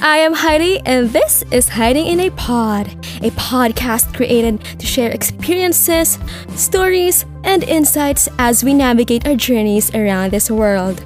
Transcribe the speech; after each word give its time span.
I 0.00 0.18
am 0.18 0.32
Heidi, 0.32 0.78
and 0.86 1.10
this 1.10 1.42
is 1.50 1.68
Hiding 1.68 2.06
in 2.06 2.20
a 2.20 2.30
Pod, 2.30 2.86
a 3.18 3.30
podcast 3.34 4.14
created 4.14 4.62
to 4.78 4.86
share 4.86 5.10
experiences, 5.10 6.20
stories, 6.54 7.26
and 7.42 7.64
insights 7.64 8.28
as 8.38 8.62
we 8.62 8.74
navigate 8.74 9.26
our 9.26 9.34
journeys 9.34 9.92
around 9.96 10.30
this 10.30 10.52
world. 10.52 11.04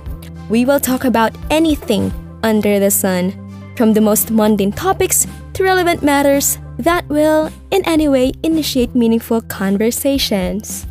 We 0.51 0.67
will 0.67 0.79
talk 0.79 1.05
about 1.05 1.33
anything 1.49 2.13
under 2.43 2.79
the 2.79 2.91
sun, 2.91 3.33
from 3.79 3.95
the 3.95 4.03
most 4.03 4.31
mundane 4.31 4.73
topics 4.73 5.27
to 5.55 5.65
relevant 5.65 6.03
matters 6.03 6.59
that 6.79 7.09
will, 7.09 7.51
in 7.71 7.83
any 7.87 8.09
way, 8.09 8.33
initiate 8.43 8.95
meaningful 8.95 9.41
conversations. 9.41 10.87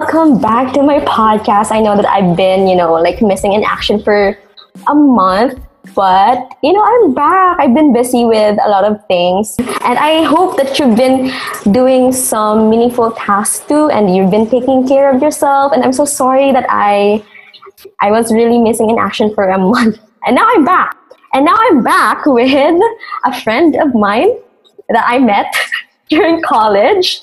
Welcome 0.00 0.40
back 0.40 0.72
to 0.72 0.82
my 0.82 1.00
podcast. 1.00 1.70
I 1.70 1.80
know 1.80 1.96
that 1.96 2.06
I've 2.06 2.34
been, 2.34 2.66
you 2.66 2.76
know, 2.76 2.94
like 2.94 3.20
missing 3.20 3.52
in 3.52 3.62
action 3.62 4.02
for 4.02 4.38
a 4.88 4.94
month, 4.94 5.60
but 5.94 6.56
you 6.62 6.72
know, 6.72 6.82
I'm 6.82 7.14
back. 7.14 7.58
I've 7.58 7.74
been 7.74 7.92
busy 7.92 8.24
with 8.24 8.58
a 8.64 8.68
lot 8.68 8.84
of 8.84 9.04
things, 9.06 9.56
and 9.58 9.98
I 9.98 10.22
hope 10.22 10.56
that 10.56 10.78
you've 10.78 10.96
been 10.96 11.32
doing 11.72 12.12
some 12.12 12.70
meaningful 12.70 13.10
tasks 13.12 13.66
too, 13.66 13.90
and 13.90 14.14
you've 14.14 14.30
been 14.30 14.48
taking 14.48 14.86
care 14.86 15.14
of 15.14 15.20
yourself. 15.20 15.72
And 15.72 15.82
I'm 15.82 15.92
so 15.92 16.04
sorry 16.04 16.52
that 16.52 16.66
I, 16.68 17.22
I 18.00 18.10
was 18.10 18.32
really 18.32 18.58
missing 18.58 18.90
in 18.90 18.98
action 18.98 19.34
for 19.34 19.48
a 19.48 19.58
month, 19.74 19.98
and 20.26 20.36
now 20.36 20.48
I'm 20.48 20.64
back. 20.64 20.96
And 21.34 21.46
now 21.46 21.56
I'm 21.58 21.82
back 21.82 22.26
with 22.26 22.80
a 23.24 23.40
friend 23.40 23.74
of 23.76 23.94
mine 23.94 24.36
that 24.90 25.04
I 25.06 25.18
met 25.18 25.46
during 26.08 26.42
college. 26.42 27.22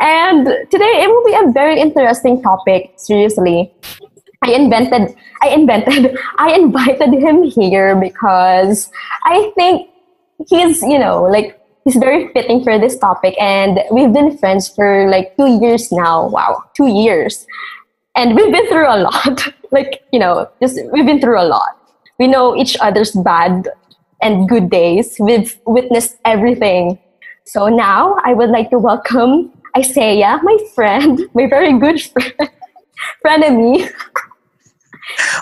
And 0.00 0.46
today 0.70 1.02
it 1.02 1.08
will 1.08 1.24
be 1.24 1.48
a 1.48 1.52
very 1.52 1.80
interesting 1.80 2.42
topic, 2.42 2.92
seriously. 2.96 3.72
I 4.42 4.52
invented 4.52 5.16
I 5.42 5.48
invented 5.48 6.18
I 6.38 6.54
invited 6.54 7.12
him 7.14 7.42
here 7.42 7.96
because 7.96 8.90
I 9.24 9.52
think 9.54 9.90
he's, 10.48 10.82
you 10.82 10.98
know, 10.98 11.24
like 11.24 11.60
he's 11.84 11.96
very 11.96 12.32
fitting 12.32 12.62
for 12.62 12.78
this 12.78 12.98
topic 12.98 13.34
and 13.40 13.80
we've 13.90 14.12
been 14.12 14.38
friends 14.38 14.68
for 14.68 15.08
like 15.10 15.36
2 15.36 15.60
years 15.60 15.90
now. 15.90 16.28
Wow, 16.28 16.64
2 16.76 16.86
years. 16.86 17.46
And 18.16 18.34
we've 18.34 18.52
been 18.52 18.66
through 18.68 18.88
a 18.88 18.98
lot. 18.98 19.52
like, 19.70 20.02
you 20.12 20.18
know, 20.18 20.48
just 20.60 20.78
we've 20.92 21.06
been 21.06 21.20
through 21.20 21.40
a 21.40 21.46
lot. 21.46 21.76
We 22.18 22.26
know 22.26 22.56
each 22.56 22.76
other's 22.80 23.12
bad 23.12 23.68
and 24.22 24.48
good 24.48 24.70
days. 24.70 25.16
We've 25.20 25.56
witnessed 25.66 26.16
everything. 26.24 26.98
So 27.44 27.68
now 27.68 28.16
I 28.24 28.34
would 28.34 28.50
like 28.50 28.70
to 28.70 28.78
welcome 28.78 29.52
Isaiah, 29.76 30.40
my 30.42 30.56
friend, 30.74 31.20
my 31.34 31.46
very 31.46 31.78
good 31.78 32.00
friend, 32.02 32.50
friend 33.22 33.44
of 33.44 33.52
me. 33.54 33.88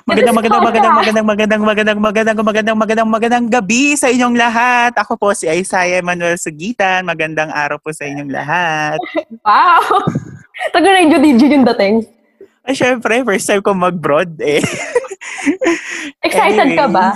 Magandang, 0.06 0.36
magandang, 0.39 0.62
magandang, 0.62 0.95
magandang, 0.95 1.27
magandang, 1.27 1.62
magandang, 1.62 1.98
magandang, 1.98 2.39
magandang, 2.39 2.78
magandang, 2.78 3.09
magandang 3.11 3.47
gabi 3.50 3.98
sa 3.98 4.06
inyong 4.06 4.39
lahat. 4.39 4.95
Ako 4.95 5.19
po 5.19 5.34
si 5.34 5.50
Isaiah 5.50 5.98
Manuel 6.06 6.39
Sugitan. 6.39 7.03
Magandang 7.03 7.50
araw 7.50 7.83
po 7.83 7.91
sa 7.91 8.06
inyong 8.06 8.31
lahat. 8.31 8.98
Wow! 9.47 10.06
Taga-radio 10.75 11.19
DJ 11.19 11.59
yung 11.59 11.67
dating. 11.75 12.06
Ay, 12.67 12.75
syempre, 12.75 13.22
first 13.22 13.47
time 13.47 13.62
ko 13.62 13.75
mag-broad 13.75 14.34
eh. 14.42 14.62
Excited 16.27 16.69
ka 16.75 16.86
ba? 16.91 17.14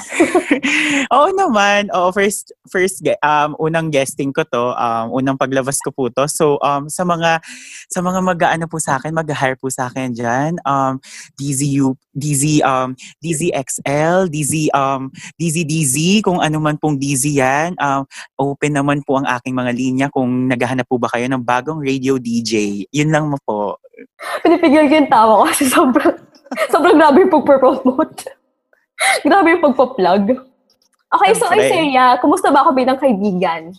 Oo 1.14 1.28
naman. 1.34 1.90
Oo, 1.94 2.10
first 2.14 2.54
first 2.70 3.02
um 3.22 3.56
unang 3.58 3.90
guesting 3.90 4.30
ko 4.30 4.46
to, 4.46 4.74
um 4.76 5.10
unang 5.14 5.36
paglabas 5.36 5.78
ko 5.82 5.90
po 5.90 6.08
to. 6.12 6.26
So 6.30 6.56
um 6.62 6.86
sa 6.86 7.02
mga 7.02 7.42
sa 7.90 8.00
mga 8.00 8.20
mag-aano 8.22 8.66
po 8.70 8.78
sa 8.78 8.98
akin, 8.98 9.14
mag-hire 9.14 9.58
po 9.58 9.68
sa 9.68 9.90
akin 9.90 10.14
diyan, 10.14 10.62
um 10.62 10.98
DZU 11.38 11.94
DZ 12.14 12.62
um 12.66 12.94
DZXL, 13.22 14.30
DZ 14.30 14.74
um 14.74 15.10
DZDZ 15.38 16.26
kung 16.26 16.38
ano 16.42 16.58
man 16.58 16.76
pong 16.78 16.98
DZ 16.98 17.24
yan. 17.30 17.70
Um 17.78 18.06
open 18.38 18.72
naman 18.74 18.98
po 19.06 19.18
ang 19.18 19.26
aking 19.26 19.54
mga 19.54 19.72
linya 19.74 20.06
kung 20.10 20.50
naghahanap 20.50 20.86
po 20.86 20.98
ba 20.98 21.10
kayo 21.10 21.26
ng 21.30 21.42
bagong 21.42 21.80
radio 21.82 22.18
DJ. 22.18 22.86
Yun 22.90 23.10
lang 23.10 23.26
mo 23.30 23.38
po. 23.42 23.78
Pinipigil 24.40 24.88
ko 24.88 24.94
yung 24.96 25.10
tawa 25.12 25.32
ko 25.40 25.44
kasi 25.52 25.64
sobrang 25.68 26.29
sobrang 26.72 26.98
grabe 26.98 27.26
yung 27.26 27.32
pag-promote. 27.32 28.26
grabe 29.26 29.48
yung 29.54 29.64
pagpa-plug. 29.64 30.24
Okay, 31.10 31.30
so 31.34 31.50
Isaiah, 31.50 32.18
kumusta 32.22 32.54
ba 32.54 32.62
ako 32.62 32.70
bilang 32.74 32.98
kaibigan? 32.98 33.74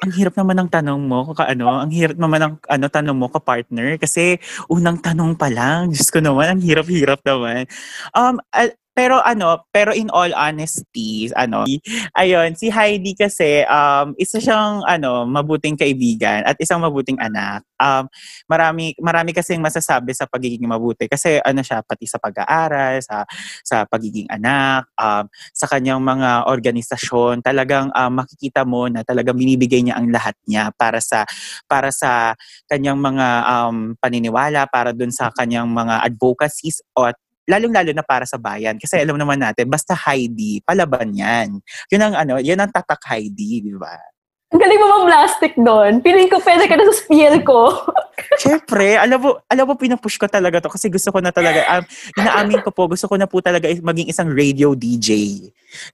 Ang 0.00 0.12
hirap 0.16 0.32
naman 0.32 0.56
ng 0.56 0.70
tanong 0.72 1.00
mo, 1.04 1.28
ka 1.36 1.44
ano, 1.44 1.76
ang 1.76 1.92
hirap 1.92 2.16
naman 2.16 2.40
ng 2.40 2.54
ano 2.64 2.86
tanong 2.88 3.16
mo 3.20 3.28
ka 3.28 3.36
partner 3.36 4.00
kasi 4.00 4.40
unang 4.72 4.96
tanong 4.96 5.36
pa 5.36 5.52
lang. 5.52 5.92
Diyos 5.92 6.08
ko 6.08 6.24
naman, 6.24 6.56
ang 6.56 6.60
hirap-hirap 6.64 7.20
naman. 7.20 7.68
Um 8.16 8.40
uh, 8.48 8.72
pero 8.92 9.22
ano, 9.22 9.64
pero 9.70 9.94
in 9.94 10.10
all 10.10 10.34
honesty, 10.34 11.30
ano, 11.38 11.64
ayun, 12.18 12.52
si 12.58 12.68
Heidi 12.68 13.14
kasi 13.16 13.62
um 13.70 14.12
isa 14.18 14.42
siyang 14.42 14.82
ano, 14.84 15.24
mabuting 15.24 15.78
kaibigan 15.78 16.42
at 16.44 16.58
isang 16.58 16.82
mabuting 16.82 17.16
anak. 17.22 17.62
Um 17.80 18.10
marami 18.50 18.92
marami 19.00 19.32
kasing 19.32 19.62
masasabi 19.62 20.12
sa 20.12 20.26
pagiging 20.28 20.66
mabuti 20.68 21.06
kasi 21.08 21.40
ano 21.40 21.62
siya 21.64 21.80
pati 21.86 22.04
sa 22.04 22.18
pag-aaral, 22.20 23.00
sa 23.00 23.24
sa 23.64 23.86
pagiging 23.88 24.26
anak, 24.28 24.90
um 24.98 25.24
sa 25.54 25.66
kanyang 25.70 26.02
mga 26.02 26.50
organisasyon, 26.50 27.40
talagang 27.46 27.88
um, 27.94 28.12
makikita 28.20 28.66
mo 28.66 28.90
na 28.90 29.06
talagang 29.06 29.38
binibigay 29.38 29.80
niya 29.86 29.96
ang 29.96 30.10
lahat 30.12 30.34
niya 30.44 30.74
para 30.76 30.98
sa 31.00 31.24
para 31.70 31.88
sa 31.94 32.34
kanyang 32.68 32.98
mga 33.00 33.28
um 33.48 33.94
paniniwala, 34.02 34.66
para 34.68 34.90
dun 34.92 35.14
sa 35.14 35.30
kanyang 35.32 35.70
mga 35.70 36.04
advocacies 36.04 36.82
at 36.98 37.16
lalong-lalo 37.48 37.90
na 37.94 38.04
para 38.04 38.24
sa 38.28 38.36
bayan. 38.36 38.76
Kasi 38.76 39.00
alam 39.00 39.16
naman 39.16 39.40
natin, 39.40 39.68
basta 39.70 39.96
Heidi, 39.96 40.60
palaban 40.64 41.14
yan. 41.14 41.60
Yun 41.88 42.02
ang 42.02 42.14
ano, 42.16 42.34
yan 42.40 42.60
ang 42.60 42.72
tatak 42.72 43.00
Heidi, 43.08 43.64
di 43.64 43.72
ba? 43.76 43.96
Ang 44.50 44.58
galing 44.58 44.82
mo 44.82 44.86
mga 44.90 45.06
plastic 45.06 45.52
doon. 45.54 46.02
Piling 46.02 46.26
ko 46.26 46.42
pwede 46.42 46.66
ka 46.66 46.74
na 46.74 46.82
sa 46.90 46.94
spiel 46.98 47.38
ko. 47.46 47.70
Siyempre, 48.42 48.98
alam 48.98 49.22
mo, 49.22 49.38
alam 49.46 49.62
mo, 49.62 49.78
pinapush 49.78 50.18
ko 50.18 50.26
talaga 50.26 50.58
to 50.58 50.66
kasi 50.66 50.90
gusto 50.90 51.14
ko 51.14 51.22
na 51.22 51.30
talaga, 51.30 51.62
um, 51.78 51.84
inaamin 52.18 52.58
ko 52.66 52.74
po, 52.74 52.90
gusto 52.90 53.06
ko 53.06 53.14
na 53.14 53.30
po 53.30 53.38
talaga 53.38 53.70
maging 53.70 54.10
isang 54.10 54.26
radio 54.26 54.74
DJ. 54.74 55.38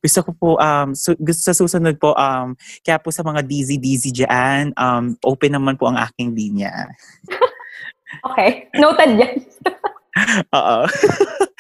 Gusto 0.01 0.25
ko 0.25 0.31
po, 0.33 0.49
um, 0.57 0.97
su- 0.97 1.21
gusto 1.21 1.43
sa 1.45 1.53
susunod 1.53 2.01
po, 2.01 2.17
um, 2.17 2.57
kaya 2.81 2.97
po 2.97 3.13
sa 3.13 3.21
mga 3.21 3.45
DZ-DZ 3.45 4.05
dyan, 4.25 4.73
um, 4.73 5.13
open 5.21 5.53
naman 5.53 5.77
po 5.77 5.93
ang 5.93 6.01
aking 6.01 6.33
linya. 6.33 6.89
okay, 8.33 8.73
noted 8.73 9.21
yan. 9.21 9.37
Oo. 10.57 10.77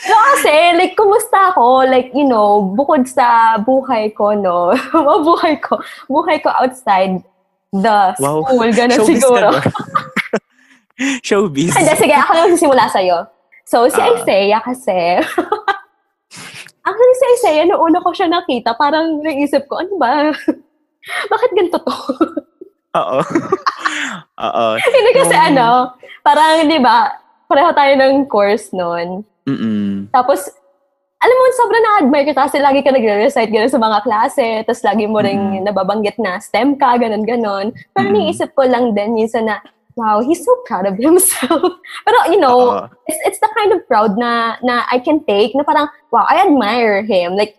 no, 0.08 0.16
kasi, 0.32 0.52
like, 0.80 0.96
kumusta 0.96 1.52
ako? 1.52 1.84
Like, 1.84 2.10
you 2.16 2.24
know, 2.24 2.72
bukod 2.72 3.04
sa 3.04 3.60
buhay 3.60 4.12
ko, 4.16 4.32
no? 4.32 4.72
buhay 5.28 5.60
ko, 5.60 5.76
buhay 6.08 6.40
ko 6.40 6.48
outside 6.56 7.20
the 7.72 8.16
wow. 8.16 8.40
school, 8.44 8.70
gano'n 8.72 9.04
siguro. 9.04 9.48
Showbiz. 11.26 11.76
Hindi, 11.76 11.92
sige, 12.00 12.14
ako 12.16 12.32
lang 12.32 12.48
sisimula 12.56 12.84
sa'yo. 12.88 13.28
So, 13.68 13.84
si 13.92 14.00
uh, 14.00 14.16
Isaiah 14.16 14.62
kasi, 14.64 15.20
actually 16.86 17.16
si 17.20 17.26
Isaiah, 17.36 17.64
noong 17.68 17.92
una 17.92 18.00
ko 18.00 18.14
siya 18.16 18.32
nakita, 18.32 18.72
parang 18.78 19.20
naisip 19.20 19.68
ko, 19.68 19.84
ano 19.84 19.92
ba? 20.00 20.32
Bakit 21.32 21.50
ganito 21.52 21.78
to? 21.84 21.94
Oo. 22.96 23.18
Oo. 24.40 24.66
Hindi 24.80 25.12
kasi 25.12 25.36
um, 25.36 25.46
ano, 25.52 25.68
parang, 26.24 26.64
di 26.64 26.80
ba, 26.80 27.25
pareho 27.46 27.70
tayo 27.74 27.92
ng 27.96 28.26
course 28.26 28.70
noon. 28.74 29.22
Mm-mm. 29.46 30.10
Tapos, 30.10 30.50
alam 31.16 31.36
mo, 31.36 31.44
sobrang 31.56 31.82
na-admire 31.82 32.28
kita 32.28 32.44
kasi 32.46 32.58
lagi 32.60 32.84
ka 32.84 32.92
nagre-recite 32.92 33.50
gano'n 33.50 33.72
sa 33.72 33.80
mga 33.80 33.98
klase, 34.04 34.46
tapos 34.68 34.84
lagi 34.84 35.08
mo 35.08 35.18
rin 35.18 35.38
mm-hmm. 35.40 35.64
nababanggit 35.64 36.20
na 36.20 36.38
STEM 36.38 36.76
ka, 36.76 37.00
gano'n-gano'n. 37.00 37.72
Pero 37.96 38.06
mm-hmm. 38.06 38.26
niisip 38.30 38.52
ko 38.52 38.68
lang 38.68 38.92
din 38.92 39.16
minsan 39.16 39.48
na, 39.48 39.58
wow, 39.96 40.20
he's 40.20 40.44
so 40.44 40.52
proud 40.68 40.84
of 40.84 41.00
himself. 41.00 41.72
Pero, 42.06 42.18
you 42.28 42.38
know, 42.38 42.84
it's, 43.08 43.20
it's 43.24 43.40
the 43.40 43.48
kind 43.56 43.72
of 43.72 43.80
proud 43.88 44.20
na, 44.20 44.60
na 44.60 44.84
I 44.92 45.00
can 45.00 45.24
take, 45.24 45.56
na 45.56 45.64
parang, 45.64 45.88
wow, 46.12 46.28
I 46.28 46.44
admire 46.44 47.00
him. 47.02 47.32
Like, 47.32 47.56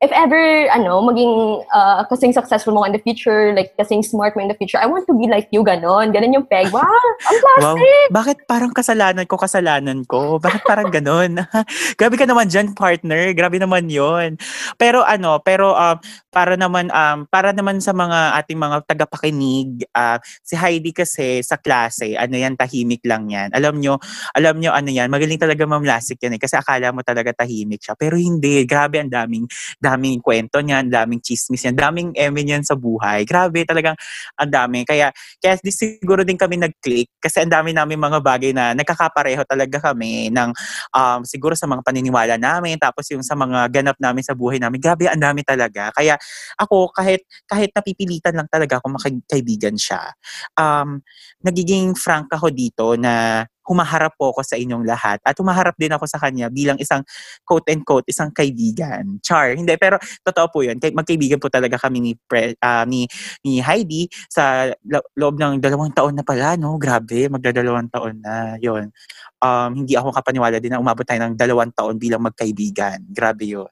if 0.00 0.12
ever, 0.12 0.68
ano, 0.72 1.04
maging 1.04 1.64
uh, 1.72 2.04
kasing 2.08 2.32
successful 2.32 2.72
mo 2.72 2.84
in 2.84 2.92
the 2.92 3.02
future, 3.04 3.52
like 3.52 3.76
kasing 3.76 4.00
smart 4.00 4.32
mo 4.32 4.40
in 4.40 4.48
the 4.48 4.56
future, 4.56 4.80
I 4.80 4.88
want 4.88 5.04
to 5.08 5.14
be 5.14 5.28
like 5.28 5.52
you, 5.52 5.60
ganon. 5.60 6.12
Ganon 6.12 6.32
yung 6.32 6.48
peg. 6.48 6.72
Wow, 6.72 6.84
ang 6.84 7.38
plastic! 7.40 7.58
Wow. 8.10 8.16
Bakit 8.22 8.48
parang 8.48 8.72
kasalanan 8.72 9.28
ko, 9.28 9.36
kasalanan 9.36 10.08
ko? 10.08 10.40
Bakit 10.40 10.62
parang 10.64 10.88
ganon? 10.88 11.44
Grabe 12.00 12.16
ka 12.16 12.24
naman 12.24 12.48
dyan, 12.48 12.72
partner. 12.72 13.36
Grabe 13.36 13.60
naman 13.60 13.86
yon 13.92 14.40
Pero 14.80 15.04
ano, 15.04 15.38
pero 15.44 15.76
um, 15.76 15.96
para 16.32 16.56
naman 16.56 16.88
um, 16.88 17.28
para 17.28 17.52
naman 17.52 17.78
sa 17.84 17.92
mga 17.92 18.40
ating 18.40 18.56
mga 18.56 18.76
tagapakinig, 18.88 19.84
uh, 19.92 20.16
si 20.40 20.56
Heidi 20.56 20.96
kasi 20.96 21.44
sa 21.44 21.60
klase, 21.60 22.16
ano 22.16 22.34
yan, 22.34 22.56
tahimik 22.56 23.04
lang 23.04 23.28
yan. 23.28 23.52
Alam 23.52 23.78
nyo, 23.78 24.00
alam 24.32 24.56
nyo 24.58 24.72
ano 24.72 24.88
yan, 24.88 25.12
magaling 25.12 25.38
talaga 25.38 25.62
mamlasik 25.68 26.18
yan 26.24 26.36
eh. 26.36 26.40
Kasi 26.40 26.56
akala 26.56 26.90
mo 26.90 27.04
talaga 27.04 27.44
tahimik 27.44 27.84
siya. 27.84 27.94
Pero 28.00 28.16
hindi, 28.16 28.64
grabe 28.64 28.98
ang 28.98 29.12
daming 29.12 29.44
daming 29.89 29.89
kwento 30.20 30.60
niyan, 30.60 30.92
daming 30.92 31.22
chismis 31.24 31.64
yan, 31.64 31.74
daming 31.74 32.12
eme 32.14 32.44
niyan 32.44 32.62
sa 32.62 32.76
buhay. 32.76 33.24
Grabe, 33.24 33.64
talagang 33.64 33.96
ang 34.36 34.50
dami. 34.50 34.84
Kaya, 34.84 35.10
kaya 35.40 35.56
di 35.58 35.72
siguro 35.72 36.22
din 36.22 36.36
kami 36.36 36.60
nag-click 36.60 37.16
kasi 37.16 37.42
ang 37.42 37.50
dami 37.50 37.72
namin 37.72 37.96
mga 37.96 38.18
bagay 38.20 38.52
na 38.52 38.76
nagkakapareho 38.76 39.42
talaga 39.48 39.90
kami 39.90 40.28
ng 40.30 40.50
um, 40.92 41.20
siguro 41.24 41.56
sa 41.56 41.64
mga 41.64 41.82
paniniwala 41.82 42.34
namin, 42.36 42.76
tapos 42.76 43.08
yung 43.10 43.24
sa 43.24 43.34
mga 43.38 43.70
ganap 43.72 43.96
namin 43.96 44.22
sa 44.22 44.36
buhay 44.36 44.60
namin. 44.60 44.78
Grabe, 44.82 45.08
ang 45.08 45.20
dami 45.20 45.40
talaga. 45.42 45.90
Kaya 45.94 46.18
ako, 46.60 46.92
kahit, 46.92 47.24
kahit 47.48 47.72
napipilitan 47.72 48.36
lang 48.36 48.48
talaga 48.50 48.78
ako 48.82 49.00
makikaibigan 49.00 49.78
siya, 49.78 50.12
um, 50.58 51.00
nagiging 51.40 51.96
frank 51.96 52.28
ako 52.32 52.52
dito 52.52 52.94
na 52.98 53.44
humaharap 53.70 54.18
po 54.18 54.34
ako 54.34 54.42
sa 54.42 54.58
inyong 54.58 54.82
lahat 54.82 55.22
at 55.22 55.38
humaharap 55.38 55.78
din 55.78 55.94
ako 55.94 56.10
sa 56.10 56.18
kanya 56.18 56.50
bilang 56.50 56.74
isang 56.82 57.06
quote 57.46 57.70
and 57.70 57.86
quote 57.86 58.02
isang 58.10 58.34
kaibigan. 58.34 59.22
Char, 59.22 59.54
hindi 59.54 59.70
pero 59.78 60.02
totoo 60.26 60.46
po 60.50 60.58
'yun. 60.66 60.82
Magkaibigan 60.82 61.38
po 61.38 61.46
talaga 61.46 61.78
kami 61.78 62.02
ni 62.02 62.12
pre, 62.18 62.58
uh, 62.58 62.82
ni 62.82 63.06
ni 63.46 63.62
Heidi 63.62 64.10
sa 64.26 64.74
lo- 64.82 65.06
loob 65.14 65.38
ng 65.38 65.62
dalawang 65.62 65.94
taon 65.94 66.18
na 66.18 66.26
pala, 66.26 66.58
no? 66.58 66.74
Grabe, 66.74 67.30
magdadalawang 67.30 67.86
taon 67.94 68.18
na 68.18 68.58
'yon. 68.58 68.90
Um, 69.38 69.70
hindi 69.86 69.94
ako 69.94 70.10
kapaniwala 70.10 70.58
din 70.58 70.74
na 70.74 70.82
umabot 70.82 71.06
tayo 71.06 71.22
ng 71.22 71.38
dalawang 71.38 71.70
taon 71.70 71.94
bilang 71.96 72.26
magkaibigan. 72.26 73.06
Grabe 73.14 73.46
'yon 73.46 73.70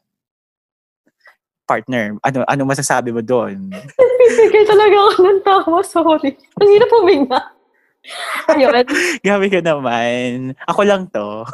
partner, 1.68 2.16
ano 2.24 2.48
ano 2.48 2.62
masasabi 2.64 3.12
mo 3.12 3.20
doon? 3.20 3.68
Bibigay 3.68 4.64
talaga 4.72 4.96
ako 4.96 5.20
ng 5.20 5.40
tawa, 5.44 5.78
sorry. 5.84 6.32
Ang 6.56 6.68
hirap 6.72 6.88
huminga. 6.88 7.57
Ayun. 8.52 8.84
Gabi 9.20 9.46
ka 9.52 9.60
naman. 9.60 10.56
Ako 10.64 10.80
lang 10.86 11.10
to. 11.12 11.44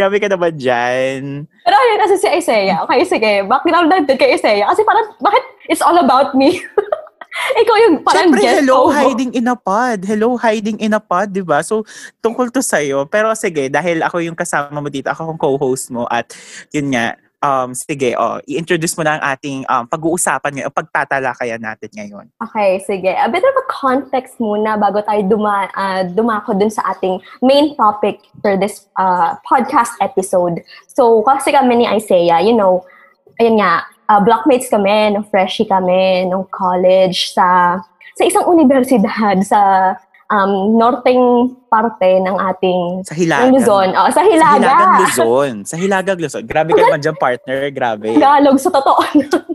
Gabi 0.00 0.16
ka 0.16 0.32
naman 0.32 0.56
dyan. 0.56 1.44
Pero 1.44 1.76
ayun 1.76 1.98
kasi 2.00 2.16
si 2.16 2.28
Isaiah. 2.28 2.80
Okay, 2.88 3.04
sige. 3.04 3.44
Background 3.44 3.92
natin 3.92 4.16
kay 4.16 4.34
Isaiah. 4.34 4.66
Kasi 4.72 4.80
parang, 4.82 5.12
bakit 5.20 5.44
it's 5.68 5.84
all 5.84 6.00
about 6.00 6.32
me? 6.32 6.56
Ikaw 7.32 7.76
yung 7.88 7.94
parang 8.04 8.28
Siyempre, 8.28 8.40
guest 8.44 8.56
hello, 8.60 8.88
co-host. 8.88 9.00
hiding 9.00 9.32
in 9.32 9.46
a 9.48 9.56
pod. 9.56 9.98
Hello, 10.04 10.28
hiding 10.36 10.78
in 10.80 10.92
a 10.92 11.00
pod, 11.00 11.32
di 11.32 11.40
ba? 11.40 11.64
So, 11.64 11.84
tungkol 12.20 12.52
to 12.52 12.60
sa'yo. 12.60 13.08
Pero 13.08 13.32
sige, 13.32 13.72
dahil 13.72 14.04
ako 14.04 14.20
yung 14.20 14.36
kasama 14.36 14.80
mo 14.80 14.88
dito, 14.92 15.08
ako 15.08 15.32
kung 15.32 15.40
co-host 15.40 15.88
mo 15.88 16.04
at 16.12 16.28
yun 16.76 16.92
nga, 16.92 17.16
um, 17.42 17.74
sige, 17.74 18.14
oh, 18.16 18.38
i-introduce 18.46 18.94
mo 18.96 19.02
na 19.02 19.18
ang 19.18 19.22
ating 19.36 19.66
um, 19.66 19.84
pag-uusapan 19.90 20.50
ngayon, 20.54 20.72
pagtatalakayan 20.72 21.60
natin 21.60 21.90
ngayon. 21.92 22.26
Okay, 22.38 22.80
sige. 22.86 23.10
A 23.10 23.28
bit 23.28 23.42
of 23.42 23.54
a 23.58 23.66
context 23.68 24.38
muna 24.38 24.78
bago 24.78 25.02
tayo 25.02 25.20
duma, 25.26 25.68
uh, 25.74 26.06
dumako 26.06 26.56
dun 26.56 26.70
sa 26.70 26.94
ating 26.94 27.18
main 27.42 27.74
topic 27.74 28.22
for 28.40 28.54
this 28.56 28.86
uh, 28.96 29.34
podcast 29.44 29.92
episode. 30.00 30.62
So, 30.86 31.20
kasi 31.26 31.52
kami 31.52 31.82
ni 31.82 31.86
Isaiah, 31.90 32.40
you 32.40 32.54
know, 32.54 32.86
ayun 33.42 33.58
nga, 33.58 33.84
uh, 34.08 34.22
blockmates 34.22 34.70
kami, 34.70 35.12
nung 35.12 35.26
freshie 35.26 35.66
kami, 35.66 36.30
nung 36.30 36.46
college, 36.48 37.34
sa 37.34 37.82
sa 38.12 38.22
isang 38.28 38.44
universidad 38.44 39.40
sa 39.40 39.92
um, 40.32 40.52
norteng 40.80 41.52
parte 41.68 42.08
ng 42.24 42.36
ating 42.52 42.80
Sa 43.04 43.12
Hilagang. 43.14 43.52
ng 43.52 43.54
Luzon. 43.60 43.88
Oh, 43.92 44.08
sa 44.08 44.20
Sa 44.20 44.22
Hilaga. 44.24 44.56
Hilagang 44.56 44.92
Luzon. 45.04 45.54
Sa 45.68 45.76
Hilagang 45.76 46.18
Luzon. 46.18 46.42
Grabe 46.48 46.72
ka 46.72 46.80
naman 46.80 47.00
dyan, 47.04 47.16
partner. 47.20 47.60
Grabe. 47.68 48.16
Tagalog 48.16 48.56
sa 48.56 48.70
totoo. 48.72 49.00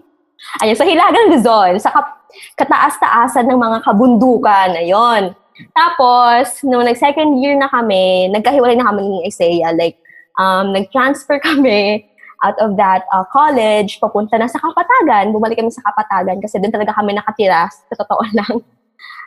Ayun, 0.62 0.78
sa 0.78 0.86
Hilagang 0.86 1.28
Luzon, 1.34 1.82
sa 1.82 1.90
kap- 1.90 2.22
kataas-taasan 2.56 3.50
ng 3.50 3.58
mga 3.58 3.78
kabundukan. 3.82 4.70
Ayun. 4.78 5.34
Tapos, 5.74 6.62
nung 6.62 6.86
nag-second 6.86 7.42
year 7.42 7.58
na 7.58 7.66
kami, 7.66 8.30
nagkahiwalay 8.30 8.78
na 8.78 8.94
kami 8.94 9.02
ni 9.02 9.18
Isaiah. 9.26 9.74
Like, 9.74 9.98
um, 10.38 10.70
nag-transfer 10.72 11.42
kami 11.48 12.06
out 12.46 12.54
of 12.62 12.78
that 12.78 13.02
uh, 13.10 13.26
college, 13.34 13.98
papunta 13.98 14.38
na 14.38 14.46
sa 14.46 14.62
Kapatagan. 14.62 15.34
Bumalik 15.34 15.58
kami 15.58 15.74
sa 15.74 15.82
Kapatagan 15.90 16.38
kasi 16.38 16.62
doon 16.62 16.70
talaga 16.70 16.94
kami 16.94 17.18
nakatira, 17.18 17.66
sa 17.66 17.94
totoo 17.98 18.22
lang. 18.38 18.62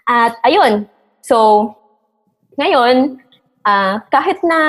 At 0.07 0.39
ayun, 0.47 0.87
so, 1.23 1.71
ngayon, 2.61 3.21
ah, 3.65 4.05
kahit 4.13 4.41
na 4.45 4.61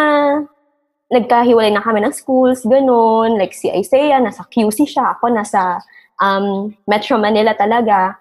nagkahiwalay 1.12 1.76
na 1.76 1.84
kami 1.84 2.00
ng 2.00 2.16
schools, 2.16 2.64
ganun, 2.64 3.36
like 3.36 3.52
si 3.52 3.68
Isaiah, 3.68 4.24
nasa 4.24 4.48
QC 4.48 4.88
siya, 4.88 5.20
ako 5.20 5.28
nasa 5.36 5.84
um, 6.24 6.72
Metro 6.88 7.20
Manila 7.20 7.52
talaga, 7.52 8.16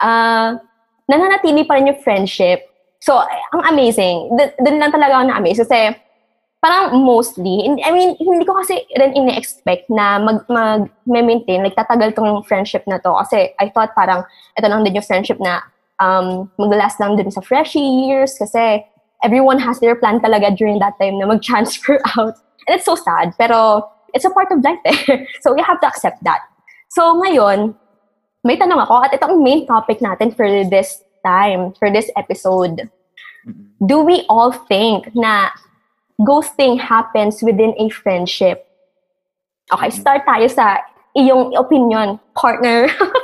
ah, 0.00 0.56
nananatili 1.04 1.68
pa 1.68 1.76
rin 1.76 1.92
yung 1.92 2.00
friendship. 2.00 2.64
So, 3.04 3.20
ang 3.52 3.68
amazing. 3.68 4.32
D- 4.32 4.56
Doon 4.56 4.80
lang 4.80 4.92
talaga 4.92 5.20
ako 5.20 5.24
na-amaze. 5.28 5.60
Kasi, 5.60 5.92
parang 6.64 6.96
mostly, 6.96 7.68
I 7.84 7.92
mean, 7.92 8.16
hindi 8.16 8.48
ko 8.48 8.56
kasi 8.56 8.88
rin 8.96 9.12
ini-expect 9.12 9.92
na 9.92 10.16
mag, 10.16 10.48
mag 10.48 10.88
maintain 11.04 11.60
like 11.60 11.76
tatagal 11.76 12.16
tong 12.16 12.40
friendship 12.48 12.88
na 12.88 12.96
to. 12.96 13.12
Kasi 13.20 13.52
I 13.60 13.68
thought 13.68 13.92
parang, 13.92 14.24
ito 14.56 14.64
lang 14.64 14.80
din 14.80 14.96
yung 14.96 15.04
friendship 15.04 15.36
na 15.36 15.60
um, 16.00 16.50
mag-last 16.58 16.98
lang 17.00 17.16
din 17.16 17.30
sa 17.30 17.40
freshie 17.40 18.06
years. 18.08 18.34
Kasi 18.38 18.84
everyone 19.22 19.58
has 19.58 19.80
their 19.80 19.94
plan 19.94 20.20
talaga 20.20 20.56
during 20.56 20.78
that 20.78 20.94
time 21.00 21.18
na 21.18 21.26
mag-transfer 21.26 22.00
out. 22.18 22.34
And 22.66 22.76
it's 22.76 22.84
so 22.84 22.96
sad, 22.96 23.34
pero 23.38 23.88
it's 24.14 24.24
a 24.24 24.30
part 24.30 24.48
of 24.52 24.62
life 24.64 24.80
eh. 24.84 25.26
So 25.42 25.52
we 25.52 25.62
have 25.62 25.80
to 25.80 25.86
accept 25.86 26.22
that. 26.24 26.40
So 26.88 27.20
ngayon, 27.20 27.74
may 28.44 28.56
tanong 28.56 28.84
ako 28.84 29.04
at 29.04 29.12
ito 29.12 29.26
ang 29.26 29.42
main 29.42 29.66
topic 29.66 30.00
natin 30.00 30.30
for 30.36 30.46
this 30.46 31.02
time, 31.24 31.72
for 31.80 31.90
this 31.90 32.12
episode. 32.16 32.88
Do 33.84 34.00
we 34.04 34.24
all 34.28 34.52
think 34.52 35.08
na 35.16 35.50
ghosting 36.20 36.78
happens 36.80 37.42
within 37.42 37.74
a 37.80 37.88
friendship? 37.88 38.68
Okay, 39.72 39.90
start 39.90 40.28
tayo 40.28 40.46
sa 40.48 40.84
iyong 41.16 41.56
opinion, 41.56 42.20
partner. 42.36 42.88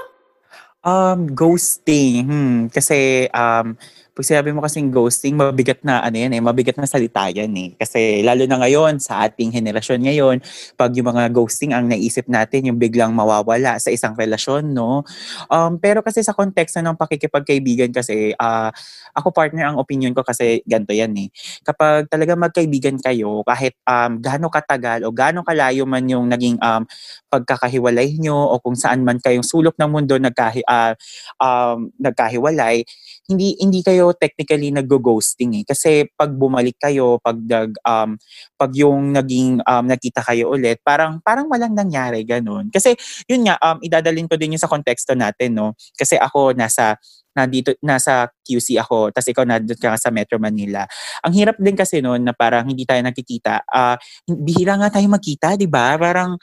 Um, 0.84 1.28
ghosting. 1.36 2.24
Hmm. 2.24 2.58
Kasi, 2.72 3.28
um, 3.36 3.76
pag 4.20 4.28
sinabi 4.36 4.52
mo 4.52 4.60
kasing 4.60 4.92
ghosting, 4.92 5.32
mabigat 5.32 5.80
na, 5.80 6.04
ano 6.04 6.12
yan 6.20 6.36
eh, 6.36 6.44
mabigat 6.44 6.76
na 6.76 6.84
salita 6.84 7.32
yan 7.32 7.48
eh. 7.56 7.72
Kasi, 7.80 8.20
lalo 8.20 8.44
na 8.44 8.60
ngayon, 8.60 9.00
sa 9.00 9.24
ating 9.24 9.48
henerasyon 9.48 9.96
ngayon, 10.04 10.36
pag 10.76 10.92
yung 10.92 11.08
mga 11.08 11.32
ghosting 11.32 11.72
ang 11.72 11.88
naisip 11.88 12.28
natin, 12.28 12.68
yung 12.68 12.76
biglang 12.76 13.16
mawawala 13.16 13.80
sa 13.80 13.88
isang 13.88 14.12
relasyon, 14.12 14.76
no? 14.76 15.08
Um, 15.48 15.80
pero 15.80 16.04
kasi 16.04 16.20
sa 16.20 16.36
konteksto 16.36 16.84
ng 16.84 17.00
pakikipagkaibigan 17.00 17.96
kasi, 17.96 18.36
ah, 18.36 18.68
ako 19.16 19.32
partner, 19.32 19.72
ang 19.72 19.80
opinion 19.80 20.12
ko 20.12 20.20
kasi 20.20 20.60
ganito 20.68 20.92
yan 20.92 21.16
eh. 21.16 21.32
Kapag 21.64 22.12
talaga 22.12 22.36
magkaibigan 22.36 23.00
kayo, 23.00 23.40
kahit 23.48 23.72
um, 23.88 24.20
gaano 24.20 24.52
katagal 24.52 25.08
o 25.08 25.16
gaano 25.16 25.40
kalayo 25.48 25.88
man 25.88 26.04
yung 26.04 26.28
naging 26.28 26.60
um, 26.60 26.84
pagkakahiwalay 27.32 28.20
nyo 28.20 28.36
o 28.36 28.60
kung 28.60 28.76
saan 28.76 29.00
man 29.00 29.16
kayong 29.16 29.48
sulok 29.48 29.80
ng 29.80 29.88
mundo 29.88 30.20
nagkahi, 30.20 30.60
ah, 30.68 30.92
um, 31.40 31.88
nagkahiwalay, 31.96 32.84
hindi 33.30 33.54
hindi 33.62 33.80
kayo 33.86 34.10
technically 34.18 34.74
nag-ghosting 34.74 35.62
eh. 35.62 35.64
Kasi 35.64 36.10
pag 36.18 36.34
bumalik 36.34 36.76
kayo, 36.82 37.22
pag 37.22 37.38
nag, 37.38 37.78
um, 37.86 38.18
pag 38.58 38.72
yung 38.74 39.14
naging 39.14 39.62
um, 39.62 39.84
nakita 39.86 40.20
kayo 40.26 40.50
ulit, 40.50 40.82
parang 40.82 41.22
parang 41.22 41.46
walang 41.46 41.72
nangyari 41.78 42.26
ganun. 42.26 42.68
Kasi 42.74 42.98
yun 43.30 43.46
nga 43.46 43.54
um, 43.62 43.78
idadalin 43.80 44.26
ko 44.26 44.34
din 44.34 44.58
yun 44.58 44.62
sa 44.62 44.66
konteksto 44.66 45.14
natin 45.14 45.54
no. 45.54 45.78
Kasi 45.94 46.18
ako 46.18 46.58
nasa 46.58 46.98
nandito 47.30 47.70
nasa 47.78 48.26
QC 48.42 48.74
ako 48.82 49.14
tapos 49.14 49.30
ikaw 49.30 49.46
nandun 49.46 49.78
ka 49.78 49.94
sa 49.94 50.10
Metro 50.10 50.42
Manila. 50.42 50.82
Ang 51.22 51.38
hirap 51.38 51.56
din 51.62 51.78
kasi 51.78 52.02
noon 52.02 52.26
na 52.26 52.34
parang 52.34 52.66
hindi 52.66 52.82
tayo 52.82 52.98
nakikita. 53.06 53.62
Ah, 53.70 53.94
bihira 54.26 54.74
nga 54.74 54.90
tayo 54.90 55.06
magkita, 55.06 55.54
'di 55.54 55.70
ba? 55.70 55.94
Parang 55.94 56.34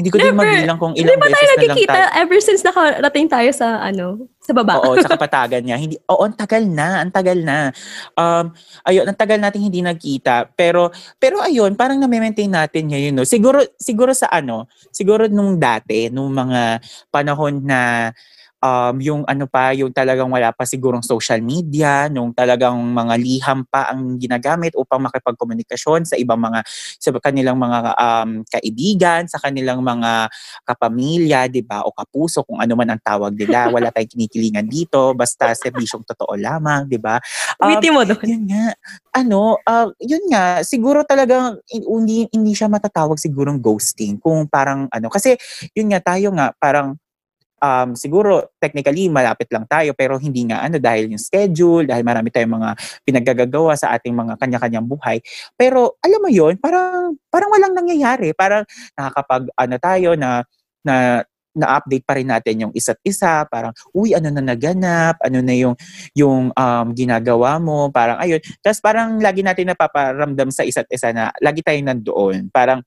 hindi 0.00 0.08
ko 0.08 0.16
din 0.16 0.32
Never. 0.32 0.48
mabilang 0.48 0.78
kung 0.80 0.96
Hindi 0.96 1.04
ilang 1.04 1.20
ba 1.20 1.28
beses 1.28 1.36
tayo 1.36 1.44
na 1.44 1.52
lang 1.52 1.60
nagkikita 1.60 1.92
tayo. 2.00 2.18
ever 2.24 2.38
since 2.40 2.62
nakarating 2.64 3.28
tayo 3.28 3.50
sa, 3.52 3.66
ano, 3.84 4.04
sa 4.40 4.52
baba? 4.56 4.80
Oo, 4.80 4.96
sa 4.96 5.12
kapatagan 5.12 5.60
niya. 5.60 5.76
Hindi, 5.76 6.00
oo, 6.08 6.24
ang 6.24 6.32
tagal 6.32 6.64
na, 6.64 7.04
ang 7.04 7.12
tagal 7.12 7.38
na. 7.44 7.68
Um, 8.16 8.56
ayun, 8.88 9.04
ang 9.04 9.18
tagal 9.20 9.36
nating 9.36 9.68
hindi 9.68 9.84
nagkita. 9.84 10.56
Pero, 10.56 10.88
pero 11.20 11.44
ayun, 11.44 11.76
parang 11.76 12.00
na-maintain 12.00 12.48
natin 12.48 12.88
ngayon, 12.88 13.12
no? 13.12 13.28
Siguro, 13.28 13.60
siguro 13.76 14.16
sa 14.16 14.32
ano, 14.32 14.64
siguro 14.88 15.28
nung 15.28 15.60
dati, 15.60 16.08
nung 16.08 16.32
mga 16.32 16.80
panahon 17.12 17.60
na 17.60 18.08
um, 18.60 18.94
yung 19.00 19.22
ano 19.24 19.48
pa, 19.48 19.72
yung 19.72 19.90
talagang 19.90 20.28
wala 20.28 20.52
pa 20.52 20.68
sigurong 20.68 21.02
social 21.02 21.40
media, 21.40 22.06
nung 22.12 22.30
talagang 22.30 22.76
mga 22.76 23.14
liham 23.16 23.64
pa 23.66 23.90
ang 23.90 24.20
ginagamit 24.20 24.76
upang 24.76 25.00
makipagkomunikasyon 25.08 26.06
sa 26.06 26.14
ibang 26.20 26.38
mga, 26.38 26.62
sa 27.00 27.10
kanilang 27.18 27.56
mga 27.56 27.96
um, 27.96 28.30
kaibigan, 28.46 29.26
sa 29.26 29.40
kanilang 29.40 29.80
mga 29.80 30.28
kapamilya, 30.68 31.48
di 31.48 31.64
ba, 31.64 31.82
o 31.82 31.92
kapuso, 31.92 32.44
kung 32.44 32.60
ano 32.60 32.72
man 32.76 32.94
ang 32.94 33.02
tawag 33.02 33.32
nila. 33.34 33.68
Wala 33.74 33.90
tayong 33.90 34.12
kinikilingan 34.12 34.68
dito, 34.68 35.16
basta 35.16 35.50
serbisyong 35.56 36.04
totoo 36.04 36.36
lamang, 36.36 36.86
di 36.86 37.00
ba? 37.00 37.18
Um, 37.58 37.72
Witty 37.72 37.88
mo 37.90 38.04
doon. 38.04 38.24
yun 38.28 38.44
nga, 38.52 38.76
ano, 39.16 39.58
ah, 39.64 39.88
yun 39.98 40.22
nga, 40.28 40.60
siguro 40.62 41.02
talagang 41.02 41.58
in- 41.72 41.88
hindi, 41.88 42.28
hindi 42.30 42.52
siya 42.52 42.68
matatawag 42.68 43.16
sigurong 43.16 43.58
ghosting 43.58 44.20
kung 44.20 44.46
parang 44.46 44.86
ano, 44.92 45.08
kasi 45.08 45.34
yun 45.72 45.90
nga 45.90 46.14
tayo 46.14 46.30
nga, 46.36 46.52
parang 46.60 46.96
um, 47.60 47.94
siguro 47.94 48.56
technically 48.58 49.06
malapit 49.12 49.46
lang 49.52 49.68
tayo 49.68 49.92
pero 49.92 50.16
hindi 50.16 50.48
nga 50.48 50.64
ano 50.64 50.80
dahil 50.80 51.12
yung 51.12 51.22
schedule, 51.22 51.86
dahil 51.86 52.02
marami 52.02 52.32
tayong 52.32 52.56
mga 52.56 52.70
pinaggagawa 53.04 53.76
sa 53.76 53.94
ating 53.94 54.16
mga 54.16 54.40
kanya-kanyang 54.40 54.88
buhay. 54.88 55.20
Pero 55.54 56.00
alam 56.02 56.20
mo 56.20 56.28
yon 56.32 56.56
parang 56.58 57.14
parang 57.28 57.52
walang 57.52 57.76
nangyayari. 57.76 58.32
Parang 58.34 58.64
nakakapag 58.96 59.52
ano 59.54 59.76
tayo 59.78 60.10
na 60.16 60.42
na 60.80 61.22
na-update 61.50 62.06
pa 62.06 62.14
rin 62.14 62.30
natin 62.30 62.62
yung 62.62 62.72
isa't 62.78 63.02
isa, 63.02 63.42
parang, 63.50 63.74
uy, 63.90 64.14
ano 64.14 64.30
na 64.30 64.54
naganap, 64.54 65.18
ano 65.18 65.42
na 65.42 65.54
yung, 65.54 65.74
yung 66.14 66.54
um, 66.54 66.86
ginagawa 66.94 67.58
mo, 67.58 67.90
parang 67.90 68.22
ayun. 68.22 68.38
Tapos 68.62 68.78
parang 68.78 69.18
lagi 69.18 69.42
natin 69.42 69.74
napaparamdam 69.74 70.54
sa 70.54 70.62
isa't 70.62 70.86
isa 70.86 71.10
na 71.10 71.34
lagi 71.42 71.58
tayong 71.66 71.90
nandoon. 71.90 72.54
Parang, 72.54 72.86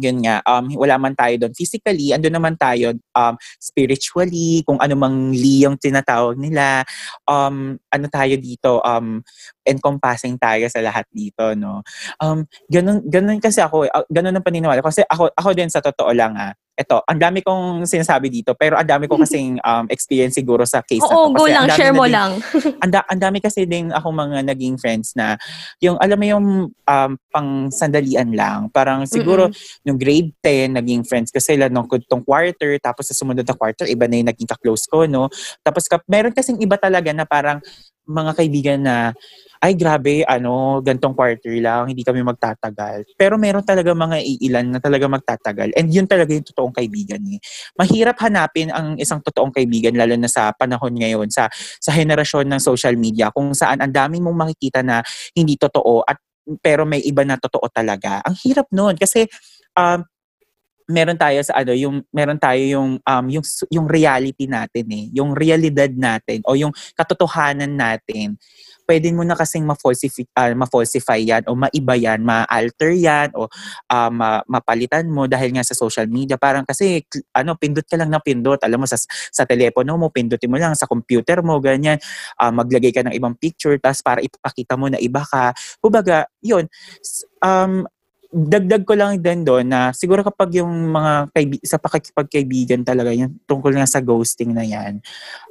yun 0.00 0.24
nga, 0.24 0.40
um, 0.48 0.72
wala 0.74 0.96
man 0.96 1.14
tayo 1.14 1.36
doon 1.36 1.52
physically, 1.54 2.10
ando 2.10 2.26
naman 2.32 2.56
tayo 2.56 2.96
um, 3.14 3.34
spiritually, 3.60 4.64
kung 4.64 4.80
ano 4.80 4.94
mang 4.96 5.30
li 5.30 5.62
yung 5.62 5.76
tinatawag 5.76 6.40
nila, 6.40 6.82
um, 7.28 7.76
ano 7.76 8.06
tayo 8.08 8.34
dito, 8.40 8.80
um, 8.82 9.20
encompassing 9.62 10.40
tayo 10.40 10.66
sa 10.66 10.80
lahat 10.80 11.04
dito, 11.12 11.54
no? 11.54 11.84
Um, 12.18 12.48
ganun, 12.66 13.04
ganun 13.06 13.38
kasi 13.38 13.60
ako, 13.60 13.86
uh, 13.86 14.06
ganun 14.08 14.34
ang 14.34 14.46
paniniwala. 14.46 14.80
Kasi 14.80 15.04
ako, 15.06 15.30
ako 15.36 15.50
din 15.52 15.70
sa 15.70 15.84
totoo 15.84 16.10
lang, 16.10 16.34
ah, 16.34 16.56
ito, 16.80 17.04
ang 17.04 17.20
dami 17.20 17.44
kong 17.44 17.84
sinasabi 17.84 18.32
dito, 18.32 18.56
pero 18.56 18.80
ang 18.80 18.88
dami 18.88 19.04
ko 19.04 19.20
kasing 19.22 19.60
um, 19.60 19.84
experience 19.92 20.40
siguro 20.40 20.64
sa 20.64 20.80
case 20.80 21.04
Oo, 21.04 21.12
na 21.12 21.16
to. 21.28 21.36
go 21.36 21.44
Kasi 21.44 21.52
lang, 21.52 21.64
share 21.76 21.92
mo 21.92 22.04
din- 22.08 22.14
lang. 22.16 22.30
ang, 22.82 22.90
da- 22.90 23.04
ang 23.04 23.20
dami 23.20 23.38
kasi 23.44 23.68
din 23.68 23.92
ako 23.92 24.08
mga 24.08 24.48
naging 24.48 24.80
friends 24.80 25.12
na 25.12 25.36
yung 25.84 26.00
alam 26.00 26.16
mo 26.16 26.24
yung 26.24 26.46
um, 26.72 27.10
pang 27.28 27.68
sandalian 27.68 28.32
lang. 28.32 28.72
Parang 28.72 29.04
siguro 29.04 29.52
nung 29.84 30.00
grade 30.00 30.32
10 30.40 30.80
naging 30.80 31.04
friends 31.04 31.28
ko 31.28 31.36
sila 31.38 31.68
nung 31.68 31.84
tong 32.08 32.24
quarter 32.24 32.80
tapos 32.80 33.12
sa 33.12 33.14
sumunod 33.14 33.44
na 33.44 33.52
quarter 33.52 33.84
iba 33.84 34.08
na 34.08 34.16
yung 34.16 34.28
naging 34.32 34.48
ka-close 34.48 34.88
ko 34.88 35.04
no. 35.04 35.28
Tapos 35.60 35.84
ka, 35.84 36.00
meron 36.08 36.32
kasing 36.32 36.56
iba 36.64 36.80
talaga 36.80 37.12
na 37.12 37.28
parang 37.28 37.60
mga 38.08 38.32
kaibigan 38.34 38.80
na 38.80 39.12
ay 39.60 39.76
grabe, 39.76 40.24
ano, 40.24 40.80
gantong 40.80 41.12
quarter 41.12 41.52
lang, 41.60 41.92
hindi 41.92 42.00
kami 42.00 42.24
magtatagal. 42.24 43.04
Pero 43.12 43.36
meron 43.36 43.60
talaga 43.60 43.92
mga 43.92 44.16
iilan 44.24 44.66
na 44.72 44.80
talaga 44.80 45.04
magtatagal. 45.04 45.76
And 45.76 45.92
yun 45.92 46.08
talaga 46.08 46.32
yung 46.32 46.48
totoong 46.48 46.72
kaibigan 46.72 47.20
eh. 47.28 47.36
Mahirap 47.76 48.16
hanapin 48.24 48.72
ang 48.72 48.96
isang 48.96 49.20
totoong 49.20 49.52
kaibigan 49.52 49.92
lalo 49.92 50.16
na 50.16 50.32
sa 50.32 50.56
panahon 50.56 50.96
ngayon, 50.96 51.28
sa 51.28 51.52
sa 51.76 51.92
henerasyon 51.92 52.48
ng 52.48 52.60
social 52.60 52.96
media 52.96 53.28
kung 53.36 53.52
saan 53.52 53.84
ang 53.84 53.92
daming 53.92 54.24
mong 54.24 54.48
makikita 54.48 54.80
na 54.80 55.04
hindi 55.36 55.60
totoo 55.60 56.08
at 56.08 56.16
pero 56.64 56.88
may 56.88 57.04
iba 57.04 57.20
na 57.22 57.36
totoo 57.36 57.68
talaga. 57.68 58.24
Ang 58.24 58.34
hirap 58.40 58.66
noon 58.72 58.96
kasi 58.96 59.28
um, 59.76 60.00
meron 60.90 61.14
tayo 61.14 61.38
sa 61.46 61.62
ano 61.62 61.70
yung 61.70 62.02
meron 62.10 62.36
tayo 62.36 62.58
yung 62.58 62.98
um 62.98 63.26
yung 63.30 63.46
yung 63.70 63.86
reality 63.86 64.50
natin 64.50 64.90
eh 64.90 65.06
yung 65.14 65.38
realidad 65.38 65.94
natin 65.94 66.42
o 66.50 66.58
yung 66.58 66.74
katotohanan 66.98 67.70
natin 67.70 68.34
pwede 68.90 69.14
mo 69.14 69.22
na 69.22 69.38
kasing 69.38 69.62
ma-falsify, 69.62 70.26
uh, 70.34 70.50
ma-falsify 70.58 71.22
yan 71.22 71.46
o 71.46 71.54
maiba 71.54 71.94
yan, 71.94 72.26
ma-alter 72.26 72.90
yan 72.90 73.30
o 73.38 73.46
uh, 73.86 74.10
ma- 74.10 74.42
mapalitan 74.50 75.06
mo 75.06 75.30
dahil 75.30 75.54
nga 75.54 75.62
sa 75.62 75.78
social 75.78 76.10
media. 76.10 76.34
Parang 76.34 76.66
kasi 76.66 77.06
ano, 77.30 77.54
pindot 77.54 77.86
ka 77.86 77.94
lang 77.94 78.10
ng 78.10 78.18
pindot. 78.26 78.58
Alam 78.66 78.82
mo, 78.82 78.86
sa, 78.90 78.98
sa 79.30 79.46
telepono 79.46 79.94
mo, 79.94 80.10
pindutin 80.10 80.50
mo 80.50 80.58
lang, 80.58 80.74
sa 80.74 80.90
computer 80.90 81.38
mo, 81.46 81.62
ganyan. 81.62 82.02
Uh, 82.34 82.50
maglagay 82.50 82.90
ka 82.90 83.06
ng 83.06 83.14
ibang 83.14 83.38
picture, 83.38 83.78
tapos 83.78 84.02
para 84.02 84.18
ipakita 84.18 84.74
mo 84.74 84.90
na 84.90 84.98
iba 84.98 85.22
ka. 85.22 85.54
Kumbaga, 85.78 86.26
yun, 86.42 86.66
um, 87.46 87.86
dagdag 88.30 88.86
ko 88.86 88.94
lang 88.94 89.18
din 89.18 89.42
doon 89.42 89.66
na 89.66 89.90
siguro 89.90 90.22
kapag 90.22 90.62
yung 90.62 90.70
mga 90.70 91.34
kaibi- 91.34 91.64
sa 91.66 91.82
pakikipagkaibigan 91.82 92.86
talaga 92.86 93.10
yung 93.10 93.34
tungkol 93.42 93.74
nga 93.74 93.90
sa 93.90 93.98
ghosting 93.98 94.54
na 94.54 94.62
yan 94.62 95.02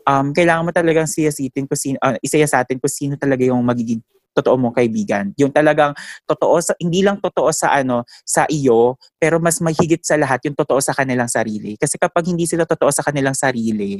um, 0.08 0.32
kailangan 0.32 0.66
mo 0.66 0.72
talagang 0.72 1.08
siyasitin 1.08 1.68
kung 1.68 1.80
sino, 1.80 1.98
uh, 2.02 2.16
isaya 2.24 2.48
sa 2.48 2.64
atin 2.64 2.80
kung 2.80 2.92
sino 2.92 3.14
talaga 3.20 3.46
yung 3.46 3.62
magiging 3.62 4.02
totoo 4.34 4.56
mong 4.56 4.78
kaibigan. 4.80 5.34
Yung 5.36 5.52
talagang 5.52 5.92
totoo 6.24 6.62
sa 6.64 6.72
hindi 6.80 7.04
lang 7.04 7.20
totoo 7.20 7.50
sa 7.52 7.76
ano 7.76 8.08
sa 8.24 8.46
iyo, 8.48 8.96
pero 9.20 9.42
mas 9.42 9.60
mahigit 9.60 10.00
sa 10.06 10.16
lahat 10.16 10.40
yung 10.48 10.56
totoo 10.56 10.80
sa 10.80 10.96
kanilang 10.96 11.28
sarili. 11.28 11.76
Kasi 11.76 12.00
kapag 12.00 12.32
hindi 12.32 12.48
sila 12.48 12.64
totoo 12.64 12.94
sa 12.94 13.04
kanilang 13.04 13.36
sarili, 13.36 14.00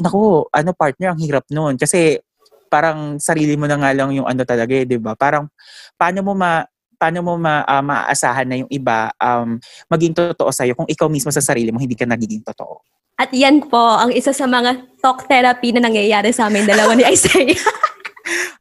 nako, 0.00 0.50
ano 0.50 0.74
partner 0.74 1.14
ang 1.14 1.20
hirap 1.22 1.46
noon 1.52 1.78
kasi 1.78 2.18
parang 2.66 3.22
sarili 3.22 3.54
mo 3.54 3.70
na 3.70 3.78
nga 3.78 3.94
lang 3.94 4.10
yung 4.10 4.26
ano 4.26 4.42
talaga, 4.42 4.74
eh, 4.74 4.84
'di 4.88 4.98
ba? 4.98 5.14
Parang 5.14 5.46
paano 5.94 6.18
mo 6.26 6.34
ma 6.34 6.66
paano 6.96 7.22
mo 7.22 7.36
ma, 7.36 7.62
uh, 7.62 7.84
maaasahan 7.84 8.48
na 8.48 8.56
yung 8.64 8.70
iba 8.72 9.12
um, 9.20 9.60
maging 9.92 10.16
totoo 10.16 10.50
sa'yo 10.50 10.74
kung 10.74 10.88
ikaw 10.88 11.06
mismo 11.06 11.30
sa 11.30 11.44
sarili 11.44 11.70
mo 11.70 11.78
hindi 11.78 11.94
ka 11.94 12.08
nagiging 12.08 12.42
totoo. 12.42 12.82
At 13.16 13.32
yan 13.32 13.64
po 13.72 13.80
ang 13.80 14.12
isa 14.12 14.36
sa 14.36 14.44
mga 14.44 15.00
talk 15.00 15.24
therapy 15.24 15.72
na 15.72 15.88
nangyayari 15.88 16.36
sa 16.36 16.52
amin 16.52 16.68
dalawa 16.68 16.92
ni 16.92 17.04
Isaiah. 17.08 17.56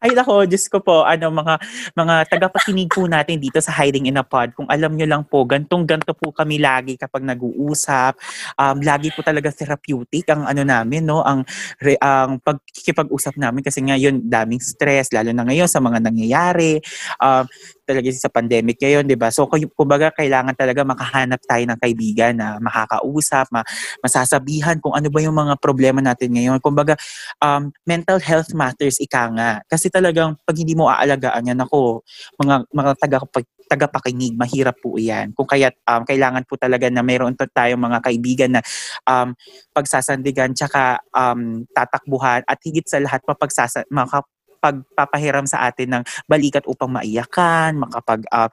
Ay 0.06 0.14
nako, 0.14 0.46
Diyos 0.46 0.70
ko 0.70 0.80
po, 0.80 1.02
ano 1.02 1.34
mga 1.34 1.58
mga 1.98 2.16
tagapakinig 2.30 2.94
po 2.94 3.10
natin 3.10 3.42
dito 3.42 3.58
sa 3.58 3.74
Hiding 3.74 4.06
in 4.06 4.22
a 4.22 4.24
Pod. 4.24 4.54
Kung 4.54 4.70
alam 4.70 4.94
nyo 4.94 5.08
lang 5.10 5.24
po, 5.26 5.42
gantong 5.50 5.84
ganto 5.90 6.14
po 6.14 6.30
kami 6.30 6.62
lagi 6.62 6.94
kapag 6.94 7.26
nag-uusap. 7.26 8.14
Um, 8.54 8.86
lagi 8.86 9.10
po 9.10 9.26
talaga 9.26 9.50
therapeutic 9.50 10.30
ang 10.30 10.46
ano 10.46 10.62
namin, 10.62 11.10
no, 11.10 11.26
ang 11.26 11.42
re, 11.82 11.98
ang 11.98 12.38
pagkikipag-usap 12.38 13.36
namin 13.42 13.66
kasi 13.66 13.82
ngayon 13.82 14.30
daming 14.30 14.62
stress 14.62 15.10
lalo 15.10 15.34
na 15.34 15.42
ngayon 15.42 15.66
sa 15.66 15.82
mga 15.82 15.98
nangyayari. 15.98 16.78
Um, 17.18 17.50
talaga 17.86 18.10
sa 18.12 18.28
pandemic 18.34 18.82
ngayon, 18.82 19.06
'di 19.06 19.18
ba? 19.18 19.30
So 19.30 19.46
kumbaga 19.78 20.10
kailangan 20.12 20.58
talaga 20.58 20.82
makahanap 20.82 21.40
tayo 21.46 21.64
ng 21.70 21.80
kaibigan 21.80 22.34
na 22.36 22.58
makakausap, 22.60 23.48
ma- 23.54 23.66
masasabihan 24.02 24.82
kung 24.82 24.98
ano 24.98 25.08
ba 25.14 25.20
yung 25.22 25.38
mga 25.38 25.56
problema 25.62 26.02
natin 26.02 26.34
ngayon. 26.36 26.58
Kumbaga 26.60 26.98
um, 27.40 27.70
mental 27.86 28.18
health 28.20 28.52
matters 28.58 28.98
ika 28.98 29.30
nga. 29.32 29.62
Kasi 29.70 29.94
talagang 29.94 30.36
pag 30.44 30.58
hindi 30.58 30.74
mo 30.74 30.90
aalagaan 30.90 31.48
yan 31.48 31.62
ako, 31.62 32.02
mga 32.42 32.56
mga 32.74 32.92
taga 33.00 33.18
tagapakinig, 33.66 34.38
mahirap 34.38 34.78
po 34.80 34.96
iyan. 34.96 35.34
Kung 35.34 35.50
kaya 35.50 35.74
um, 35.90 36.06
kailangan 36.06 36.46
po 36.46 36.56
talaga 36.56 36.88
na 36.90 37.02
mayroon 37.02 37.34
tayong 37.36 37.82
mga 37.82 38.00
kaibigan 38.06 38.52
na 38.58 38.62
um, 39.10 39.34
pagsasandigan 39.74 40.54
tsaka 40.54 41.02
um, 41.12 41.66
tatakbuhan 41.74 42.46
at 42.46 42.58
higit 42.62 42.86
sa 42.86 43.02
lahat 43.02 43.22
mapagsasa, 43.26 43.84
maka, 43.90 44.22
pagpapahiram 44.60 45.46
sa 45.46 45.68
atin 45.68 46.00
ng 46.00 46.04
balikat 46.26 46.64
upang 46.66 46.92
maiyakan, 46.92 47.80
makapag 47.80 48.22
uh, 48.32 48.50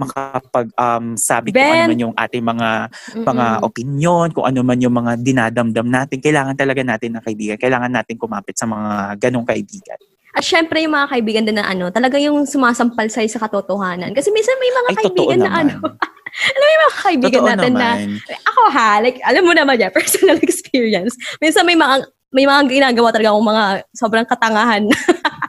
makapag 0.00 0.66
um, 0.76 1.14
sabi 1.14 1.52
ben. 1.52 1.62
kung 1.62 1.72
ano 1.72 1.88
man 1.92 2.00
yung 2.10 2.14
ating 2.16 2.44
mga 2.44 2.68
Mm-mm. 2.90 3.24
mga 3.26 3.46
opinion, 3.62 4.26
kung 4.32 4.46
ano 4.46 4.60
man 4.64 4.78
yung 4.80 4.94
mga 4.94 5.12
dinadamdam 5.20 5.88
natin, 5.88 6.18
kailangan 6.18 6.56
talaga 6.56 6.82
natin 6.82 7.16
ng 7.18 7.22
kaibigan. 7.24 7.56
Kailangan 7.60 7.92
natin 7.92 8.16
kumapit 8.18 8.56
sa 8.56 8.66
mga 8.66 9.18
ganong 9.20 9.46
kaibigan. 9.46 9.98
At 10.32 10.44
syempre 10.48 10.80
yung 10.80 10.96
mga 10.96 11.12
kaibigan 11.12 11.44
din 11.44 11.60
na 11.60 11.68
ano, 11.68 11.92
talaga 11.92 12.16
yung 12.16 12.48
sumasampal 12.48 13.04
sa'yo 13.12 13.28
sa 13.28 13.42
katotohanan. 13.44 14.16
Kasi 14.16 14.32
minsan 14.32 14.56
may 14.56 14.72
mga 14.72 14.88
Ay, 14.88 14.96
kaibigan 15.04 15.38
na 15.44 15.50
ano, 15.52 15.74
alam 16.56 16.60
mo 16.64 16.68
yung 16.72 16.84
mga 16.88 16.96
kaibigan 17.04 17.42
totoo 17.44 17.52
natin 17.52 17.72
naman. 17.76 17.98
na, 18.16 18.36
ako 18.48 18.60
ha, 18.72 18.90
like, 19.04 19.18
alam 19.28 19.44
mo 19.44 19.52
naman 19.52 19.76
yan, 19.76 19.92
personal 19.98 20.40
experience. 20.40 21.12
Minsan 21.36 21.68
may 21.68 21.76
mga, 21.76 22.08
may 22.32 22.48
mga 22.48 22.68
ginagawa 22.68 23.08
talaga 23.12 23.30
akong 23.36 23.48
mga 23.52 23.64
sobrang 23.92 24.26
katangahan. 24.26 24.82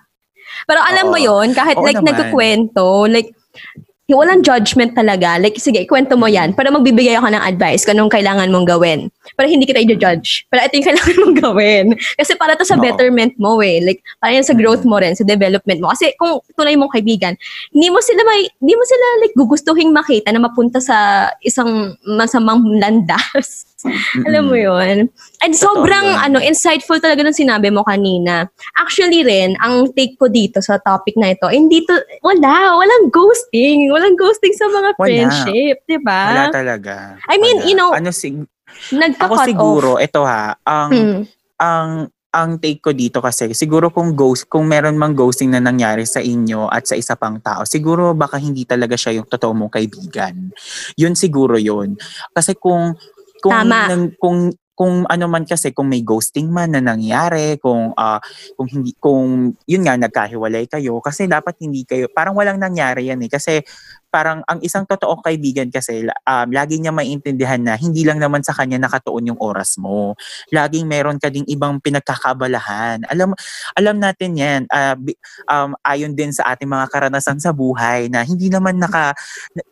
Pero 0.69 0.79
alam 0.79 1.05
Oo. 1.09 1.11
mo 1.11 1.17
yon 1.19 1.51
kahit 1.51 1.75
Oo 1.79 1.83
like 1.83 1.99
naman. 1.99 2.11
nagkukwento, 2.11 3.07
like, 3.11 3.31
walang 4.13 4.45
judgment 4.45 4.93
talaga. 4.93 5.41
Like, 5.41 5.57
sige, 5.57 5.87
kwento 5.89 6.13
mo 6.13 6.29
yan. 6.29 6.53
Para 6.53 6.69
magbibigay 6.69 7.17
ako 7.17 7.33
ng 7.33 7.43
advice 7.43 7.83
kung 7.83 7.97
anong 7.97 8.13
kailangan 8.13 8.51
mong 8.53 8.67
gawin. 8.69 9.09
Pero 9.33 9.47
hindi 9.49 9.65
kita 9.65 9.81
i-judge. 9.81 10.45
Pero 10.51 10.59
ito 10.61 10.75
yung 10.77 10.87
kailangan 10.93 11.17
mong 11.23 11.37
gawin. 11.41 11.85
Kasi 12.19 12.31
para 12.37 12.53
to 12.53 12.67
sa 12.67 12.77
no. 12.77 12.83
betterment 12.85 13.33
mo 13.41 13.57
eh. 13.63 13.81
Like, 13.81 13.99
para 14.21 14.35
yan 14.37 14.45
sa 14.45 14.53
growth 14.53 14.85
mo 14.85 15.01
rin, 15.01 15.17
sa 15.17 15.25
development 15.25 15.79
mo. 15.81 15.89
Kasi 15.91 16.13
kung 16.19 16.39
tunay 16.53 16.77
mong 16.77 16.93
kaibigan, 16.93 17.33
hindi 17.73 17.89
mo 17.89 17.99
sila 17.99 18.21
may, 18.27 18.47
hindi 18.61 18.73
mo 18.77 18.83
sila 18.85 19.05
like 19.25 19.35
gugustuhin 19.35 19.91
makita 19.95 20.29
na 20.29 20.41
mapunta 20.43 20.77
sa 20.83 21.27
isang 21.41 21.97
masamang 22.05 22.61
landas. 22.77 23.65
Alam 24.27 24.49
mo 24.49 24.57
yun? 24.57 25.11
And 25.43 25.53
sobrang 25.53 26.07
ano, 26.19 26.39
insightful 26.39 26.99
talaga 27.03 27.23
ng 27.23 27.35
sinabi 27.35 27.69
mo 27.69 27.83
kanina. 27.83 28.47
Actually 28.79 29.23
rin, 29.27 29.59
ang 29.59 29.91
take 29.91 30.15
ko 30.17 30.31
dito 30.31 30.63
sa 30.63 30.79
topic 30.79 31.19
na 31.19 31.35
ito, 31.35 31.47
hindi 31.51 31.83
to, 31.83 31.95
wala, 32.23 32.79
walang 32.79 33.11
ghosting. 33.11 33.91
Walang 33.91 34.15
ghosting 34.15 34.55
sa 34.55 34.67
mga 34.71 34.89
wala. 34.95 34.99
friendship, 34.99 35.75
di 35.87 35.99
ba? 35.99 36.21
Wala 36.31 36.45
talaga. 36.53 36.95
I 37.27 37.35
mean, 37.37 37.63
wala. 37.63 37.67
you 37.67 37.75
know, 37.75 37.91
ano, 37.91 38.11
sig- 38.11 38.47
ako 39.21 39.35
siguro, 39.45 39.89
off. 39.99 40.05
ito 40.05 40.21
ha, 40.25 40.57
ang, 40.65 40.91
hmm. 40.91 41.21
ang, 41.61 41.89
ang 42.33 42.57
take 42.57 42.81
ko 42.81 42.89
dito 42.97 43.21
kasi 43.21 43.53
siguro 43.53 43.93
kung 43.93 44.17
ghost 44.17 44.49
kung 44.49 44.65
meron 44.65 44.97
mang 44.97 45.13
ghosting 45.13 45.53
na 45.53 45.61
nangyari 45.61 46.01
sa 46.01 46.17
inyo 46.17 46.65
at 46.65 46.89
sa 46.89 46.97
isa 46.97 47.13
pang 47.13 47.37
tao 47.37 47.61
siguro 47.61 48.17
baka 48.17 48.41
hindi 48.41 48.65
talaga 48.65 48.97
siya 48.97 49.21
yung 49.21 49.29
totoo 49.29 49.53
mong 49.53 49.77
kaibigan 49.77 50.49
yun 50.97 51.13
siguro 51.13 51.61
yun 51.61 51.93
kasi 52.33 52.57
kung 52.57 52.97
kung 53.43 53.51
Tama. 53.51 53.91
Nang, 53.91 54.03
kung 54.15 54.39
kung 54.83 55.07
ano 55.07 55.31
man 55.31 55.47
kasi 55.47 55.71
kung 55.71 55.87
may 55.87 56.03
ghosting 56.03 56.51
man 56.51 56.75
na 56.75 56.83
nangyari, 56.83 57.55
kung 57.55 57.95
uh, 57.95 58.19
kung 58.59 58.67
hindi 58.67 58.91
kung 58.99 59.55
yun 59.63 59.87
nga 59.87 59.95
nagkahiwalay 59.95 60.67
kayo 60.67 60.99
kasi 60.99 61.23
dapat 61.23 61.55
hindi 61.63 61.87
kayo 61.87 62.11
parang 62.11 62.35
walang 62.35 62.59
nangyari 62.59 63.07
yan 63.07 63.23
eh 63.23 63.31
kasi 63.31 63.63
parang 64.13 64.45
ang 64.45 64.61
isang 64.61 64.85
totoong 64.85 65.25
kaibigan 65.25 65.73
kasi 65.73 66.05
um, 66.05 66.47
lagi 66.53 66.77
niya 66.77 66.93
maintindihan 66.93 67.57
na 67.57 67.73
hindi 67.73 68.05
lang 68.05 68.21
naman 68.21 68.45
sa 68.45 68.53
kanya 68.53 68.77
nakatuon 68.77 69.33
yung 69.33 69.41
oras 69.41 69.81
mo. 69.81 70.13
Laging 70.53 70.85
meron 70.85 71.17
ka 71.17 71.33
ding 71.33 71.49
ibang 71.49 71.81
pinagkakabalahan. 71.81 73.01
Alam 73.09 73.33
alam 73.73 73.97
natin 73.97 74.37
'yan. 74.37 74.61
Uh, 74.69 74.93
um, 75.49 75.73
ayon 75.81 76.13
din 76.13 76.29
sa 76.29 76.53
ating 76.53 76.69
mga 76.69 76.93
karanasan 76.93 77.41
sa 77.41 77.49
buhay 77.49 78.05
na 78.13 78.21
hindi 78.21 78.53
naman 78.53 78.77
naka 78.77 79.17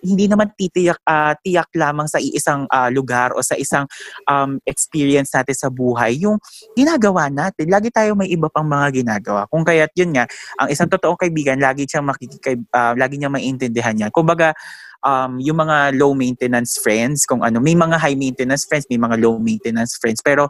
hindi 0.01 0.25
naman 0.25 0.49
titiyak 0.57 0.97
uh, 1.05 1.37
tiyak 1.45 1.69
lamang 1.77 2.09
sa 2.09 2.17
iisang 2.17 2.65
uh, 2.73 2.89
lugar 2.89 3.37
o 3.37 3.45
sa 3.45 3.53
isang 3.53 3.85
um, 4.25 4.57
experience 4.65 5.00
natin 5.09 5.55
sa 5.55 5.67
buhay 5.71 6.21
yung 6.21 6.37
ginagawa 6.75 7.31
natin. 7.31 7.69
Lagi 7.71 7.89
tayo 7.89 8.13
may 8.13 8.29
iba 8.29 8.51
pang 8.51 8.67
mga 8.67 9.03
ginagawa. 9.03 9.47
Kung 9.47 9.65
kaya't 9.65 9.93
yun 9.95 10.13
nga, 10.13 10.27
ang 10.59 10.67
isang 10.69 10.89
totoong 10.89 11.17
kaibigan 11.17 11.57
lagi 11.57 11.87
siyang 11.87 12.05
makikikay 12.05 12.59
uh, 12.73 12.93
lagi 12.97 13.17
niya 13.17 13.31
maintindihan 13.31 13.95
yan. 13.97 14.11
Kumbaga, 14.13 14.53
um, 15.01 15.41
yung 15.41 15.57
mga 15.61 15.97
low 15.97 16.13
maintenance 16.13 16.77
friends, 16.77 17.25
kung 17.25 17.41
ano, 17.41 17.61
may 17.61 17.73
mga 17.73 17.97
high 17.97 18.17
maintenance 18.17 18.65
friends, 18.65 18.85
may 18.89 18.97
mga 19.01 19.17
low 19.21 19.37
maintenance 19.37 19.97
friends. 19.97 20.21
Pero 20.21 20.49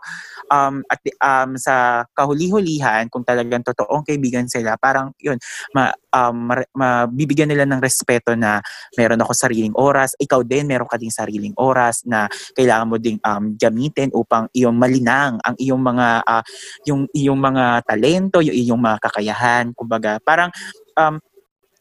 um, 0.52 0.84
at, 0.92 1.00
um, 1.24 1.56
sa 1.56 2.04
kahuli-hulihan, 2.16 3.08
kung 3.08 3.24
talagang 3.24 3.64
totoong 3.64 4.04
kaibigan 4.04 4.46
sila, 4.48 4.76
parang 4.76 5.16
yun, 5.20 5.40
ma, 5.72 5.92
um, 6.12 6.52
mabibigyan 6.76 7.50
nila 7.50 7.64
ng 7.64 7.80
respeto 7.80 8.36
na 8.36 8.60
meron 9.00 9.20
ako 9.24 9.32
sariling 9.32 9.76
oras, 9.80 10.14
ikaw 10.20 10.44
din 10.44 10.68
meron 10.68 10.88
ka 10.88 11.00
ding 11.00 11.14
sariling 11.14 11.56
oras 11.56 12.04
na 12.04 12.28
kailangan 12.56 12.88
mo 12.92 12.96
ding 13.00 13.18
um, 13.24 13.56
gamitin 13.56 14.12
upang 14.12 14.52
iyong 14.52 14.76
malinang 14.76 15.40
ang 15.48 15.56
iyong 15.56 15.80
mga 15.80 16.08
uh, 16.28 16.44
yung 16.86 17.08
iyong 17.16 17.40
mga 17.40 17.88
talento, 17.88 18.44
yung 18.44 18.56
iyong 18.56 18.82
mga 18.82 18.98
kakayahan, 19.00 19.72
kumbaga 19.72 20.20
parang 20.22 20.52
um, 21.00 21.18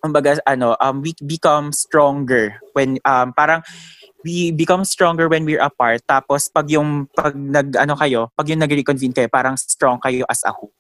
kumbaga 0.01 0.41
ano 0.49 0.75
um 0.81 1.05
we 1.05 1.15
become 1.25 1.71
stronger 1.71 2.57
when 2.73 2.97
um 3.05 3.33
parang 3.37 3.61
we 4.25 4.53
become 4.53 4.85
stronger 4.85 5.29
when 5.29 5.45
we're 5.45 5.63
apart 5.63 6.01
tapos 6.05 6.49
pag 6.53 6.69
yung 6.69 7.09
pag 7.13 7.33
nag 7.37 7.77
ano 7.77 7.97
kayo 7.97 8.29
pag 8.37 8.49
yung 8.49 8.61
nag-reconvene 8.61 9.17
kayo 9.17 9.29
parang 9.33 9.57
strong 9.57 10.01
kayo 10.01 10.25
as 10.29 10.45
a 10.45 10.53
whole 10.53 10.73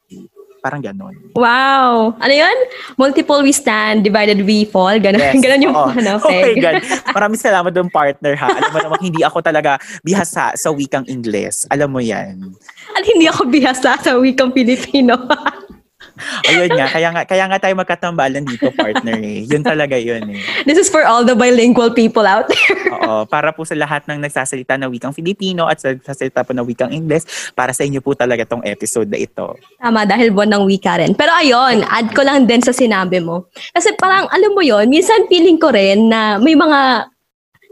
parang 0.60 0.84
ganon. 0.84 1.16
Wow! 1.34 2.14
Ano 2.20 2.34
yun? 2.36 2.56
Multiple 3.00 3.40
we 3.40 3.50
stand, 3.50 4.04
divided 4.04 4.44
we 4.44 4.68
fall. 4.68 4.92
Ganon, 5.00 5.18
yes. 5.18 5.40
ganon 5.44 5.64
yung 5.64 5.74
oh. 5.74 5.88
ano, 5.88 6.20
Oh 6.24 6.28
my 6.28 6.54
God. 6.60 6.84
Maraming 7.16 7.40
salamat 7.40 7.72
doon, 7.72 7.88
partner, 7.88 8.36
ha? 8.36 8.48
Alam 8.52 8.70
mo 8.70 8.78
naman, 8.84 8.98
hindi 9.00 9.24
ako 9.24 9.40
talaga 9.40 9.80
bihasa 10.04 10.52
sa 10.54 10.68
wikang 10.70 11.08
Ingles. 11.08 11.64
Alam 11.72 11.96
mo 11.96 12.00
yan. 12.04 12.52
At 12.92 13.02
hindi 13.08 13.26
ako 13.26 13.48
bihasa 13.48 13.96
sa 13.98 14.20
wikang 14.20 14.52
Filipino. 14.52 15.16
Ayun 16.48 16.70
nga, 16.76 16.86
kaya 16.88 17.08
nga, 17.12 17.22
kaya 17.26 17.44
nga 17.50 17.58
tayo 17.58 17.74
magkatambalan 17.78 18.44
dito, 18.44 18.70
partner 18.74 19.18
eh. 19.20 19.46
Yun 19.48 19.62
talaga 19.64 19.96
yun 19.96 20.24
eh. 20.30 20.40
This 20.64 20.76
is 20.76 20.88
for 20.88 21.04
all 21.04 21.24
the 21.24 21.34
bilingual 21.34 21.92
people 21.92 22.24
out 22.24 22.48
there. 22.48 22.76
Oo, 23.00 23.24
para 23.26 23.50
po 23.50 23.64
sa 23.64 23.76
lahat 23.76 24.06
ng 24.08 24.20
nagsasalita 24.22 24.76
ng 24.80 24.90
wikang 24.92 25.14
Filipino 25.16 25.66
at 25.66 25.80
nagsasalita 25.80 26.44
po 26.44 26.52
ng 26.56 26.66
wikang 26.66 26.92
English, 26.92 27.52
para 27.56 27.74
sa 27.74 27.82
inyo 27.82 28.00
po 28.00 28.14
talaga 28.14 28.46
tong 28.46 28.64
episode 28.64 29.08
na 29.08 29.18
ito. 29.20 29.56
Tama, 29.80 30.04
dahil 30.04 30.32
buwan 30.32 30.60
ng 30.60 30.64
wika 30.68 31.00
rin. 31.00 31.12
Pero 31.16 31.32
ayun, 31.32 31.82
add 31.86 32.12
ko 32.12 32.22
lang 32.22 32.44
din 32.44 32.60
sa 32.60 32.72
sinabi 32.74 33.18
mo. 33.18 33.50
Kasi 33.72 33.94
parang, 33.96 34.28
alam 34.30 34.50
mo 34.52 34.62
yon 34.62 34.86
minsan 34.88 35.26
feeling 35.30 35.56
ko 35.56 35.72
rin 35.72 36.10
na 36.10 36.36
may 36.38 36.56
mga 36.56 37.10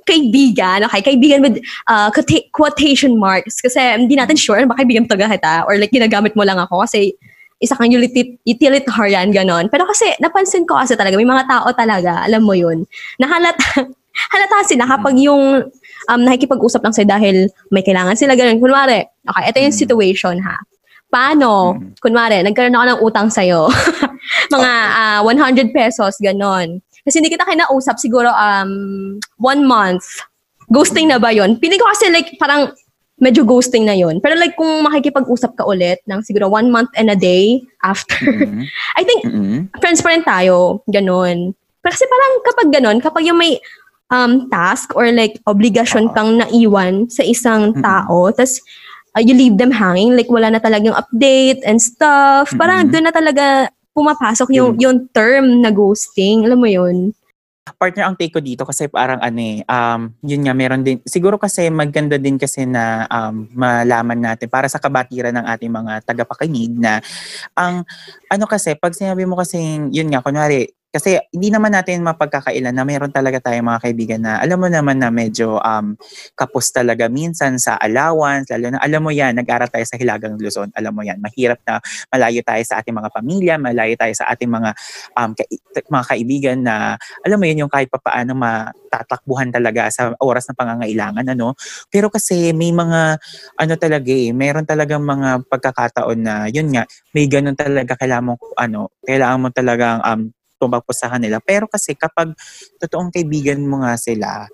kaibigan, 0.09 0.89
okay, 0.89 1.05
kaibigan 1.05 1.45
with 1.45 1.61
uh, 1.93 2.09
quotation 2.57 3.21
marks. 3.21 3.61
Kasi 3.61 3.77
hindi 4.01 4.17
natin 4.17 4.41
sure, 4.41 4.65
baka 4.65 4.81
kaibigan 4.81 5.05
talaga 5.05 5.37
kita 5.37 5.55
or 5.69 5.77
like 5.77 5.93
ginagamit 5.93 6.33
mo 6.33 6.49
lang 6.49 6.57
ako 6.57 6.81
kasi 6.89 7.13
isa 7.59 7.75
kang 7.75 7.91
utilitarian, 7.91 9.29
ganon. 9.35 9.67
Pero 9.67 9.87
kasi, 9.87 10.07
napansin 10.23 10.63
ko 10.63 10.79
kasi 10.79 10.95
talaga, 10.95 11.19
may 11.19 11.27
mga 11.27 11.47
tao 11.51 11.69
talaga, 11.75 12.23
alam 12.23 12.47
mo 12.47 12.55
yun, 12.55 12.87
nahalata, 13.19 13.87
halata 14.33 14.59
sila 14.67 14.87
kapag 14.87 15.19
yung 15.19 15.67
um, 16.07 16.21
nakikipag-usap 16.23 16.81
lang 16.87 16.95
sila 16.95 17.19
dahil 17.19 17.51
may 17.75 17.83
kailangan 17.83 18.15
sila, 18.15 18.39
ganon. 18.39 18.63
Kunwari, 18.63 19.03
okay, 19.27 19.45
ito 19.51 19.59
yung 19.59 19.75
mm. 19.75 19.83
situation 19.83 20.37
ha. 20.43 20.57
Paano, 21.11 21.75
mm. 21.75 21.99
kunwari, 21.99 22.39
nagkaroon 22.47 22.79
ako 22.79 22.87
ng 22.87 23.01
utang 23.03 23.29
sa'yo, 23.29 23.67
mga 24.55 24.73
uh, 25.19 25.21
100 25.27 25.75
pesos, 25.75 26.15
ganon. 26.23 26.79
Kasi 27.03 27.19
hindi 27.19 27.33
kita 27.33 27.49
kinausap 27.49 27.99
siguro 27.99 28.31
um, 28.31 29.17
one 29.41 29.65
month. 29.67 30.05
Ghosting 30.69 31.09
na 31.09 31.17
ba 31.17 31.33
yon 31.33 31.57
Piling 31.57 31.81
ko 31.81 31.89
kasi 31.89 32.13
like, 32.13 32.37
parang 32.37 32.69
medyo 33.19 33.43
ghosting 33.43 33.85
na 33.87 33.95
yun. 33.95 34.23
Pero 34.23 34.39
like 34.39 34.55
kung 34.55 34.83
makikipag-usap 34.87 35.59
ka 35.59 35.67
ulit 35.67 36.03
ng 36.07 36.23
siguro 36.23 36.47
one 36.47 36.71
month 36.71 36.91
and 36.95 37.11
a 37.11 37.19
day 37.19 37.63
after, 37.83 38.19
mm-hmm. 38.23 38.65
I 38.99 39.03
think 39.03 39.21
mm-hmm. 39.27 39.59
transparent 39.83 40.25
tayo, 40.25 40.83
ganun. 40.87 41.55
Pero 41.83 41.91
kasi 41.95 42.07
parang 42.07 42.33
kapag 42.47 42.69
ganun, 42.71 42.99
kapag 43.03 43.27
yung 43.27 43.39
may 43.39 43.59
um, 44.15 44.47
task 44.49 44.95
or 44.95 45.11
like 45.11 45.43
obligasyon 45.51 46.15
kang 46.15 46.39
naiwan 46.39 47.11
sa 47.11 47.27
isang 47.27 47.75
tao, 47.83 48.31
mm-hmm. 48.31 48.39
tas 48.39 48.63
uh, 49.19 49.23
you 49.23 49.35
leave 49.35 49.59
them 49.59 49.75
hanging, 49.75 50.15
like 50.15 50.31
wala 50.31 50.55
na 50.55 50.63
talagang 50.63 50.95
update 50.95 51.59
and 51.67 51.83
stuff, 51.83 52.51
mm-hmm. 52.51 52.61
parang 52.63 52.87
doon 52.87 53.07
na 53.11 53.15
talaga 53.15 53.45
pumapasok 53.99 54.55
yung, 54.55 54.79
yung 54.79 55.11
term 55.11 55.59
na 55.59 55.75
ghosting. 55.75 56.47
Alam 56.47 56.59
mo 56.63 56.71
yun? 56.71 57.11
Partner 57.77 58.09
ang 58.09 58.17
take 58.17 58.33
ko 58.33 58.41
dito 58.41 58.65
kasi 58.65 58.89
parang 58.89 59.21
ano 59.21 59.41
eh, 59.43 59.61
um, 59.67 60.09
yun 60.25 60.47
nga, 60.47 60.55
meron 60.57 60.81
din, 60.87 61.03
siguro 61.05 61.37
kasi 61.37 61.69
maganda 61.69 62.17
din 62.17 62.41
kasi 62.41 62.65
na 62.65 63.05
um, 63.11 63.45
malaman 63.53 64.17
natin 64.17 64.49
para 64.49 64.71
sa 64.71 64.81
kabatiran 64.81 65.35
ng 65.37 65.47
ating 65.51 65.73
mga 65.73 65.93
tagapakinig 66.07 66.73
na 66.79 67.03
ang 67.59 67.85
ano 68.29 68.45
kasi, 68.49 68.77
pag 68.79 68.95
sinabi 68.95 69.25
mo 69.29 69.37
kasi, 69.37 69.59
yun 69.93 70.09
nga, 70.13 70.21
kunwari, 70.23 70.78
kasi 70.89 71.21
hindi 71.37 71.53
naman 71.53 71.77
natin 71.77 72.01
mapagkakailan 72.01 72.73
na 72.73 72.81
mayroon 72.81 73.13
talaga 73.13 73.45
tayong 73.45 73.69
mga 73.69 73.81
kaibigan 73.85 74.21
na 74.25 74.41
alam 74.41 74.57
mo 74.57 74.73
naman 74.73 74.97
na 74.97 75.13
medyo 75.13 75.61
um, 75.61 75.93
kapos 76.33 76.73
talaga 76.73 77.13
minsan 77.13 77.61
sa 77.61 77.77
allowance, 77.77 78.49
lalo 78.49 78.73
na 78.73 78.81
alam 78.81 79.05
mo 79.05 79.13
yan, 79.13 79.37
nag-aral 79.37 79.69
tayo 79.69 79.85
sa 79.85 80.01
Hilagang 80.01 80.41
Luzon, 80.41 80.73
alam 80.73 80.97
mo 80.97 81.05
yan, 81.05 81.21
mahirap 81.21 81.61
na 81.69 81.77
malayo 82.09 82.41
tayo 82.41 82.63
sa 82.65 82.81
ating 82.81 82.97
mga 82.97 83.11
pamilya, 83.13 83.55
malayo 83.61 83.95
tayo 84.01 84.15
sa 84.17 84.33
ating 84.33 84.49
mga 84.49 84.71
um, 85.13 85.31
ka- 85.37 85.49
mga 85.93 86.05
kaibigan 86.09 86.59
na 86.65 86.97
alam 87.21 87.37
mo 87.37 87.45
yun 87.45 87.69
yung 87.69 87.73
kahit 87.73 87.93
papaano 87.93 88.33
matatakbuhan 88.33 89.53
talaga 89.53 89.93
sa 89.93 90.17
oras 90.25 90.49
ng 90.49 90.57
pangangailangan 90.57 91.27
ano? 91.29 91.53
Pero 91.93 92.09
kasi 92.09 92.57
may 92.57 92.73
mga 92.73 93.21
ano 93.61 93.75
talaga 93.77 94.09
eh 94.09 94.33
meron 94.33 94.65
talagang 94.65 95.05
mga 95.05 95.45
pagkakataon 95.53 96.19
na 96.19 96.35
yun 96.49 96.73
nga 96.73 96.89
may 97.13 97.29
ganun 97.29 97.55
talaga 97.55 97.93
kailangan 97.99 98.33
mo 98.33 98.35
ano 98.57 98.89
kailangan 99.05 99.39
mo 99.45 99.49
talagang 99.53 100.01
um, 100.01 100.33
tumakbo 100.59 100.93
sa 100.93 101.09
kanila. 101.09 101.39
Pero 101.41 101.71
kasi 101.71 101.95
kapag 101.95 102.35
totoong 102.83 103.15
kaibigan 103.15 103.63
mo 103.65 103.81
nga 103.87 103.95
sila, 103.97 104.51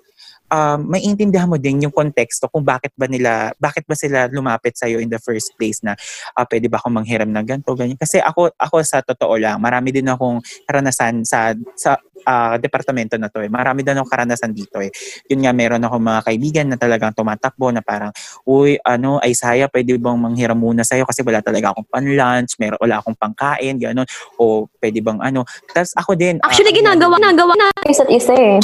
um, 0.49 0.79
may 0.89 1.01
intindihan 1.05 1.49
mo 1.49 1.57
din 1.57 1.85
yung 1.85 1.93
konteksto 1.93 2.49
kung 2.49 2.65
bakit 2.65 2.93
ba 2.93 3.09
nila, 3.09 3.53
bakit 3.57 3.85
ba 3.87 3.95
sila 3.97 4.29
lumapit 4.29 4.77
sa'yo 4.77 5.01
in 5.01 5.09
the 5.09 5.21
first 5.21 5.53
place 5.57 5.81
na 5.81 5.97
uh, 6.37 6.45
pwede 6.45 6.69
ba 6.69 6.77
akong 6.77 6.95
manghiram 7.01 7.29
ng 7.29 7.45
ganito, 7.45 7.71
ganyan. 7.73 7.97
Kasi 7.97 8.21
ako, 8.21 8.53
ako 8.57 8.75
sa 8.85 9.01
totoo 9.01 9.37
lang, 9.39 9.57
marami 9.57 9.89
din 9.93 10.05
akong 10.09 10.41
karanasan 10.67 11.25
sa, 11.25 11.53
sa 11.77 11.97
uh, 12.25 12.55
departamento 12.57 13.15
na 13.15 13.29
to 13.29 13.41
eh. 13.45 13.49
Marami 13.49 13.85
din 13.85 13.95
akong 13.95 14.11
karanasan 14.11 14.51
dito 14.51 14.81
eh. 14.81 14.89
Yun 15.29 15.45
nga, 15.45 15.51
meron 15.53 15.83
ako 15.85 15.95
mga 16.01 16.21
kaibigan 16.25 16.67
na 16.73 16.77
talagang 16.77 17.13
tumatakbo 17.13 17.69
na 17.69 17.81
parang, 17.85 18.11
uy, 18.43 18.81
ano, 18.81 19.21
ay 19.21 19.37
saya, 19.37 19.69
pwede 19.69 19.95
bang 19.97 20.17
manghiram 20.17 20.57
muna 20.57 20.81
sa'yo 20.81 21.05
kasi 21.05 21.21
wala 21.21 21.39
talaga 21.41 21.71
akong 21.71 21.87
pan-lunch, 21.89 22.57
meron, 22.57 22.79
wala 22.81 22.99
akong 22.99 23.17
pangkain, 23.17 23.77
gano'n. 23.77 24.07
O 24.41 24.65
pwede 24.81 24.99
bang 25.01 25.19
ano. 25.21 25.45
Tapos 25.71 25.93
ako 25.97 26.17
din. 26.17 26.41
Actually, 26.41 26.73
uh, 26.73 26.77
ginagawa, 26.81 27.15
ginagawa 27.21 27.53
na 27.57 27.67
isa't 27.89 28.09
isa 28.09 28.33
eh. 28.33 28.57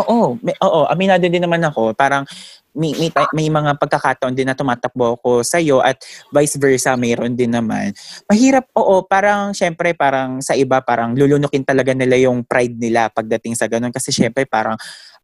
Oo, 0.00 0.40
may, 0.40 0.56
oo, 0.64 0.88
aminado 0.88 1.28
din 1.32 1.42
naman 1.48 1.64
ako. 1.64 1.96
Parang 1.96 2.28
may, 2.72 2.92
may, 2.96 3.10
may 3.36 3.48
mga 3.52 3.76
pagkakataon 3.76 4.32
din 4.32 4.48
na 4.48 4.56
tumatakbo 4.56 5.20
ako 5.20 5.44
sa 5.44 5.60
iyo 5.60 5.84
at 5.84 6.00
vice 6.32 6.56
versa 6.56 6.96
mayroon 6.96 7.36
din 7.36 7.52
naman. 7.52 7.92
Mahirap, 8.28 8.68
oo, 8.76 9.04
parang 9.04 9.52
syempre 9.52 9.92
parang 9.92 10.40
sa 10.40 10.56
iba 10.56 10.80
parang 10.80 11.12
lulunukin 11.12 11.64
talaga 11.64 11.92
nila 11.92 12.16
yung 12.16 12.44
pride 12.48 12.76
nila 12.80 13.12
pagdating 13.12 13.56
sa 13.56 13.68
ganun 13.68 13.92
kasi 13.92 14.08
syempre 14.08 14.48
parang 14.48 14.76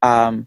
um, 0.05 0.45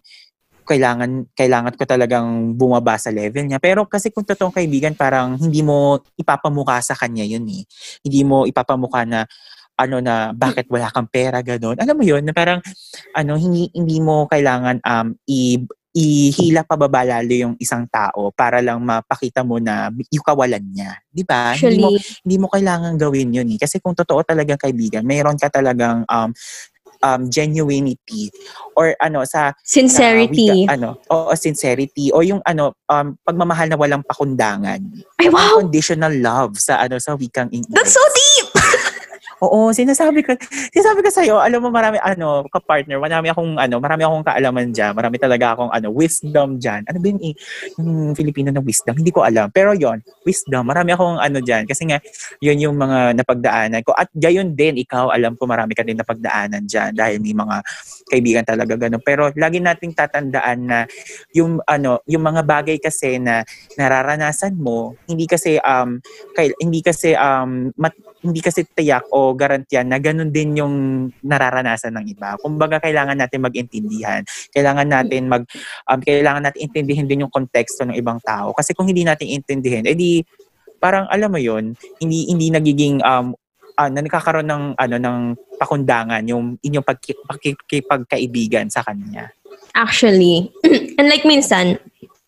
kailangan 0.62 1.28
kailangan 1.34 1.74
ko 1.76 1.84
talagang 1.84 2.54
bumaba 2.56 2.96
sa 2.96 3.10
level 3.10 3.50
niya. 3.50 3.60
Pero 3.60 3.90
kasi 3.90 4.14
kung 4.14 4.24
totoong 4.24 4.54
kaibigan, 4.54 4.94
parang 4.94 5.36
hindi 5.36 5.66
mo 5.66 6.00
ipapamukha 6.16 6.80
sa 6.86 6.94
kanya 6.94 7.26
yun 7.26 7.44
eh. 7.50 7.66
Hindi 8.06 8.22
mo 8.24 8.46
ipapamukha 8.46 9.04
na 9.04 9.26
ano 9.82 9.98
na 9.98 10.30
bakit 10.38 10.70
wala 10.70 10.94
kang 10.94 11.10
pera 11.10 11.42
ganun. 11.42 11.78
Alam 11.82 11.96
mo 11.98 12.04
'yun, 12.06 12.22
na 12.22 12.34
parang 12.34 12.62
ano 13.18 13.34
hindi 13.36 13.68
hindi 13.74 13.98
mo 13.98 14.30
kailangan 14.30 14.78
um 14.86 15.18
i 15.26 15.58
ihila 15.92 16.64
pababa 16.64 17.04
lalo 17.04 17.36
yung 17.36 17.56
isang 17.60 17.84
tao 17.92 18.32
para 18.32 18.64
lang 18.64 18.80
mapakita 18.80 19.44
mo 19.44 19.60
na 19.60 19.92
yung 20.08 20.24
kawalan 20.24 20.64
niya. 20.72 20.96
Di 21.12 21.28
ba? 21.28 21.52
Hindi 21.52 21.84
mo, 21.84 21.92
hindi 22.24 22.38
mo 22.40 22.48
kailangan 22.48 22.96
gawin 22.96 23.36
yun 23.36 23.52
eh. 23.52 23.60
Kasi 23.60 23.84
kung 23.84 23.92
totoo 23.92 24.24
talagang 24.24 24.56
kaibigan, 24.56 25.04
mayroon 25.04 25.36
ka 25.36 25.52
talagang 25.52 26.08
um, 26.08 26.32
um, 27.04 27.22
genuinity 27.28 28.32
or 28.78 28.96
ano 29.02 29.26
sa 29.28 29.52
Sincerity. 29.66 30.48
sa 30.48 30.54
wika- 30.56 30.72
ano 30.80 30.90
o 31.12 31.36
sincerity 31.36 32.14
o 32.14 32.24
yung 32.24 32.40
ano 32.46 32.78
um, 32.88 33.18
pagmamahal 33.26 33.68
na 33.68 33.78
walang 33.78 34.06
pakundangan 34.06 34.80
Ay, 35.20 35.28
wow! 35.28 35.60
unconditional 35.60 36.14
love 36.22 36.56
sa 36.62 36.80
ano 36.80 37.02
sa 37.02 37.18
wikang 37.18 37.50
English 37.52 37.76
That's 37.76 37.94
so 37.94 38.04
deep! 38.14 38.31
Oo, 39.42 39.74
sinasabi 39.74 40.22
ko, 40.22 40.38
sinasabi 40.70 41.02
ko 41.02 41.10
sa'yo, 41.10 41.36
alam 41.42 41.66
mo 41.66 41.74
marami, 41.74 41.98
ano, 41.98 42.46
ka-partner, 42.46 43.02
marami 43.02 43.34
akong, 43.34 43.58
ano, 43.58 43.82
marami 43.82 44.06
akong 44.06 44.22
kaalaman 44.22 44.70
dyan, 44.70 44.94
marami 44.94 45.18
talaga 45.18 45.58
akong, 45.58 45.74
ano, 45.74 45.90
wisdom 45.90 46.62
dyan. 46.62 46.86
Ano 46.86 47.02
ba 47.02 47.08
yung, 47.10 47.22
i- 47.26 47.38
yung 47.82 48.14
Filipino 48.14 48.54
na 48.54 48.62
wisdom? 48.62 48.94
Hindi 48.94 49.10
ko 49.10 49.26
alam. 49.26 49.50
Pero 49.50 49.74
yon 49.74 49.98
wisdom, 50.30 50.62
marami 50.62 50.94
akong, 50.94 51.18
ano 51.18 51.42
dyan, 51.42 51.66
kasi 51.66 51.90
nga, 51.90 51.98
yun 52.38 52.70
yung 52.70 52.78
mga 52.78 53.18
napagdaanan 53.18 53.82
ko. 53.82 53.98
At 53.98 54.14
gayon 54.14 54.54
din, 54.54 54.78
ikaw, 54.78 55.10
alam 55.10 55.34
ko, 55.34 55.50
marami 55.50 55.74
ka 55.74 55.82
din 55.82 55.98
napagdaanan 55.98 56.70
dyan, 56.70 56.94
dahil 56.94 57.18
may 57.18 57.34
mga 57.34 57.66
kaibigan 58.14 58.46
talaga 58.46 58.78
ganun. 58.78 59.02
Pero 59.02 59.34
lagi 59.34 59.58
nating 59.58 59.98
tatandaan 59.98 60.60
na 60.70 60.80
yung, 61.34 61.58
ano, 61.66 61.98
yung 62.06 62.22
mga 62.22 62.46
bagay 62.46 62.78
kasi 62.78 63.18
na 63.18 63.42
nararanasan 63.74 64.54
mo, 64.54 64.94
hindi 65.10 65.26
kasi, 65.26 65.58
um, 65.66 65.98
kay, 66.38 66.54
hindi 66.62 66.86
kasi, 66.86 67.18
um, 67.18 67.74
mat, 67.74 67.98
hindi 68.22 68.38
kasi 68.38 68.62
tiyak 68.70 69.10
o 69.10 69.31
garantiyan 69.36 69.88
na 69.88 69.98
ganun 69.98 70.30
din 70.30 70.60
yung 70.60 70.74
nararanasan 71.24 71.96
ng 72.00 72.06
iba. 72.12 72.38
Kumbaga 72.40 72.80
kailangan 72.80 73.18
natin 73.18 73.44
mag-intindihan. 73.44 74.22
Kailangan 74.52 74.88
natin 74.88 75.28
mag 75.32 75.44
um, 75.88 76.00
kailangan 76.00 76.48
natin 76.48 76.70
intindihin 76.70 77.08
din 77.08 77.24
yung 77.28 77.34
konteksto 77.34 77.88
ng 77.88 77.98
ibang 77.98 78.20
tao 78.22 78.52
kasi 78.56 78.72
kung 78.76 78.88
hindi 78.88 79.04
natin 79.04 79.30
intindihin, 79.32 79.88
edi 79.88 80.24
parang 80.82 81.06
alam 81.14 81.30
mo 81.30 81.38
yon, 81.38 81.78
hindi 82.02 82.26
hindi 82.32 82.50
nagiging 82.50 83.06
um 83.06 83.38
ah, 83.78 83.90
na 83.90 84.02
nagkakaroon 84.02 84.50
ng 84.50 84.64
ano 84.78 84.96
ng 84.98 85.18
pakundangan 85.62 86.22
yung 86.26 86.58
inyong 86.62 86.86
pagki, 86.86 87.14
pagkikipagkaibigan 87.26 88.68
sa 88.70 88.82
kanya. 88.82 89.30
Actually. 89.74 90.52
And 91.00 91.08
like 91.08 91.24
minsan, 91.24 91.80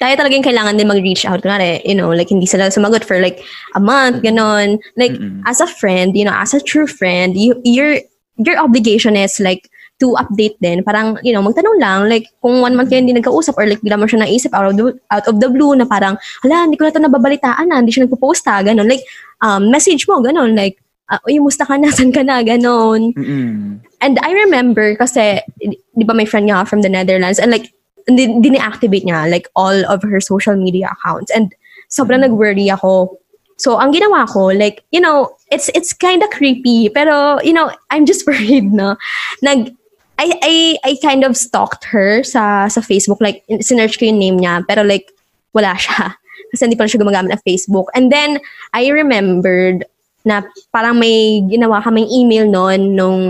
tayo 0.04 0.20
talagang 0.20 0.44
kailangan 0.44 0.76
din 0.76 0.92
mag-reach 0.92 1.24
out. 1.24 1.40
Kunwari, 1.40 1.80
you 1.88 1.96
know, 1.96 2.12
like 2.12 2.28
hindi 2.28 2.44
sila 2.44 2.68
sumagot 2.68 3.08
for 3.08 3.24
like 3.24 3.40
a 3.74 3.80
month, 3.80 4.20
ganon. 4.20 4.84
Like, 5.00 5.16
Mm-mm. 5.16 5.40
as 5.48 5.64
a 5.64 5.68
friend, 5.68 6.12
you 6.20 6.28
know, 6.28 6.36
as 6.36 6.52
a 6.52 6.60
true 6.60 6.88
friend, 6.88 7.40
you, 7.40 7.56
your, 7.64 8.04
your 8.44 8.60
obligation 8.60 9.16
is 9.16 9.40
like, 9.40 9.72
to 10.04 10.18
update 10.20 10.60
din. 10.60 10.84
Parang, 10.84 11.16
you 11.24 11.32
know, 11.32 11.40
magtanong 11.40 11.80
lang, 11.80 12.10
like, 12.12 12.28
kung 12.44 12.60
one 12.60 12.76
month 12.76 12.92
kayo 12.92 13.00
hindi 13.00 13.16
nagkausap 13.16 13.56
or 13.56 13.64
like, 13.64 13.80
bigla 13.80 13.96
mo 13.96 14.04
siya 14.04 14.26
naisip 14.26 14.52
out 14.52 14.68
of 14.68 14.76
the, 14.76 14.92
out 15.14 15.26
of 15.32 15.40
the 15.40 15.48
blue 15.48 15.72
na 15.78 15.88
parang, 15.88 16.20
hala, 16.44 16.68
hindi 16.68 16.76
ko 16.76 16.84
na 16.84 16.92
ito 16.92 17.00
nababalitaan 17.00 17.66
na, 17.70 17.80
hindi 17.80 17.96
siya 17.96 18.04
nagpo-posta, 18.10 18.66
ganon. 18.68 18.90
Like, 18.90 19.06
um, 19.40 19.72
message 19.72 20.04
mo, 20.10 20.20
ganon. 20.20 20.58
Like, 20.58 20.82
uh, 21.08 21.24
uy, 21.24 21.40
musta 21.40 21.64
ka 21.64 21.80
na, 21.80 21.94
saan 21.96 22.12
ka 22.12 22.26
na, 22.26 22.44
ganon. 22.44 23.16
Mm-mm. 23.16 23.80
And 24.04 24.20
I 24.20 24.36
remember 24.36 25.00
kasi, 25.00 25.40
di 25.64 26.04
ba 26.04 26.12
may 26.12 26.28
friend 26.28 26.52
niya 26.52 26.68
from 26.68 26.84
the 26.84 26.92
Netherlands 26.92 27.40
and 27.40 27.54
like, 27.54 27.72
di- 28.08 28.40
dini-activate 28.42 29.06
niya 29.06 29.30
like 29.30 29.48
all 29.56 29.86
of 29.88 30.04
her 30.04 30.20
social 30.20 30.56
media 30.56 30.92
accounts. 30.92 31.32
And 31.32 31.54
sobrang 31.90 32.20
Mm. 32.24 32.34
nag-worry 32.34 32.68
ako. 32.70 33.18
So, 33.58 33.78
ang 33.78 33.94
ginawa 33.94 34.28
ko, 34.28 34.50
like, 34.50 34.84
you 34.92 35.00
know, 35.00 35.30
it's 35.54 35.70
it's 35.78 35.94
kind 35.94 36.24
of 36.26 36.30
creepy, 36.34 36.90
pero, 36.90 37.38
you 37.46 37.54
know, 37.54 37.70
I'm 37.94 38.04
just 38.10 38.26
worried, 38.30 38.74
no? 38.74 38.98
Nag, 39.46 39.70
I, 40.18 40.28
I, 40.42 40.56
I 40.84 40.92
kind 41.02 41.24
of 41.24 41.38
stalked 41.38 41.86
her 41.86 42.24
sa, 42.24 42.68
sa 42.68 42.82
Facebook. 42.82 43.22
Like, 43.22 43.46
sinerch 43.62 43.98
ko 44.02 44.06
yung 44.10 44.20
name 44.20 44.38
niya, 44.42 44.66
pero 44.68 44.82
like, 44.82 45.14
wala 45.54 45.78
siya. 45.78 46.18
Kasi 46.54 46.66
hindi 46.66 46.76
pa 46.78 46.86
rin 46.86 46.92
siya 46.94 47.02
gumagamit 47.02 47.30
ng 47.34 47.46
Facebook. 47.46 47.90
And 47.94 48.12
then, 48.12 48.42
I 48.74 48.90
remembered 48.90 49.86
na 50.24 50.44
parang 50.72 50.96
may 50.96 51.44
ginawa 51.52 51.84
kaming 51.84 52.08
email 52.08 52.48
noon 52.48 52.96
nung 52.96 53.22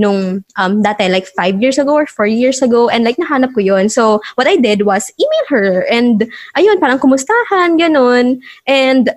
nung 0.00 0.40
um 0.56 0.72
dati 0.80 1.04
like 1.12 1.28
five 1.36 1.60
years 1.60 1.76
ago 1.76 1.92
or 1.92 2.08
four 2.08 2.24
years 2.24 2.64
ago 2.64 2.88
and 2.88 3.04
like 3.04 3.20
nahanap 3.20 3.52
ko 3.52 3.60
yun. 3.60 3.92
So 3.92 4.24
what 4.40 4.48
I 4.48 4.56
did 4.56 4.88
was 4.88 5.12
email 5.20 5.46
her 5.52 5.84
and 5.92 6.24
ayun 6.56 6.80
parang 6.80 6.98
kumustahan 6.98 7.76
ganun 7.76 8.40
and 8.64 9.12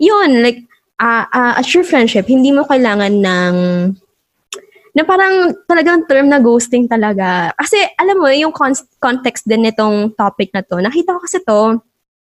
yun 0.00 0.40
like 0.40 0.64
uh, 0.96 1.28
uh, 1.28 1.60
a 1.60 1.62
true 1.62 1.84
friendship 1.84 2.24
hindi 2.24 2.50
mo 2.50 2.64
kailangan 2.64 3.20
ng 3.20 3.54
na 4.92 5.02
parang 5.08 5.56
talagang 5.64 6.04
term 6.04 6.28
na 6.28 6.36
ghosting 6.36 6.84
talaga. 6.84 7.48
Kasi 7.56 7.80
alam 7.96 8.20
mo, 8.20 8.28
yung 8.28 8.52
con- 8.52 8.76
context 9.00 9.48
din 9.48 9.64
nitong 9.64 10.12
topic 10.20 10.52
na 10.52 10.60
to, 10.60 10.76
nakita 10.76 11.16
ko 11.16 11.18
kasi 11.24 11.40
to, 11.40 11.80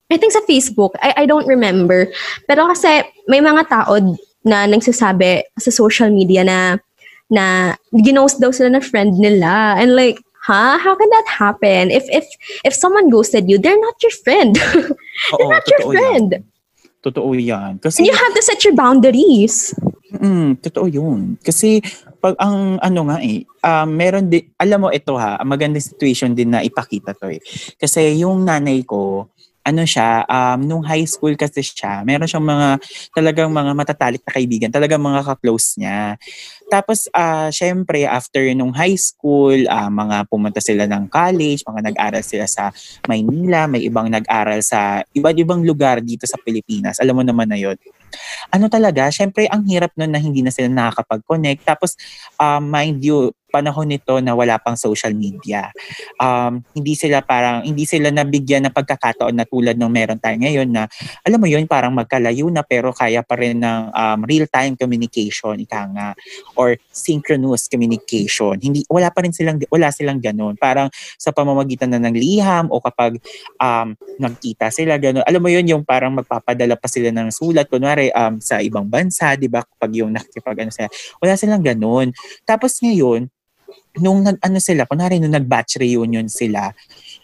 I 0.07 0.15
think 0.15 0.31
sa 0.31 0.43
Facebook, 0.47 0.95
I, 1.03 1.23
I 1.23 1.25
don't 1.27 1.47
remember. 1.47 2.07
Pero 2.47 2.67
kasi 2.71 3.03
may 3.27 3.43
mga 3.43 3.67
tao 3.67 3.99
na 4.43 4.67
nagsasabi 4.67 5.47
sa 5.55 5.71
social 5.71 6.11
media 6.11 6.43
na 6.43 6.77
na 7.31 7.73
ginost 7.91 8.37
daw 8.37 8.51
sila 8.51 8.77
ng 8.77 8.85
friend 8.85 9.17
nila. 9.17 9.79
And 9.79 9.95
like, 9.95 10.19
huh? 10.43 10.77
How 10.77 10.93
can 10.93 11.09
that 11.09 11.27
happen? 11.27 11.89
If 11.89 12.05
if 12.11 12.27
if 12.67 12.73
someone 12.75 13.09
ghosted 13.09 13.49
you, 13.49 13.57
they're 13.57 13.79
not 13.79 13.97
your 14.03 14.13
friend. 14.21 14.53
they're 15.33 15.47
Oo, 15.47 15.51
not 15.51 15.65
your 15.65 15.83
friend. 15.89 16.29
Yan. 16.39 16.43
Totoo 17.03 17.35
yan. 17.35 17.83
Kasi 17.83 17.99
And 17.99 18.07
you 18.07 18.15
have 18.15 18.31
to 18.31 18.43
set 18.43 18.63
your 18.63 18.75
boundaries. 18.79 19.75
Mm, 20.13 20.61
totoo 20.63 20.87
yun. 20.87 21.35
Kasi 21.43 21.83
pag 22.23 22.39
ang 22.39 22.79
ano 22.79 23.11
nga 23.11 23.19
eh, 23.19 23.43
um, 23.59 23.87
meron 23.91 24.31
din, 24.31 24.47
alam 24.55 24.87
mo 24.87 24.87
ito 24.87 25.19
ha, 25.19 25.35
ang 25.35 25.51
magandang 25.51 25.83
situation 25.83 26.31
din 26.31 26.55
na 26.55 26.63
ipakita 26.63 27.11
to 27.11 27.27
eh. 27.27 27.43
Kasi 27.75 28.23
yung 28.23 28.47
nanay 28.47 28.87
ko, 28.87 29.27
ano 29.63 29.83
siya, 29.87 30.27
um, 30.27 30.59
nung 30.67 30.83
high 30.83 31.07
school 31.07 31.33
kasi 31.39 31.63
siya, 31.63 32.03
meron 32.03 32.27
siyang 32.27 32.43
mga, 32.43 32.67
talagang 33.15 33.49
mga 33.49 33.71
matatalik 33.71 34.21
na 34.27 34.35
kaibigan, 34.35 34.69
talagang 34.69 34.99
mga 34.99 35.23
ka-close 35.23 35.79
niya. 35.79 36.19
Tapos, 36.67 37.07
ah 37.15 37.47
syempre, 37.47 38.03
after 38.03 38.43
nung 38.51 38.75
high 38.75 38.99
school, 38.99 39.55
ah, 39.71 39.87
mga 39.87 40.27
pumunta 40.27 40.59
sila 40.59 40.83
ng 40.83 41.07
college, 41.07 41.63
mga 41.63 41.81
nag-aral 41.91 42.23
sila 42.23 42.45
sa 42.45 42.75
Maynila, 43.07 43.65
may 43.71 43.87
ibang 43.87 44.11
nag-aral 44.11 44.59
sa 44.59 44.99
iba't 45.15 45.37
ibang 45.39 45.63
lugar 45.63 46.03
dito 46.03 46.27
sa 46.27 46.35
Pilipinas. 46.39 46.99
Alam 46.99 47.21
mo 47.21 47.23
naman 47.23 47.47
na 47.47 47.55
yun 47.55 47.79
ano 48.49 48.65
talaga, 48.67 49.09
syempre 49.09 49.47
ang 49.49 49.65
hirap 49.65 49.93
nun 49.97 50.11
na 50.11 50.19
hindi 50.19 50.41
na 50.41 50.51
sila 50.53 50.69
nakakapag-connect. 50.69 51.61
Tapos, 51.65 51.95
um, 52.37 52.61
mind 52.63 53.01
you, 53.03 53.33
panahon 53.53 53.85
nito 53.85 54.17
na 54.17 54.33
wala 54.33 54.57
pang 54.57 54.73
social 54.73 55.13
media. 55.13 55.69
Um, 56.17 56.65
hindi 56.73 56.97
sila 56.97 57.21
parang, 57.21 57.61
hindi 57.61 57.85
sila 57.85 58.09
nabigyan 58.09 58.65
ng 58.65 58.73
pagkakataon 58.73 59.37
na 59.37 59.45
tulad 59.45 59.77
ng 59.77 59.93
meron 59.93 60.17
tayo 60.17 60.41
ngayon 60.41 60.73
na, 60.73 60.89
alam 61.21 61.37
mo 61.37 61.45
yun, 61.45 61.69
parang 61.69 61.93
magkalayo 61.93 62.49
na 62.49 62.65
pero 62.65 62.89
kaya 62.89 63.21
pa 63.21 63.37
rin 63.37 63.61
ng 63.61 63.93
um, 63.93 64.19
real-time 64.25 64.73
communication, 64.73 65.61
ika 65.61 65.85
nga, 65.93 66.17
or 66.57 66.73
synchronous 66.89 67.69
communication. 67.69 68.57
Hindi, 68.57 68.89
wala 68.89 69.13
pa 69.13 69.21
rin 69.21 69.29
silang, 69.29 69.61
wala 69.69 69.93
silang 69.93 70.17
ganun. 70.17 70.57
Parang 70.57 70.89
sa 71.21 71.29
pamamagitan 71.29 71.93
na 71.93 72.01
ng 72.01 72.17
liham 72.17 72.73
o 72.73 72.81
kapag 72.81 73.21
um, 73.61 73.93
nagkita 74.17 74.73
sila, 74.73 74.97
ganun. 74.97 75.21
Alam 75.29 75.45
mo 75.45 75.53
yun, 75.53 75.69
yung 75.69 75.85
parang 75.85 76.17
magpapadala 76.17 76.73
pa 76.73 76.89
sila 76.89 77.13
ng 77.13 77.29
sulat, 77.29 77.69
kunwari 77.69 78.02
um, 78.11 78.41
sa 78.43 78.59
ibang 78.59 78.89
bansa, 78.89 79.37
di 79.39 79.47
ba? 79.47 79.63
Kapag 79.63 79.91
yung 79.95 80.11
nakikipag 80.11 80.67
ano 80.67 80.71
sila, 80.73 80.89
wala 81.23 81.33
silang 81.39 81.63
ganun. 81.63 82.11
Tapos 82.43 82.81
ngayon, 82.83 83.29
nung 84.01 84.25
nag 84.25 84.41
ano 84.41 84.57
sila, 84.57 84.89
kunwari 84.89 85.21
nung 85.21 85.33
nag-batch 85.33 85.77
reunion 85.77 86.25
sila, 86.25 86.73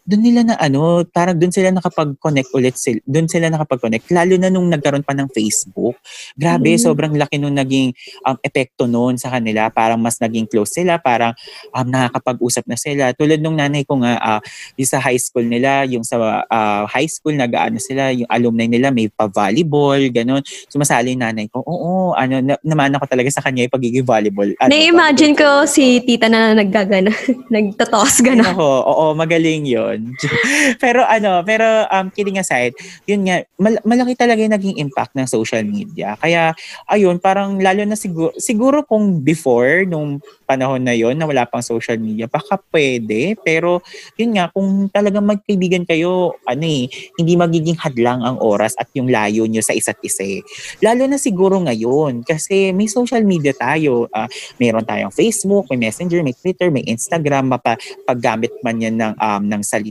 doon 0.10 0.22
nila 0.26 0.42
na 0.42 0.56
ano, 0.58 1.06
parang 1.06 1.38
doon 1.38 1.54
sila 1.54 1.70
nakapag-connect 1.70 2.50
ulit 2.58 2.74
sila, 2.74 2.98
doon 3.06 3.30
sila 3.30 3.54
nakapag-connect, 3.54 4.10
lalo 4.10 4.34
na 4.42 4.50
nung 4.50 4.66
nagkaroon 4.66 5.06
pa 5.06 5.14
ng 5.14 5.30
Facebook. 5.30 6.02
Grabe, 6.34 6.74
Mm. 6.74 6.82
sobrang 6.82 7.14
laki 7.14 7.38
nung 7.38 7.54
naging 7.54 7.94
um, 8.26 8.34
epekto 8.42 8.90
noon 8.90 9.22
sa 9.22 9.30
kanila, 9.30 9.70
parang 9.70 10.02
mas 10.02 10.18
naging 10.18 10.50
close 10.50 10.74
sila, 10.82 10.98
parang 10.98 11.38
um, 11.78 11.86
nakakapag-usap 11.86 12.66
na 12.66 12.74
sila. 12.74 13.14
Tulad 13.14 13.38
nung 13.38 13.54
nanay 13.54 13.86
ko 13.86 14.02
nga, 14.02 14.18
ah, 14.18 14.42
yung 14.74 14.90
sa 14.90 14.98
high 14.98 15.22
school 15.22 15.46
nila, 15.46 15.86
yung 15.86 16.02
sa 16.02 16.18
ah, 16.50 16.90
high 16.90 17.06
school, 17.06 17.38
nag-ano 17.38 17.78
sila, 17.78 18.10
yung 18.10 18.26
alumni 18.34 18.66
nila, 18.66 18.90
may 18.90 19.14
pa-volleyball, 19.14 20.02
ganun. 20.10 20.42
Sumasali 20.74 21.14
yung 21.14 21.22
nanay 21.22 21.46
ko, 21.54 21.62
oo, 21.62 22.18
ano, 22.18 22.42
na, 22.42 22.58
naman 22.66 22.98
ako 22.98 23.06
talaga 23.06 23.30
sa 23.30 23.46
kanya 23.46 23.70
yung 23.70 23.76
pagiging 23.78 24.08
volleyball. 24.08 24.50
Ano, 24.58 24.74
Na-imagine 24.74 25.38
ko 25.38 25.70
si 25.70 26.02
tita 26.02 26.26
na 26.26 26.58
naggagana, 26.58 27.14
nagtatos 27.54 28.26
gana. 28.26 28.42
Ako, 28.58 28.66
oo, 28.66 29.06
magaling 29.14 29.70
yon 29.70 29.99
pero 30.84 31.04
ano, 31.06 31.42
pero 31.44 31.86
um, 31.90 32.08
kidding 32.14 32.40
aside, 32.40 32.76
yun 33.10 33.26
nga, 33.26 33.44
mal- 33.58 33.82
malaki 33.84 34.14
talaga 34.16 34.40
yung 34.40 34.56
naging 34.56 34.78
impact 34.78 35.18
ng 35.18 35.28
social 35.28 35.66
media. 35.66 36.16
Kaya, 36.22 36.54
ayun, 36.86 37.18
parang 37.18 37.58
lalo 37.58 37.84
na 37.84 37.98
siguro, 37.98 38.32
siguro 38.38 38.86
kung 38.86 39.20
before, 39.26 39.84
nung 39.90 40.22
panahon 40.46 40.82
na 40.82 40.94
yon 40.94 41.18
na 41.18 41.26
wala 41.26 41.46
pang 41.50 41.62
social 41.66 41.98
media, 41.98 42.30
baka 42.30 42.62
pwede. 42.70 43.36
Pero, 43.42 43.82
yun 44.16 44.38
nga, 44.38 44.54
kung 44.54 44.90
talagang 44.94 45.26
magkaibigan 45.26 45.84
kayo, 45.86 46.38
ano 46.46 46.66
eh, 46.66 46.86
hindi 47.18 47.34
magiging 47.36 47.78
hadlang 47.82 48.22
ang 48.22 48.38
oras 48.42 48.78
at 48.78 48.90
yung 48.94 49.10
layo 49.10 49.46
nyo 49.50 49.62
sa 49.66 49.74
isa't 49.74 49.98
isa 50.06 50.22
eh. 50.22 50.42
Lalo 50.86 51.10
na 51.10 51.18
siguro 51.18 51.58
ngayon, 51.62 52.22
kasi 52.22 52.70
may 52.74 52.86
social 52.86 53.22
media 53.26 53.52
tayo. 53.58 54.06
ah, 54.14 54.30
meron 54.62 54.86
tayong 54.86 55.14
Facebook, 55.14 55.66
may 55.74 55.90
Messenger, 55.90 56.22
may 56.22 56.38
Twitter, 56.38 56.70
may 56.70 56.86
Instagram, 56.86 57.50
mapa, 57.50 57.78
paggamit 58.06 58.54
man 58.62 58.78
yan 58.78 58.96
ng, 59.02 59.14
um, 59.18 59.42
ng 59.50 59.62
salita 59.66 59.89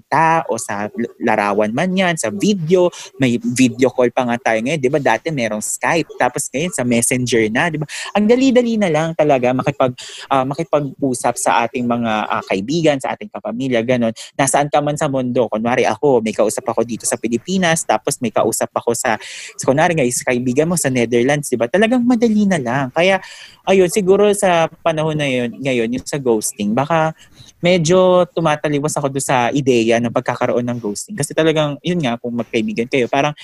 o 0.48 0.61
sa 0.61 0.87
larawan 1.22 1.70
man 1.72 1.90
yan, 1.92 2.14
sa 2.18 2.28
video, 2.30 2.90
may 3.16 3.38
video 3.38 3.90
call 3.90 4.11
pa 4.11 4.26
nga 4.26 4.52
tayo 4.52 4.58
ngayon, 4.62 4.80
di 4.80 4.90
ba? 4.90 5.00
Dati 5.00 5.30
merong 5.30 5.62
Skype, 5.62 6.18
tapos 6.18 6.50
ngayon 6.52 6.72
sa 6.74 6.82
Messenger 6.84 7.44
na, 7.50 7.70
di 7.72 7.78
ba? 7.78 7.87
Ang 8.14 8.26
dali-dali 8.26 8.74
na 8.76 8.88
lang 8.90 9.14
talaga 9.14 9.54
makipag, 9.54 9.92
uh, 10.30 10.44
makipag-usap 10.46 11.34
sa 11.38 11.66
ating 11.66 11.87
mga 11.87 12.12
uh, 12.26 12.42
kaibigan, 12.46 12.96
sa 12.98 13.14
ating 13.14 13.30
kapamilya, 13.30 13.80
ganun. 13.82 14.12
Nasaan 14.34 14.68
ka 14.68 14.82
man 14.82 14.98
sa 14.98 15.06
mundo, 15.06 15.46
kunwari 15.50 15.87
ako, 15.87 16.20
may 16.22 16.34
kausap 16.34 16.66
ako 16.66 16.82
dito 16.82 17.04
sa 17.06 17.16
Pilipinas, 17.16 17.87
tapos 17.87 18.18
may 18.18 18.30
kausap 18.34 18.70
ako 18.74 18.94
sa, 18.94 19.16
sa 19.54 19.64
kunwari 19.64 19.94
nga, 19.94 20.04
sa 20.11 20.30
kaibigan 20.34 20.68
mo 20.68 20.74
sa 20.74 20.90
Netherlands, 20.90 21.48
di 21.50 21.56
ba? 21.56 21.70
Talagang 21.70 22.02
madali 22.02 22.44
na 22.44 22.58
lang. 22.58 22.90
Kaya, 22.90 23.22
ayun, 23.68 23.88
siguro 23.88 24.28
sa 24.34 24.66
panahon 24.82 25.18
na 25.18 25.28
yun, 25.28 25.54
ngayon, 25.61 25.88
yung 25.94 26.06
sa 26.06 26.18
ghosting, 26.18 26.72
baka 26.72 27.12
medyo 27.59 28.27
tumataliwas 28.31 28.94
ako 28.99 29.11
doon 29.11 29.25
sa 29.25 29.51
ideya 29.51 29.99
ng 29.99 30.14
pagkakaroon 30.14 30.66
ng 30.66 30.79
ghosting. 30.79 31.18
Kasi 31.18 31.35
talagang, 31.35 31.79
yun 31.83 31.99
nga, 32.03 32.18
kung 32.18 32.35
magkaibigan 32.38 32.87
kayo, 32.87 33.11
parang 33.11 33.35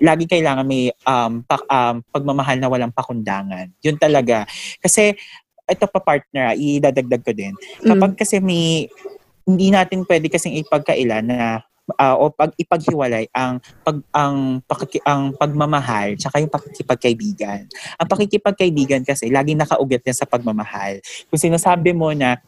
lagi 0.00 0.24
kailangan 0.24 0.64
may 0.64 0.88
um, 1.04 1.44
pa, 1.44 1.60
um, 1.68 2.00
pagmamahal 2.12 2.56
na 2.60 2.68
walang 2.68 2.92
pakundangan. 2.92 3.72
Yun 3.84 3.96
talaga. 3.96 4.44
Kasi, 4.80 5.16
ito 5.66 5.84
pa 5.90 6.00
partner, 6.00 6.54
idadagdag 6.54 7.22
ko 7.26 7.32
din. 7.34 7.52
Kapag 7.82 8.14
mm. 8.14 8.18
kasi 8.18 8.38
may, 8.38 8.86
hindi 9.46 9.68
natin 9.70 10.02
pwede 10.06 10.26
kasing 10.30 10.58
ipagkailan 10.62 11.26
na 11.26 11.62
uh, 11.94 12.16
o 12.18 12.34
pag 12.34 12.50
ipaghiwalay 12.58 13.30
ang 13.30 13.62
pag 13.86 14.02
ang 14.10 14.58
pakiki, 14.66 14.98
ang 15.06 15.30
pagmamahal 15.38 16.18
tsaka 16.18 16.42
yung 16.42 16.50
pakikipagkaibigan. 16.50 17.70
Ang 17.70 18.08
pakikipagkaibigan 18.10 19.06
kasi 19.06 19.30
laging 19.30 19.62
nakaugat 19.62 20.02
yan 20.02 20.16
sa 20.18 20.26
pagmamahal. 20.26 20.98
Kung 21.30 21.38
sinasabi 21.38 21.94
mo 21.94 22.10
na 22.10 22.42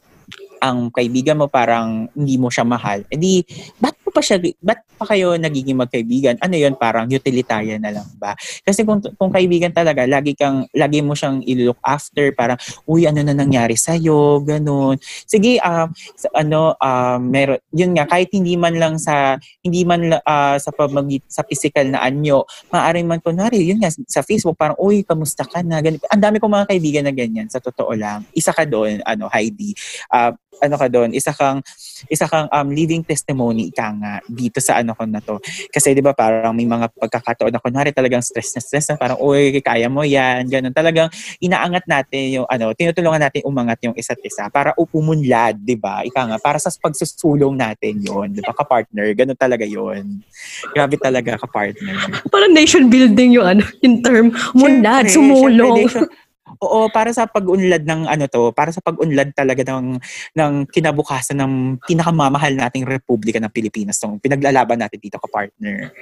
ang 0.58 0.90
kaibigan 0.92 1.38
mo 1.40 1.46
parang 1.46 2.10
hindi 2.14 2.36
mo 2.36 2.50
siya 2.52 2.66
mahal, 2.66 3.06
edi 3.10 3.42
ba't 3.80 3.94
mo 4.02 4.07
pa 4.18 4.22
siya, 4.26 4.42
ba't 4.42 4.82
pa 4.98 5.14
kayo 5.14 5.38
nagiging 5.38 5.78
magkaibigan? 5.78 6.34
Ano 6.42 6.58
yon 6.58 6.74
parang 6.74 7.06
utilitarian 7.06 7.78
na 7.78 7.94
lang 7.94 8.08
ba? 8.18 8.34
Kasi 8.66 8.82
kung, 8.82 8.98
kung 9.14 9.30
kaibigan 9.30 9.70
talaga, 9.70 10.02
lagi 10.10 10.34
kang, 10.34 10.66
lagi 10.74 10.98
mo 11.06 11.14
siyang 11.14 11.38
i-look 11.46 11.78
after, 11.86 12.34
parang, 12.34 12.58
uy, 12.90 13.06
ano 13.06 13.22
na 13.22 13.30
nangyari 13.30 13.78
sa'yo, 13.78 14.42
ganun. 14.42 14.98
Sige, 15.22 15.62
um, 15.62 15.86
ano, 16.34 16.74
um, 16.82 17.20
meron, 17.22 17.62
yun 17.70 17.94
nga, 17.94 18.10
kahit 18.10 18.34
hindi 18.34 18.58
man 18.58 18.74
lang 18.74 18.98
sa, 18.98 19.38
hindi 19.62 19.86
man 19.86 20.18
uh, 20.18 20.56
sa 20.58 20.70
pamagit, 20.74 21.22
sa 21.30 21.46
physical 21.46 21.86
na 21.86 22.02
anyo, 22.02 22.42
maaaring 22.74 23.06
man 23.06 23.22
kunwari, 23.22 23.62
yun 23.70 23.78
nga, 23.78 23.94
sa 23.94 24.26
Facebook, 24.26 24.58
parang, 24.58 24.74
uy, 24.82 25.06
kamusta 25.06 25.46
ka 25.46 25.62
na? 25.62 25.78
Ganun. 25.78 26.02
Ang 26.10 26.22
dami 26.26 26.42
kong 26.42 26.54
mga 26.58 26.68
kaibigan 26.74 27.04
na 27.06 27.14
ganyan, 27.14 27.46
sa 27.46 27.62
totoo 27.62 27.94
lang. 27.94 28.26
Isa 28.34 28.50
ka 28.50 28.66
doon, 28.66 28.98
ano, 29.06 29.30
Heidi. 29.30 29.78
Uh, 30.10 30.34
ano 30.62 30.74
ka 30.74 30.86
doon, 30.90 31.14
isa 31.14 31.30
kang 31.30 31.62
isa 32.10 32.26
kang 32.26 32.50
um, 32.50 32.68
living 32.70 33.02
testimony 33.06 33.70
ika 33.70 33.94
nga 33.94 34.07
dito 34.28 34.58
sa 34.58 34.80
ano 34.80 34.92
ko 34.96 35.02
na 35.04 35.20
to. 35.20 35.40
Kasi 35.72 35.92
'di 35.92 36.02
ba 36.02 36.12
parang 36.12 36.52
may 36.52 36.68
mga 36.68 36.92
pagkakataon 36.94 37.52
na 37.52 37.60
kunwari 37.62 37.90
talagang 37.94 38.24
stress 38.24 38.56
na 38.56 38.60
stress 38.60 38.86
na 38.92 38.96
parang 39.00 39.18
oy 39.20 39.60
kaya 39.60 39.86
mo 39.90 40.02
yan, 40.04 40.46
ganun. 40.48 40.72
Talagang 40.72 41.08
inaangat 41.42 41.84
natin 41.88 42.42
yung 42.42 42.46
ano, 42.48 42.72
tinutulungan 42.72 43.22
natin 43.22 43.44
umangat 43.44 43.78
yung 43.84 43.94
isa't 43.96 44.20
isa 44.24 44.48
para 44.48 44.72
upumunlad, 44.76 45.58
'di 45.60 45.76
ba? 45.78 46.02
Ika 46.04 46.28
nga 46.34 46.38
para 46.40 46.58
sa 46.60 46.70
pagsusulong 46.70 47.54
natin 47.54 48.00
'yon, 48.00 48.32
'di 48.32 48.42
ba? 48.44 48.52
Ka-partner, 48.54 49.12
ganun 49.16 49.38
talaga 49.38 49.64
'yon. 49.66 50.22
Grabe 50.72 50.96
talaga 51.00 51.38
ka-partner. 51.40 51.94
Parang 52.28 52.52
nation 52.52 52.86
building 52.90 53.38
yung 53.40 53.46
ano, 53.46 53.62
yung 53.84 54.00
term, 54.02 54.26
munlad, 54.54 55.10
sumulong. 55.10 55.88
Syempre, 55.88 56.27
Oo, 56.60 56.88
para 56.88 57.12
sa 57.12 57.28
pag-unlad 57.28 57.84
ng 57.84 58.08
ano 58.08 58.24
to, 58.26 58.50
para 58.56 58.72
sa 58.72 58.80
pag-unlad 58.80 59.32
talaga 59.36 59.60
ng 59.64 60.00
ng 60.34 60.52
kinabukasan 60.72 61.38
ng 61.38 61.52
pinakamamahal 61.84 62.56
nating 62.56 62.88
Republika 62.88 63.38
ng 63.38 63.52
Pilipinas, 63.52 64.00
tong 64.00 64.18
pinaglalaban 64.18 64.80
natin 64.80 64.98
dito 64.98 65.20
ka 65.20 65.28
partner. 65.28 65.92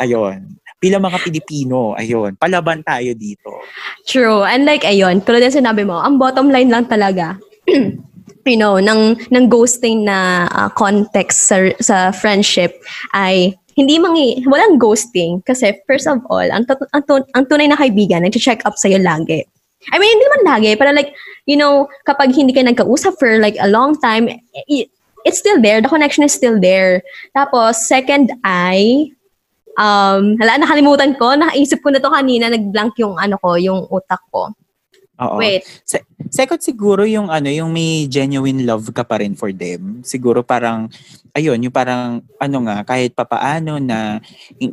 Ayun. 0.00 0.56
Bilang 0.80 1.04
mga 1.04 1.20
Pilipino, 1.20 1.92
ayun, 1.94 2.34
palaban 2.40 2.80
tayo 2.80 3.12
dito. 3.12 3.60
True. 4.08 4.42
And 4.48 4.64
like 4.64 4.82
ayun, 4.82 5.20
tulad 5.20 5.44
ng 5.44 5.60
sinabi 5.60 5.84
mo, 5.84 6.00
ang 6.00 6.16
bottom 6.16 6.48
line 6.48 6.72
lang 6.72 6.88
talaga 6.88 7.36
you 8.46 8.56
know, 8.56 8.80
ng 8.80 9.16
ng 9.30 9.44
ghosting 9.46 10.04
na 10.08 10.48
uh, 10.50 10.68
context 10.72 11.52
sa 11.52 11.70
sa 11.78 11.96
friendship 12.10 12.72
ay 13.12 13.54
hindi 13.78 13.96
mangi 13.96 14.42
walang 14.44 14.76
ghosting 14.76 15.40
kasi 15.46 15.72
first 15.86 16.04
of 16.10 16.20
all, 16.28 16.44
ang, 16.44 16.66
ang, 16.92 17.02
ang 17.32 17.44
tunay 17.46 17.70
na 17.70 17.78
kaibigan 17.78 18.24
nag-check 18.26 18.60
up 18.66 18.76
sa 18.76 18.90
iyo 18.90 19.00
lagi. 19.00 19.46
I 19.88 19.96
mean, 19.96 20.12
hindi 20.12 20.24
naman 20.28 20.42
lagi, 20.44 20.70
pero 20.76 20.92
like, 20.92 21.16
you 21.48 21.56
know, 21.56 21.88
kapag 22.04 22.36
hindi 22.36 22.52
ka 22.52 22.60
nagkausap 22.60 23.16
for 23.16 23.40
like 23.40 23.56
a 23.56 23.68
long 23.72 23.96
time, 23.96 24.28
it, 24.68 24.92
it's 25.24 25.40
still 25.40 25.56
there. 25.56 25.80
The 25.80 25.88
connection 25.88 26.24
is 26.24 26.36
still 26.36 26.60
there. 26.60 27.00
Tapos, 27.32 27.88
second 27.88 28.28
ay, 28.44 29.08
um, 29.80 30.36
hala, 30.36 30.60
nakalimutan 30.60 31.16
ko. 31.16 31.32
Nakaisip 31.32 31.80
ko 31.80 31.96
na 31.96 32.00
to 32.04 32.12
kanina, 32.12 32.52
nag-blank 32.52 32.92
yung 33.00 33.16
ano 33.16 33.40
ko, 33.40 33.56
yung 33.56 33.88
utak 33.88 34.20
ko. 34.28 34.52
Oo. 35.20 35.36
Wait. 35.36 35.64
Se- 35.84 36.04
second 36.32 36.60
siguro 36.64 37.04
yung 37.04 37.28
ano, 37.28 37.52
yung 37.52 37.68
may 37.72 38.08
genuine 38.08 38.64
love 38.64 38.88
ka 38.96 39.04
pa 39.04 39.20
rin 39.20 39.36
for 39.36 39.52
them. 39.52 40.00
Siguro 40.00 40.40
parang 40.40 40.88
ayun, 41.34 41.58
yung 41.62 41.74
parang 41.74 42.22
ano 42.40 42.56
nga 42.66 42.82
kahit 42.86 43.14
papaano 43.14 43.78
na 43.78 44.18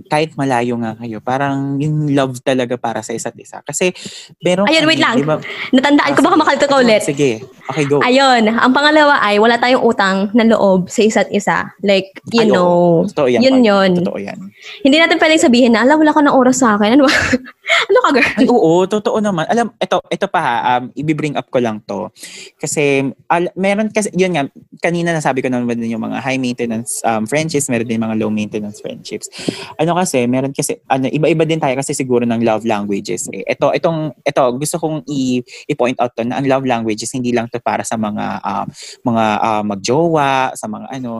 kahit 0.07 0.33
malayo 0.39 0.77
nga 0.81 0.97
kayo, 0.97 1.21
parang 1.21 1.77
yung 1.81 2.11
love 2.13 2.39
talaga 2.41 2.75
para 2.79 3.01
sa 3.03 3.13
isa't 3.13 3.35
isa. 3.37 3.61
Kasi 3.61 3.93
meron 4.41 4.67
Ayun, 4.67 4.85
wait 4.89 5.01
lang. 5.01 5.15
Diba, 5.19 5.37
Natandaan 5.73 6.11
ko 6.15 6.21
baka 6.23 6.37
makalito 6.37 6.65
ka 6.65 6.77
ulit. 6.81 7.01
Sige. 7.03 7.43
Okay, 7.67 7.83
go. 7.83 7.99
Ayun, 7.99 8.47
ang 8.47 8.71
pangalawa 8.71 9.19
ay 9.19 9.43
wala 9.43 9.59
tayong 9.59 9.83
utang 9.83 10.31
na 10.31 10.47
loob 10.47 10.87
sa 10.87 11.03
isa't 11.03 11.27
isa. 11.35 11.75
Like, 11.83 12.15
you 12.31 12.47
Ay, 12.47 12.51
know, 12.51 13.03
totoo 13.11 13.27
yan. 13.27 13.43
Yun 13.43 13.57
yun. 13.59 13.89
Totoo 13.99 14.19
yan. 14.19 14.39
Hindi 14.81 14.97
natin 14.97 15.19
pwedeng 15.19 15.43
sabihin 15.43 15.71
na, 15.75 15.83
alam, 15.83 15.99
wala 15.99 16.15
ka 16.15 16.23
ng 16.23 16.37
oras 16.37 16.63
sa 16.63 16.79
akin. 16.79 16.95
Ano 16.95 17.11
ano 17.91 17.99
ka, 17.99 18.09
girl? 18.15 18.39
Ay, 18.39 18.47
oo, 18.47 18.87
totoo 18.87 19.19
naman. 19.19 19.43
Alam, 19.51 19.75
ito, 19.75 19.97
ito 20.07 20.25
pa 20.31 20.39
ha, 20.39 20.55
um, 20.79 20.87
i-bring 20.95 21.35
up 21.35 21.51
ko 21.51 21.59
lang 21.59 21.83
to. 21.83 22.07
Kasi, 22.55 23.03
al- 23.27 23.51
meron 23.59 23.91
kasi, 23.91 24.07
yun 24.15 24.31
nga, 24.31 24.47
kanina 24.79 25.11
nasabi 25.11 25.43
ko 25.43 25.51
naman 25.51 25.75
din 25.75 25.91
yung 25.91 26.03
mga 26.07 26.23
high 26.23 26.39
maintenance 26.47 27.03
um, 27.03 27.27
friendships, 27.27 27.67
meron 27.67 27.87
din 27.87 27.99
mga 27.99 28.15
low 28.15 28.31
maintenance 28.31 28.79
friendships. 28.79 29.27
Ano 29.75 29.99
kasi, 29.99 30.23
meron 30.31 30.55
kasi, 30.55 30.79
ano, 30.87 31.11
iba-iba 31.11 31.43
din 31.43 31.59
tayo 31.59 31.75
kasi 31.75 31.91
siguro 31.91 32.23
ng 32.23 32.39
love 32.39 32.63
languages. 32.63 33.27
Eh. 33.35 33.43
Ito, 33.43 33.75
itong, 33.75 34.15
ito, 34.23 34.43
gusto 34.55 34.75
kong 34.79 35.03
i- 35.11 35.43
i-point 35.67 35.99
out 35.99 36.15
to 36.15 36.23
na 36.23 36.39
ang 36.39 36.47
love 36.47 36.63
languages, 36.63 37.11
hindi 37.11 37.35
lang 37.35 37.51
to 37.51 37.59
para 37.59 37.83
sa 37.83 37.99
mga, 37.99 38.39
uh, 38.39 38.65
mga 39.03 39.25
uh, 39.43 39.63
magjowa, 39.67 40.55
sa 40.55 40.71
mga 40.71 40.87
ano, 40.95 41.19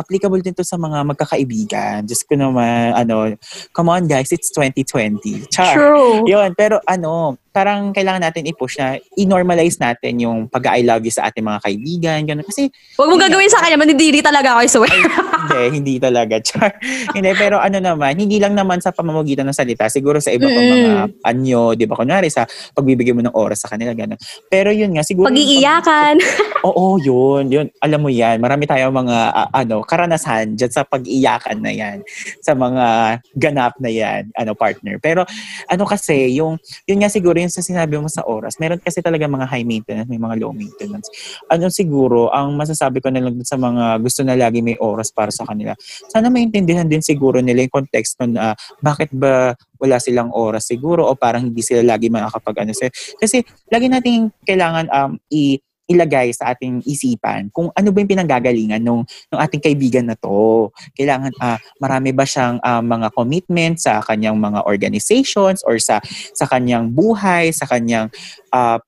applicable 0.00 0.40
din 0.40 0.56
to 0.56 0.64
sa 0.64 0.80
mga 0.80 1.04
magkakaibigan. 1.04 2.08
Just 2.08 2.24
ko 2.24 2.32
naman, 2.32 2.96
ano, 2.96 3.36
come 3.76 3.92
on 3.92 4.08
guys, 4.08 4.32
it's 4.32 4.48
2020. 4.56 5.44
Char. 5.52 5.76
True. 5.76 6.24
Yun, 6.24 6.56
pero 6.56 6.80
ano, 6.88 7.36
parang 7.50 7.90
kailangan 7.90 8.22
natin 8.22 8.46
i-push 8.46 8.78
na 8.78 8.94
i-normalize 9.18 9.82
natin 9.82 10.22
yung 10.22 10.46
pag-I 10.46 10.86
love 10.86 11.02
you 11.02 11.10
sa 11.10 11.26
ating 11.26 11.42
mga 11.42 11.58
kaibigan, 11.66 12.18
ganun. 12.22 12.46
Kasi, 12.46 12.70
Huwag 12.94 13.10
mo 13.10 13.18
gagawin 13.18 13.50
sa 13.50 13.58
kanya, 13.58 13.74
mandidiri 13.74 14.22
talaga 14.22 14.54
ako, 14.54 14.60
I 14.62 14.70
swear. 14.70 15.06
hindi, 15.50 15.62
hindi 15.82 15.94
talaga, 15.98 16.38
char. 16.38 16.78
hindi, 17.10 17.30
pero 17.34 17.58
ano 17.58 17.82
naman, 17.82 18.14
hindi 18.14 18.38
lang 18.38 18.54
naman 18.54 18.78
sa 18.78 18.94
pamamagitan 18.94 19.50
ng 19.50 19.56
salita, 19.56 19.90
siguro 19.90 20.22
sa 20.22 20.30
iba 20.30 20.46
pang 20.46 20.62
mm. 20.62 20.78
mga 20.78 21.02
anyo, 21.26 21.74
di 21.74 21.90
ba, 21.90 21.98
kunwari 21.98 22.30
sa 22.30 22.46
pagbibigay 22.70 23.10
mo 23.10 23.26
ng 23.26 23.34
oras 23.34 23.66
sa 23.66 23.68
kanila, 23.74 23.90
ganun. 23.98 24.18
Pero 24.46 24.70
yun 24.70 24.94
nga, 24.94 25.02
siguro... 25.02 25.26
Pag-iiyakan. 25.26 26.22
Pag, 26.22 26.62
oo, 26.70 27.02
yun, 27.02 27.50
yun. 27.50 27.66
Alam 27.82 28.06
mo 28.06 28.10
yan, 28.14 28.38
marami 28.38 28.70
tayong 28.70 28.94
mga, 28.94 29.16
uh, 29.34 29.48
ano, 29.50 29.82
karanasan 29.82 30.54
dyan 30.54 30.70
sa 30.70 30.86
pag-iyakan 30.86 31.58
na 31.58 31.72
yan, 31.74 31.98
sa 32.38 32.54
mga 32.54 33.18
ganap 33.34 33.74
na 33.82 33.90
yan, 33.90 34.30
ano, 34.38 34.54
partner. 34.54 35.02
Pero, 35.02 35.26
ano 35.66 35.82
kasi, 35.82 36.38
yung, 36.38 36.54
yun 36.86 37.02
nga 37.02 37.10
siguro, 37.10 37.39
yung 37.42 37.52
sa 37.52 37.64
sinabi 37.64 37.96
mo 37.96 38.06
sa 38.06 38.24
oras, 38.28 38.60
meron 38.60 38.80
kasi 38.80 39.00
talaga 39.00 39.24
mga 39.26 39.46
high 39.48 39.66
maintenance, 39.66 40.08
may 40.08 40.20
mga 40.20 40.36
low 40.40 40.52
maintenance. 40.52 41.08
Ano 41.48 41.72
siguro, 41.72 42.28
ang 42.30 42.54
masasabi 42.54 43.00
ko 43.00 43.08
na 43.08 43.24
lang 43.24 43.40
sa 43.42 43.56
mga 43.56 43.98
gusto 44.00 44.20
na 44.22 44.36
lagi 44.36 44.60
may 44.60 44.76
oras 44.78 45.10
para 45.10 45.32
sa 45.32 45.48
kanila, 45.48 45.72
sana 46.12 46.28
maintindihan 46.28 46.86
din 46.86 47.00
siguro 47.00 47.40
nila 47.40 47.64
yung 47.64 47.74
konteksto 47.82 48.28
na 48.28 48.52
bakit 48.84 49.08
ba 49.10 49.56
wala 49.80 49.96
silang 49.96 50.28
oras 50.36 50.68
siguro 50.68 51.08
o 51.08 51.16
parang 51.16 51.48
hindi 51.48 51.64
sila 51.64 51.96
lagi 51.96 52.12
makakapag 52.12 52.68
ano. 52.68 52.72
Kasi 53.16 53.40
lagi 53.72 53.86
nating 53.88 54.28
kailangan 54.44 54.86
um, 54.92 55.16
i 55.32 55.56
ilagay 55.90 56.30
sa 56.30 56.54
ating 56.54 56.86
isipan 56.86 57.50
kung 57.50 57.74
ano 57.74 57.90
ba 57.90 57.98
yung 57.98 58.10
pinanggagalingan 58.14 58.78
ng, 58.78 59.02
ng 59.04 59.40
ating 59.42 59.62
kaibigan 59.62 60.06
na 60.06 60.14
to. 60.14 60.70
Kailangan, 60.94 61.34
uh, 61.42 61.58
marami 61.82 62.14
ba 62.14 62.22
siyang 62.22 62.62
uh, 62.62 62.78
mga 62.78 63.08
commitment 63.10 63.74
sa 63.82 63.98
kanyang 64.06 64.38
mga 64.38 64.62
organizations 64.70 65.66
or 65.66 65.76
sa 65.82 65.98
sa 66.32 66.46
kanyang 66.46 66.94
buhay, 66.94 67.50
sa 67.50 67.66
kanyang 67.66 68.06
uh, 68.54 68.78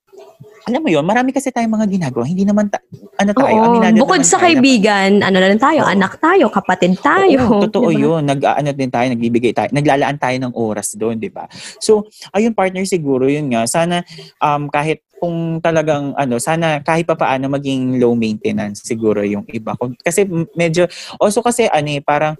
alam 0.63 0.79
mo 0.79 0.89
yon 0.95 1.03
marami 1.03 1.35
kasi 1.35 1.51
tayong 1.51 1.75
mga 1.75 1.91
ginagawa. 1.91 2.23
Hindi 2.23 2.47
naman, 2.47 2.71
ta- 2.71 2.83
ano 3.19 3.31
tayo, 3.35 3.61
Oo, 3.67 3.83
bukod 3.99 4.23
sa 4.23 4.39
kaibigan, 4.39 5.19
na, 5.19 5.27
ano 5.27 5.43
na 5.43 5.51
rin 5.51 5.59
tayo, 5.59 5.83
Oo. 5.83 5.91
anak 5.91 6.23
tayo, 6.23 6.47
kapatid 6.55 6.95
tayo. 7.03 7.39
Oo, 7.51 7.67
totoo 7.67 7.91
diba? 7.91 8.03
yun. 8.07 8.23
Nag, 8.31 8.41
ano 8.47 8.71
din 8.71 8.87
tayo, 8.87 9.11
nagbibigay 9.11 9.51
tayo, 9.51 9.75
naglalaan 9.75 10.23
tayo 10.23 10.37
ng 10.39 10.55
oras 10.55 10.95
doon, 10.95 11.19
di 11.19 11.35
ba? 11.35 11.51
So, 11.83 12.07
ayun 12.31 12.55
partner 12.55 12.87
siguro, 12.87 13.27
yun 13.27 13.51
nga, 13.51 13.67
sana 13.67 14.07
um, 14.39 14.71
kahit 14.71 15.03
kung 15.23 15.63
talagang 15.63 16.19
ano, 16.19 16.43
sana 16.43 16.83
kahit 16.83 17.07
pa 17.07 17.15
paano 17.15 17.47
maging 17.47 18.03
low 18.03 18.19
maintenance 18.19 18.83
siguro 18.83 19.23
yung 19.23 19.47
iba. 19.55 19.79
Kasi 20.03 20.27
medyo, 20.59 20.91
also 21.23 21.39
kasi 21.47 21.71
ano 21.71 21.95
eh, 21.95 22.03
parang 22.03 22.35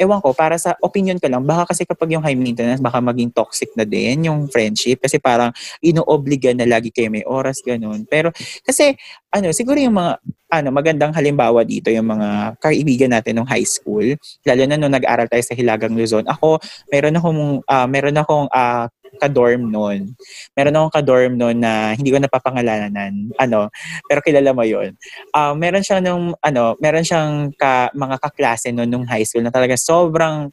ewan 0.00 0.24
ko, 0.24 0.32
para 0.32 0.56
sa 0.56 0.72
opinion 0.80 1.20
ko 1.20 1.28
lang, 1.28 1.44
baka 1.44 1.68
kasi 1.70 1.84
kapag 1.84 2.16
yung 2.16 2.24
high 2.24 2.34
maintenance, 2.34 2.80
baka 2.80 2.98
maging 2.98 3.28
toxic 3.28 3.68
na 3.76 3.84
din 3.84 4.24
yung 4.24 4.48
friendship 4.48 5.04
kasi 5.04 5.20
parang 5.20 5.52
inoobliga 5.84 6.50
na 6.56 6.64
lagi 6.64 6.88
kayo 6.88 7.12
may 7.12 7.22
oras, 7.28 7.60
ganun. 7.60 8.08
Pero 8.08 8.32
kasi, 8.64 8.96
ano, 9.28 9.52
siguro 9.52 9.76
yung 9.76 9.94
mga, 9.94 10.16
ano, 10.48 10.68
magandang 10.72 11.12
halimbawa 11.12 11.60
dito 11.62 11.92
yung 11.92 12.08
mga 12.08 12.56
kaibigan 12.58 13.12
natin 13.12 13.36
nung 13.36 13.48
high 13.48 13.68
school, 13.68 14.16
lalo 14.48 14.62
na 14.64 14.80
nung 14.80 14.96
nag-aral 14.96 15.28
tayo 15.28 15.44
sa 15.44 15.54
Hilagang 15.54 15.94
Luzon. 15.94 16.24
Ako, 16.24 16.56
meron 16.88 17.20
akong, 17.20 17.42
uh, 17.68 17.86
meron 17.86 18.16
akong 18.16 18.48
uh, 18.48 18.88
ka-dorm 19.20 19.68
noon. 19.68 20.14
Meron 20.56 20.76
akong 20.76 20.94
ka-dorm 21.02 21.32
noon 21.36 21.56
na 21.60 21.92
hindi 21.96 22.08
ko 22.12 22.18
napapangalanan, 22.20 23.32
ano, 23.36 23.68
pero 24.08 24.20
kilala 24.24 24.52
mo 24.56 24.64
'yon. 24.64 24.96
Uh, 25.34 25.52
meron 25.56 25.84
siyang 25.84 26.02
nung 26.04 26.24
ano, 26.40 26.76
meron 26.80 27.04
siyang 27.04 27.52
ka, 27.56 27.92
mga 27.92 28.16
kaklase 28.22 28.70
noon 28.72 28.88
nung 28.88 29.06
high 29.08 29.24
school 29.26 29.44
na 29.44 29.52
talaga 29.52 29.76
sobrang 29.76 30.48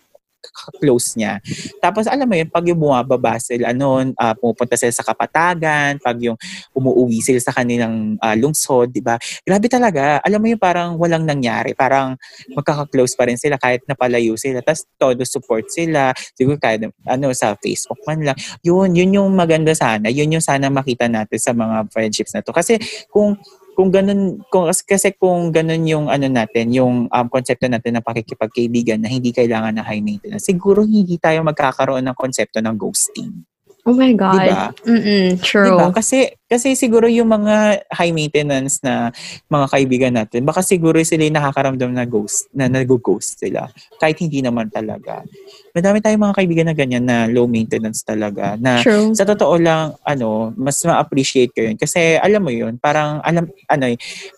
close 0.79 1.19
niya. 1.19 1.43
Tapos 1.83 2.07
alam 2.07 2.25
mo 2.25 2.35
yun, 2.35 2.47
pag 2.47 2.65
yung 2.67 2.79
bumababa 2.79 3.37
sila 3.37 3.75
noon, 3.75 4.15
uh, 4.15 4.33
pumupunta 4.37 4.79
sila 4.79 4.91
sa 4.93 5.03
kapatagan, 5.03 5.99
pag 5.99 6.17
yung 6.19 6.39
umuwi 6.71 7.19
sila 7.19 7.39
sa 7.43 7.51
kanilang 7.51 8.15
uh, 8.19 8.35
lungsod, 8.35 8.91
di 8.91 9.03
ba? 9.03 9.19
Grabe 9.43 9.67
talaga. 9.67 10.23
Alam 10.23 10.39
mo 10.39 10.47
yung 10.51 10.61
parang 10.61 10.89
walang 10.95 11.27
nangyari. 11.27 11.75
Parang 11.75 12.15
magkaka-close 12.55 13.13
pa 13.19 13.27
rin 13.27 13.35
sila 13.35 13.59
kahit 13.59 13.83
napalayo 13.85 14.35
sila. 14.39 14.63
Tapos 14.63 14.87
todo 14.95 15.21
support 15.27 15.67
sila. 15.67 16.15
Siguro 16.35 16.55
kahit 16.55 16.87
ano, 17.05 17.31
sa 17.35 17.55
Facebook 17.59 17.99
man 18.07 18.23
lang. 18.23 18.37
Yun, 18.63 18.95
yun 18.95 19.19
yung 19.21 19.29
maganda 19.35 19.75
sana. 19.75 20.07
Yun 20.07 20.39
yung 20.39 20.45
sana 20.45 20.71
makita 20.71 21.11
natin 21.11 21.39
sa 21.39 21.51
mga 21.51 21.91
friendships 21.91 22.31
na 22.31 22.41
to. 22.41 22.55
Kasi 22.55 22.79
kung 23.11 23.35
kung 23.79 23.95
ganun 23.95 24.43
kung 24.51 24.67
kasi 24.67 25.15
kung 25.15 25.55
ganun 25.55 25.87
yung 25.87 26.11
ano 26.11 26.27
natin 26.27 26.67
yung 26.75 27.07
um, 27.07 27.27
konsepto 27.31 27.71
natin 27.71 27.95
ng 27.95 28.03
pakikipagkaibigan 28.03 28.99
na 28.99 29.07
hindi 29.07 29.31
kailangan 29.31 29.79
ng 29.79 29.87
high 29.87 30.03
maintenance 30.03 30.51
siguro 30.51 30.83
hindi 30.83 31.15
tayo 31.15 31.47
magkakaroon 31.47 32.03
ng 32.03 32.17
konsepto 32.19 32.59
ng 32.59 32.75
ghosting 32.75 33.31
Oh 33.89 33.97
my 33.97 34.13
God. 34.13 34.37
Diba? 34.37 34.65
Mm-mm, 34.85 35.41
true. 35.41 35.65
Diba? 35.65 35.89
Kasi, 35.89 36.29
kasi 36.45 36.77
siguro 36.77 37.09
yung 37.09 37.25
mga 37.25 37.89
high 37.89 38.13
maintenance 38.13 38.77
na 38.85 39.09
mga 39.49 39.65
kaibigan 39.65 40.13
natin, 40.13 40.45
baka 40.45 40.61
siguro 40.61 41.01
sila 41.01 41.25
yung 41.25 41.33
nakakaramdam 41.33 41.89
na 41.89 42.05
ghost, 42.05 42.45
na 42.53 42.69
nag-ghost 42.69 43.41
sila. 43.41 43.65
Kahit 43.97 44.21
hindi 44.21 44.45
naman 44.45 44.69
talaga. 44.69 45.25
Madami 45.73 46.05
tayong 46.05 46.21
mga 46.21 46.37
kaibigan 46.37 46.67
na 46.69 46.77
ganyan 46.77 47.01
na 47.01 47.25
low 47.25 47.49
maintenance 47.49 48.05
talaga. 48.05 48.53
Na 48.61 48.85
True. 48.85 49.17
sa 49.17 49.25
totoo 49.25 49.57
lang, 49.57 49.97
ano, 50.05 50.53
mas 50.53 50.77
ma-appreciate 50.85 51.49
ko 51.49 51.65
yun. 51.65 51.73
Kasi 51.73 52.21
alam 52.21 52.45
mo 52.45 52.53
yun, 52.53 52.77
parang 52.77 53.25
alam, 53.25 53.49
ano, 53.65 53.85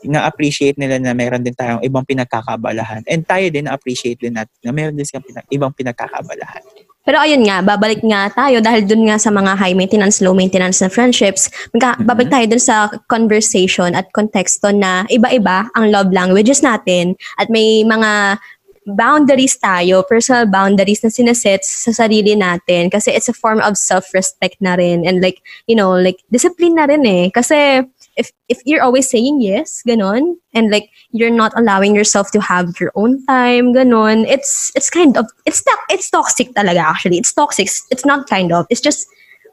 na-appreciate 0.08 0.80
nila 0.80 0.96
na 0.96 1.12
meron 1.12 1.44
din 1.44 1.52
tayong 1.52 1.84
ibang 1.84 2.08
pinagkakabalahan. 2.08 3.04
And 3.04 3.28
tayo 3.28 3.52
din 3.52 3.68
na-appreciate 3.68 4.24
din 4.24 4.32
natin 4.32 4.56
na 4.64 4.72
meron 4.72 4.96
din 4.96 5.04
silang 5.04 5.28
pinag- 5.28 5.50
ibang 5.52 5.76
pinagkakabalahan. 5.76 6.81
Pero 7.02 7.18
ayun 7.18 7.42
nga, 7.50 7.66
babalik 7.66 8.06
nga 8.06 8.30
tayo 8.30 8.62
dahil 8.62 8.86
dun 8.86 9.10
nga 9.10 9.18
sa 9.18 9.34
mga 9.34 9.58
high 9.58 9.74
maintenance, 9.74 10.22
low 10.22 10.38
maintenance 10.38 10.86
na 10.86 10.90
friendships, 10.90 11.50
magka, 11.74 11.98
Mhm. 11.98 12.06
babalik 12.06 12.30
tayo 12.30 12.46
dun 12.54 12.62
sa 12.62 12.76
conversation 13.10 13.98
at 13.98 14.06
konteksto 14.14 14.70
na 14.70 15.10
iba-iba 15.10 15.66
ang 15.74 15.90
love 15.90 16.14
languages 16.14 16.62
natin 16.62 17.18
at 17.42 17.50
may 17.50 17.82
mga 17.82 18.38
boundaries 18.86 19.58
tayo, 19.62 20.02
personal 20.06 20.50
boundaries 20.50 21.06
na 21.06 21.14
sineset 21.14 21.62
sa 21.62 21.94
sarili 21.94 22.34
natin 22.34 22.90
kasi 22.90 23.14
it's 23.14 23.30
a 23.30 23.36
form 23.38 23.62
of 23.62 23.78
self-respect 23.78 24.58
na 24.58 24.74
rin 24.74 25.06
and 25.06 25.22
like, 25.22 25.42
you 25.70 25.78
know, 25.78 25.94
like 25.94 26.18
discipline 26.34 26.74
na 26.78 26.90
rin 26.90 27.06
eh. 27.06 27.30
Kasi 27.30 27.86
if 28.18 28.32
if 28.50 28.62
you're 28.66 28.82
always 28.82 29.10
saying 29.10 29.42
yes, 29.42 29.82
ganon, 29.88 30.36
and 30.54 30.72
like 30.72 30.90
you're 31.12 31.34
not 31.34 31.54
allowing 31.56 31.96
yourself 31.96 32.32
to 32.32 32.42
have 32.42 32.80
your 32.80 32.92
own 32.96 33.26
time, 33.26 33.74
ganon, 33.74 34.26
it's 34.28 34.72
it's 34.76 34.90
kind 34.90 35.18
of 35.18 35.26
it's 35.46 35.64
it's 35.90 36.10
toxic 36.10 36.54
talaga 36.54 36.84
actually. 36.84 37.18
It's 37.18 37.34
toxic. 37.34 37.70
It's 37.90 38.06
not 38.06 38.30
kind 38.30 38.52
of. 38.52 38.66
It's 38.70 38.82
just 38.82 39.08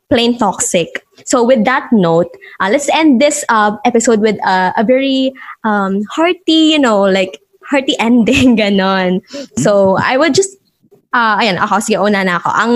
plain 0.09 0.39
toxic. 0.39 1.05
So 1.25 1.45
with 1.45 1.65
that 1.65 1.89
note, 1.93 2.29
uh, 2.61 2.69
let's 2.71 2.89
end 2.91 3.21
this 3.21 3.45
uh, 3.49 3.77
episode 3.85 4.21
with 4.21 4.37
uh, 4.45 4.73
a 4.77 4.85
very 4.85 5.33
um, 5.65 6.03
hearty, 6.11 6.73
you 6.73 6.79
know, 6.79 7.03
like 7.03 7.39
hearty 7.65 7.95
ending, 8.01 8.57
ganon. 8.57 9.21
So 9.59 9.97
I 10.01 10.17
would 10.17 10.35
just, 10.35 10.57
uh, 11.13 11.39
ayan, 11.39 11.59
ako, 11.61 11.81
sige, 11.81 12.01
una 12.01 12.25
na 12.25 12.37
ako. 12.41 12.51
Ang, 12.55 12.73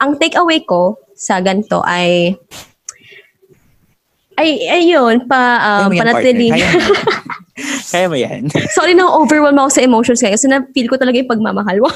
ang 0.00 0.18
takeaway 0.18 0.66
ko 0.66 0.98
sa 1.14 1.40
ganito 1.40 1.82
ay, 1.86 2.36
ay, 4.34 4.50
ayun, 4.66 5.26
pa, 5.30 5.42
Kaya 5.58 5.86
um, 5.86 5.92
yan, 5.94 6.00
panatili. 6.02 6.48
Kaya 6.50 6.58
mo 6.58 6.58
yan. 6.58 6.80
Kaya 7.94 8.06
mo 8.10 8.16
yan. 8.18 8.42
Sorry 8.74 8.92
na 8.98 9.06
overwhelm 9.06 9.58
ako 9.62 9.70
sa 9.70 9.84
emotions 9.86 10.18
kaya 10.18 10.34
kasi 10.34 10.50
na-feel 10.50 10.90
ko 10.90 10.98
talaga 10.98 11.22
yung 11.22 11.30
pagmamahal. 11.30 11.78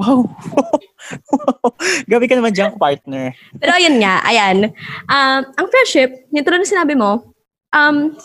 Wow. 0.00 0.24
Gabi 2.10 2.24
ka 2.24 2.32
naman 2.32 2.56
dyan, 2.56 2.72
partner. 2.80 3.36
Pero 3.60 3.76
ayun 3.76 4.00
nga, 4.00 4.24
ayan. 4.24 4.72
Um, 5.12 5.40
ang 5.44 5.66
friendship, 5.68 6.24
yung 6.32 6.40
tulad 6.40 6.64
na 6.64 6.64
sinabi 6.64 6.96
mo, 6.96 7.36
um, 7.72 8.16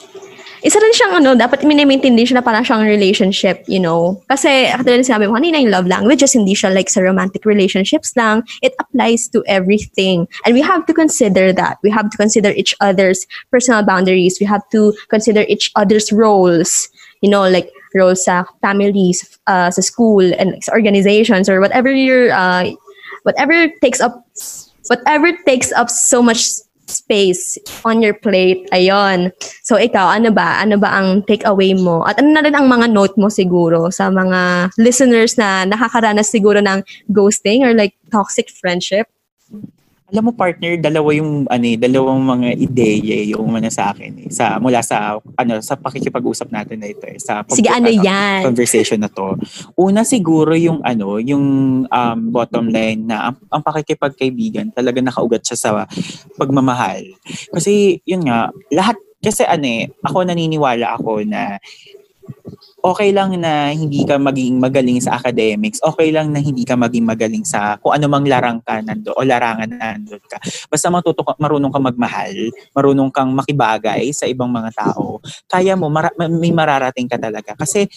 isa 0.65 0.81
rin 0.81 0.93
siyang 0.97 1.21
ano, 1.21 1.37
dapat 1.37 1.61
mini-maintain 1.61 2.17
din 2.17 2.25
siya 2.25 2.41
na 2.41 2.45
parang 2.45 2.65
siyang 2.65 2.89
relationship, 2.89 3.61
you 3.69 3.77
know. 3.77 4.17
Kasi, 4.25 4.65
katulad 4.73 5.05
na 5.05 5.05
sinabi 5.05 5.29
mo 5.29 5.37
kanina, 5.37 5.61
yung 5.61 5.69
love 5.69 5.85
languages, 5.85 6.33
hindi 6.33 6.57
siya 6.57 6.73
like 6.73 6.89
sa 6.89 7.05
romantic 7.05 7.45
relationships 7.45 8.17
lang. 8.17 8.41
It 8.65 8.73
applies 8.81 9.29
to 9.29 9.45
everything. 9.45 10.25
And 10.41 10.57
we 10.57 10.65
have 10.65 10.89
to 10.89 10.93
consider 10.93 11.53
that. 11.53 11.77
We 11.85 11.93
have 11.93 12.09
to 12.09 12.17
consider 12.17 12.49
each 12.49 12.73
other's 12.81 13.29
personal 13.53 13.85
boundaries. 13.85 14.41
We 14.41 14.49
have 14.49 14.65
to 14.73 14.93
consider 15.13 15.45
each 15.45 15.69
other's 15.77 16.09
roles. 16.09 16.89
You 17.21 17.29
know, 17.29 17.45
like 17.45 17.69
roles 17.93 18.25
sa 18.25 18.43
families, 18.61 19.21
uh, 19.45 19.69
sa 19.69 19.81
school, 19.81 20.25
and 20.33 20.57
like, 20.57 20.65
sa 20.65 20.73
organizations, 20.73 21.47
or 21.47 21.61
whatever 21.61 21.93
your, 21.93 22.33
uh, 22.33 22.73
whatever 23.21 23.69
takes 23.85 24.01
up, 24.01 24.25
whatever 24.89 25.29
takes 25.45 25.71
up 25.73 25.89
so 25.89 26.21
much 26.21 26.64
space 26.85 27.57
on 27.83 28.01
your 28.01 28.13
plate. 28.13 28.65
Ayon. 28.71 29.33
So 29.65 29.77
ikaw, 29.77 30.17
ano 30.17 30.29
ba? 30.29 30.61
Ano 30.61 30.77
ba 30.77 30.93
ang 30.93 31.25
takeaway 31.25 31.73
mo? 31.77 32.05
At 32.05 32.21
ano 32.21 32.33
na 32.33 32.41
rin 32.45 32.55
ang 32.55 32.69
mga 32.69 32.93
note 32.93 33.17
mo 33.17 33.29
siguro 33.29 33.89
sa 33.89 34.09
mga 34.09 34.71
listeners 34.77 35.37
na 35.37 35.65
nakakaranas 35.65 36.29
siguro 36.29 36.61
ng 36.61 36.85
ghosting 37.11 37.65
or 37.65 37.73
like 37.73 37.97
toxic 38.13 38.49
friendship? 38.49 39.09
Alam 40.05 40.29
mo 40.29 40.31
partner, 40.37 40.77
dalawa 40.77 41.09
yung 41.17 41.49
ano, 41.49 41.65
eh, 41.65 41.81
dalawang 41.81 42.21
mga 42.21 42.49
ideya 42.61 43.25
yung 43.33 43.57
ano 43.57 43.65
sa 43.73 43.89
akin 43.89 44.13
eh, 44.21 44.29
sa 44.29 44.61
mula 44.61 44.85
sa 44.85 45.17
ano 45.17 45.57
sa 45.65 45.73
pakikipag-usap 45.73 46.53
natin 46.53 46.77
na 46.77 46.93
ito 46.93 47.09
eh, 47.09 47.17
sa 47.17 47.41
pag- 47.41 47.57
Sige, 47.57 47.73
ano 47.73 47.89
ano, 47.89 48.05
yan? 48.05 48.45
conversation 48.45 49.01
na 49.01 49.09
to. 49.09 49.33
Una 49.73 50.05
siguro 50.05 50.53
yung 50.53 50.85
ano, 50.85 51.17
yung 51.17 51.45
um, 51.89 52.19
bottom 52.29 52.69
line 52.69 53.09
na 53.09 53.33
ang, 53.33 53.35
ang 53.49 53.65
pakikipagkaibigan 53.65 54.69
talaga 54.77 55.01
nakaugat 55.01 55.41
siya 55.41 55.57
sa 55.57 55.69
pagmamahal. 56.37 57.01
Kasi 57.49 57.97
yun 58.05 58.29
nga, 58.29 58.53
lahat 58.69 59.01
kasi 59.17 59.41
ano 59.41 59.65
eh, 59.65 59.89
ako 60.05 60.21
naniniwala 60.21 61.01
ako 61.01 61.25
na 61.25 61.57
okay 62.85 63.09
lang 63.09 63.33
na 63.41 63.73
hindi 63.73 64.05
ka 64.05 64.21
maging 64.21 64.61
magaling 64.61 65.01
sa 65.01 65.17
academics, 65.17 65.81
okay 65.81 66.13
lang 66.13 66.29
na 66.29 66.37
hindi 66.37 66.61
ka 66.61 66.77
maging 66.77 67.01
magaling 67.01 67.41
sa 67.41 67.81
kung 67.81 67.97
ano 67.97 68.05
mang 68.05 68.29
larang 68.29 68.61
ka 68.61 68.77
nando 68.85 69.09
o 69.17 69.25
larangan 69.25 69.65
na 69.65 69.97
nandun 69.97 70.21
ka. 70.21 70.37
Basta 70.69 70.93
matuto 70.93 71.25
ka, 71.25 71.33
marunong 71.41 71.73
kang 71.73 71.85
magmahal, 71.85 72.35
marunong 72.77 73.09
kang 73.09 73.33
makibagay 73.33 74.13
sa 74.13 74.29
ibang 74.29 74.53
mga 74.53 74.69
tao, 74.77 75.17
kaya 75.49 75.73
mo, 75.73 75.89
mara- 75.89 76.13
may 76.15 76.53
mararating 76.53 77.09
ka 77.09 77.17
talaga. 77.17 77.57
Kasi 77.57 77.89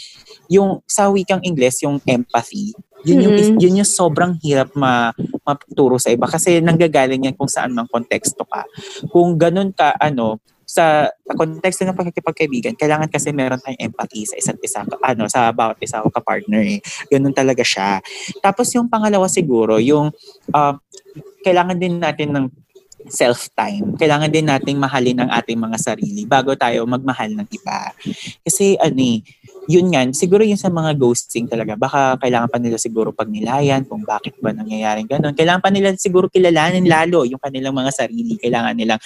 yung 0.48 0.80
sa 0.88 1.12
wikang 1.12 1.44
Ingles, 1.44 1.84
yung 1.84 2.00
empathy, 2.08 2.72
yun 3.04 3.28
yung, 3.28 3.34
Mm-mm. 3.36 3.60
yun 3.60 3.78
yung 3.84 3.88
sobrang 3.88 4.40
hirap 4.40 4.72
ma, 4.72 5.12
maturo 5.44 6.00
sa 6.00 6.10
iba 6.10 6.26
kasi 6.26 6.58
nanggagaling 6.58 7.30
yan 7.30 7.36
kung 7.36 7.46
saan 7.46 7.76
mang 7.76 7.86
konteksto 7.86 8.42
ka. 8.48 8.64
Kung 9.12 9.36
ganun 9.36 9.70
ka, 9.70 9.94
ano, 10.00 10.40
sa 10.68 11.08
konteksto 11.24 11.88
ng 11.88 11.96
pagkikipagkaibigan, 11.96 12.76
kailangan 12.76 13.08
kasi 13.08 13.32
meron 13.32 13.56
tayong 13.56 13.88
empathy 13.88 14.28
sa 14.28 14.36
isa't 14.36 14.60
isa, 14.60 14.84
ano, 14.84 15.24
sa 15.24 15.48
bawat 15.48 15.80
isa 15.80 16.04
o 16.04 16.12
ka-partner 16.12 16.60
eh. 16.76 16.78
Ganun 17.08 17.32
talaga 17.32 17.64
siya. 17.64 18.04
Tapos 18.44 18.68
yung 18.76 18.92
pangalawa 18.92 19.24
siguro, 19.32 19.80
yung 19.80 20.12
uh, 20.52 20.74
kailangan 21.40 21.80
din 21.80 21.96
natin 21.96 22.36
ng 22.36 22.46
self-time. 23.08 23.96
Kailangan 23.96 24.28
din 24.28 24.44
nating 24.44 24.76
mahalin 24.76 25.24
ang 25.24 25.30
ating 25.32 25.56
mga 25.56 25.80
sarili 25.80 26.28
bago 26.28 26.52
tayo 26.52 26.84
magmahal 26.84 27.32
ng 27.32 27.48
iba. 27.48 27.96
Kasi 28.44 28.76
ano 28.76 29.00
eh, 29.00 29.24
yun 29.68 29.92
nga, 29.92 30.00
siguro 30.16 30.40
yun 30.40 30.56
sa 30.56 30.72
mga 30.72 30.96
ghosting 30.96 31.44
talaga. 31.44 31.76
Baka 31.76 32.16
kailangan 32.16 32.48
pa 32.48 32.56
nila 32.56 32.80
siguro 32.80 33.12
pagnilayan 33.12 33.84
kung 33.84 34.00
bakit 34.00 34.32
ba 34.40 34.56
nangyayaring 34.56 35.04
ganun. 35.04 35.36
Kailangan 35.36 35.60
pa 35.60 35.68
nila 35.68 35.92
siguro 36.00 36.32
kilalanin 36.32 36.88
lalo 36.88 37.28
yung 37.28 37.36
kanilang 37.36 37.76
mga 37.76 37.92
sarili. 37.92 38.40
Kailangan 38.40 38.72
nilang 38.72 39.00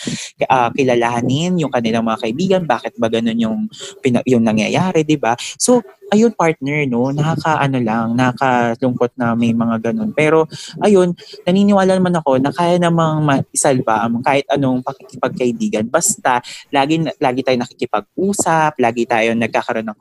uh, 0.46 0.70
kilalanin 0.70 1.58
yung 1.58 1.72
kanilang 1.74 2.06
mga 2.06 2.18
kaibigan. 2.22 2.62
Bakit 2.62 2.94
ba 2.94 3.10
ganun 3.10 3.42
yung, 3.42 3.58
yung 4.22 4.42
nangyayari, 4.46 5.02
di 5.02 5.18
ba? 5.18 5.34
So, 5.58 5.82
ayun 6.12 6.36
partner 6.36 6.84
no 6.84 7.08
nakakaano 7.08 7.80
lang 7.80 8.12
nakakalungkot 8.12 9.16
na 9.16 9.32
may 9.32 9.56
mga 9.56 9.90
ganun 9.90 10.12
pero 10.12 10.44
ayun 10.84 11.16
naniniwala 11.48 11.96
naman 11.96 12.12
ako 12.20 12.36
na 12.36 12.52
kaya 12.52 12.76
namang 12.76 13.24
maisalba 13.24 14.04
ang 14.04 14.20
kahit 14.20 14.44
anong 14.52 14.84
pakikipagkaibigan 14.84 15.88
basta 15.88 16.44
lagi 16.68 17.00
lagi 17.16 17.40
tayo 17.40 17.56
nakikipag-usap 17.64 18.76
lagi 18.76 19.08
tayo 19.08 19.32
nagkakaroon 19.32 19.88
ng 19.88 19.98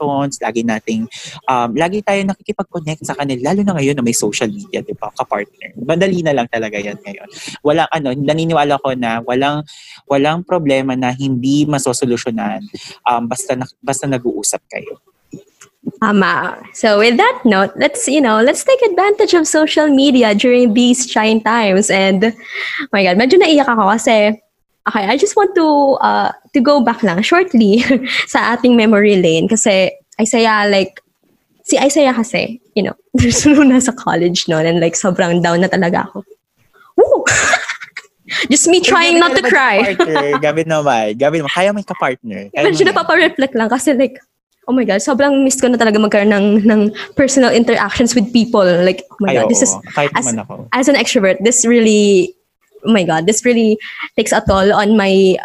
connections 0.00 0.38
lagi 0.38 0.62
nating 0.62 1.10
um, 1.50 1.70
lagi 1.74 1.98
tayo 2.06 2.22
nakikipag-connect 2.22 3.02
sa 3.02 3.18
kanila 3.18 3.50
lalo 3.50 3.60
na 3.66 3.74
ngayon 3.74 3.98
na 3.98 4.04
may 4.06 4.14
social 4.14 4.46
media 4.46 4.78
di 4.80 4.94
ba 4.94 5.10
ka-partner 5.10 5.74
madali 5.82 6.22
na 6.22 6.32
lang 6.36 6.46
talaga 6.46 6.78
yan 6.78 6.96
ngayon 7.02 7.28
walang 7.66 7.90
ano 7.90 8.14
naniniwala 8.14 8.78
ko 8.78 8.94
na 8.94 9.18
walang 9.26 9.66
walang 10.06 10.46
problema 10.46 10.94
na 10.94 11.10
hindi 11.10 11.66
masosolusyonan 11.66 12.62
um, 13.10 13.26
basta 13.26 13.58
basta 13.82 14.06
nag-uusap 14.06 14.62
kayo 14.70 15.02
Tama. 15.96 16.60
So 16.76 17.00
with 17.00 17.16
that 17.16 17.40
note, 17.48 17.72
let's 17.80 18.04
you 18.04 18.20
know, 18.20 18.44
let's 18.44 18.60
take 18.60 18.80
advantage 18.84 19.32
of 19.32 19.48
social 19.48 19.88
media 19.88 20.36
during 20.36 20.76
these 20.76 21.08
trying 21.08 21.40
times. 21.40 21.88
And 21.88 22.36
oh 22.36 22.92
my 22.92 23.00
God, 23.00 23.16
medyo 23.16 23.40
naiyak 23.40 23.64
ako 23.64 23.88
kasi 23.96 24.44
okay, 24.90 25.06
I 25.06 25.16
just 25.16 25.38
want 25.38 25.54
to 25.54 25.68
uh, 26.02 26.30
to 26.52 26.60
go 26.60 26.82
back 26.82 27.06
lang 27.06 27.22
shortly 27.22 27.86
sa 28.32 28.58
ating 28.58 28.74
memory 28.74 29.22
lane 29.22 29.46
kasi 29.46 29.94
Isaiah 30.18 30.66
like 30.66 30.98
si 31.70 31.78
Isaiah 31.78 32.12
kasi, 32.12 32.58
you 32.74 32.82
know, 32.82 32.98
there's 33.14 33.46
no 33.46 33.62
nasa 33.62 33.94
college 33.94 34.50
noon 34.50 34.66
and 34.66 34.82
like 34.82 34.98
sobrang 34.98 35.38
down 35.38 35.62
na 35.62 35.70
talaga 35.70 36.10
ako. 36.10 36.26
Woo! 36.98 37.22
Just 38.50 38.70
me 38.70 38.78
trying 38.78 39.18
not 39.18 39.34
to 39.34 39.42
cry. 39.42 39.94
Gabi 40.38 40.62
naman. 40.62 41.18
Gabi 41.18 41.42
naman. 41.42 41.50
Kaya 41.50 41.74
may 41.74 41.82
ka-partner. 41.82 42.46
Medyo 42.54 42.86
napapa-reflect 42.86 43.58
lang 43.58 43.66
kasi 43.66 43.90
like, 43.90 44.22
oh 44.70 44.72
my 44.72 44.86
God, 44.86 45.02
sobrang 45.02 45.42
miss 45.42 45.58
ko 45.58 45.66
na 45.66 45.74
talaga 45.74 45.98
magkaroon 45.98 46.30
ng, 46.30 46.46
ng 46.62 46.80
personal 47.18 47.50
interactions 47.50 48.14
with 48.14 48.30
people. 48.30 48.62
Like, 48.62 49.02
oh 49.10 49.18
my 49.18 49.34
Ay, 49.34 49.42
God, 49.42 49.50
this 49.50 49.66
is, 49.66 49.74
as, 49.98 50.30
ako. 50.30 50.70
as 50.70 50.86
an 50.86 50.94
extrovert, 50.94 51.42
this 51.42 51.66
really, 51.66 52.30
oh 52.86 52.92
my 52.92 53.04
God, 53.04 53.26
this 53.26 53.44
really 53.44 53.78
takes 54.16 54.32
a 54.32 54.42
toll 54.46 54.72
on 54.72 54.96
my 54.96 55.36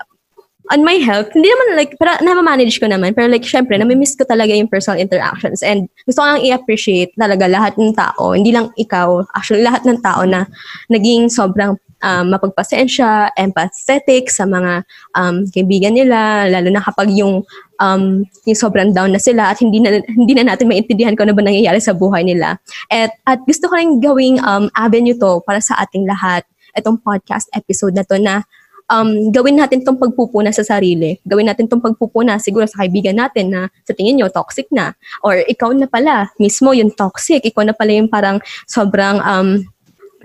on 0.73 0.81
my 0.81 0.97
health, 0.97 1.29
hindi 1.33 1.45
naman 1.45 1.77
like, 1.77 1.93
para 2.01 2.17
na-manage 2.25 2.81
ko 2.81 2.89
naman. 2.89 3.13
Pero 3.13 3.29
like, 3.29 3.45
syempre, 3.45 3.77
nami-miss 3.77 4.17
ko 4.17 4.25
talaga 4.25 4.49
yung 4.49 4.65
personal 4.65 4.97
interactions. 4.97 5.61
And 5.61 5.85
gusto 6.09 6.21
ko 6.21 6.25
lang 6.25 6.41
i-appreciate 6.41 7.13
talaga 7.13 7.45
lahat 7.45 7.77
ng 7.77 7.93
tao. 7.93 8.33
Hindi 8.33 8.49
lang 8.49 8.73
ikaw. 8.73 9.29
Actually, 9.37 9.61
lahat 9.61 9.85
ng 9.85 10.01
tao 10.01 10.25
na 10.25 10.49
naging 10.89 11.29
sobrang 11.29 11.77
um, 12.01 12.25
mapagpasensya, 12.33 13.33
empathetic 13.37 14.33
sa 14.33 14.49
mga 14.49 14.81
um, 15.13 15.45
kaibigan 15.53 15.93
nila, 15.93 16.49
lalo 16.49 16.69
na 16.73 16.81
kapag 16.81 17.13
yung 17.13 17.45
um, 17.77 18.25
yung 18.49 18.57
sobrang 18.57 18.89
down 18.89 19.13
na 19.13 19.21
sila 19.21 19.53
at 19.53 19.61
hindi 19.61 19.81
na, 19.81 20.01
hindi 20.05 20.33
na 20.33 20.49
natin 20.53 20.69
maintindihan 20.69 21.13
kung 21.13 21.29
ano 21.29 21.37
ba 21.37 21.45
nangyayari 21.45 21.77
sa 21.77 21.93
buhay 21.93 22.25
nila. 22.25 22.57
At, 22.89 23.13
at 23.29 23.41
gusto 23.45 23.69
ko 23.69 23.77
rin 23.77 24.01
gawing 24.01 24.41
um, 24.41 24.69
avenue 24.73 25.17
to 25.17 25.45
para 25.45 25.61
sa 25.61 25.77
ating 25.81 26.09
lahat, 26.09 26.45
itong 26.75 27.01
podcast 27.01 27.49
episode 27.55 27.95
na 27.95 28.03
to 28.03 28.19
na 28.19 28.43
um, 28.91 29.31
gawin 29.33 29.57
natin 29.57 29.81
tong 29.81 29.97
pagpupuna 29.97 30.53
sa 30.53 30.61
sarili. 30.61 31.17
Gawin 31.25 31.49
natin 31.49 31.65
tong 31.65 31.81
pagpupuna 31.81 32.37
siguro 32.37 32.69
sa 32.69 32.85
kaibigan 32.85 33.17
natin 33.17 33.49
na 33.49 33.61
sa 33.85 33.93
tingin 33.97 34.19
nyo 34.19 34.29
toxic 34.29 34.69
na. 34.69 34.93
Or 35.25 35.41
ikaw 35.45 35.73
na 35.73 35.89
pala, 35.89 36.29
mismo 36.37 36.73
yung 36.75 36.93
toxic. 36.93 37.41
Ikaw 37.41 37.71
na 37.71 37.73
pala 37.73 37.91
yung 37.97 38.09
parang 38.09 38.37
sobrang 38.69 39.21
um, 39.25 39.65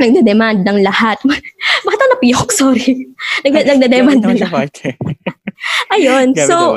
nagde-demand 0.01 0.64
ng 0.64 0.78
lahat. 0.84 1.20
Bakit 1.86 1.98
ako 2.01 2.09
napiyok? 2.16 2.48
Sorry. 2.53 3.09
Nag- 3.44 3.68
nagde-demand 3.68 4.20
ng 4.24 4.38
lahat. 4.40 4.70
Ayun. 5.94 6.32
so, 6.36 6.72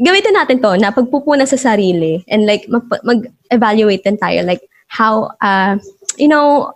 gamitin 0.00 0.34
natin 0.34 0.58
to 0.58 0.74
na 0.80 0.90
pagpupuna 0.90 1.44
sa 1.46 1.60
sarili 1.60 2.24
and 2.26 2.48
like 2.48 2.66
mag- 2.66 3.04
mag-evaluate 3.04 4.02
din 4.02 4.16
tayo 4.16 4.42
like 4.48 4.64
how 4.88 5.28
uh, 5.44 5.76
you 6.16 6.26
know 6.26 6.72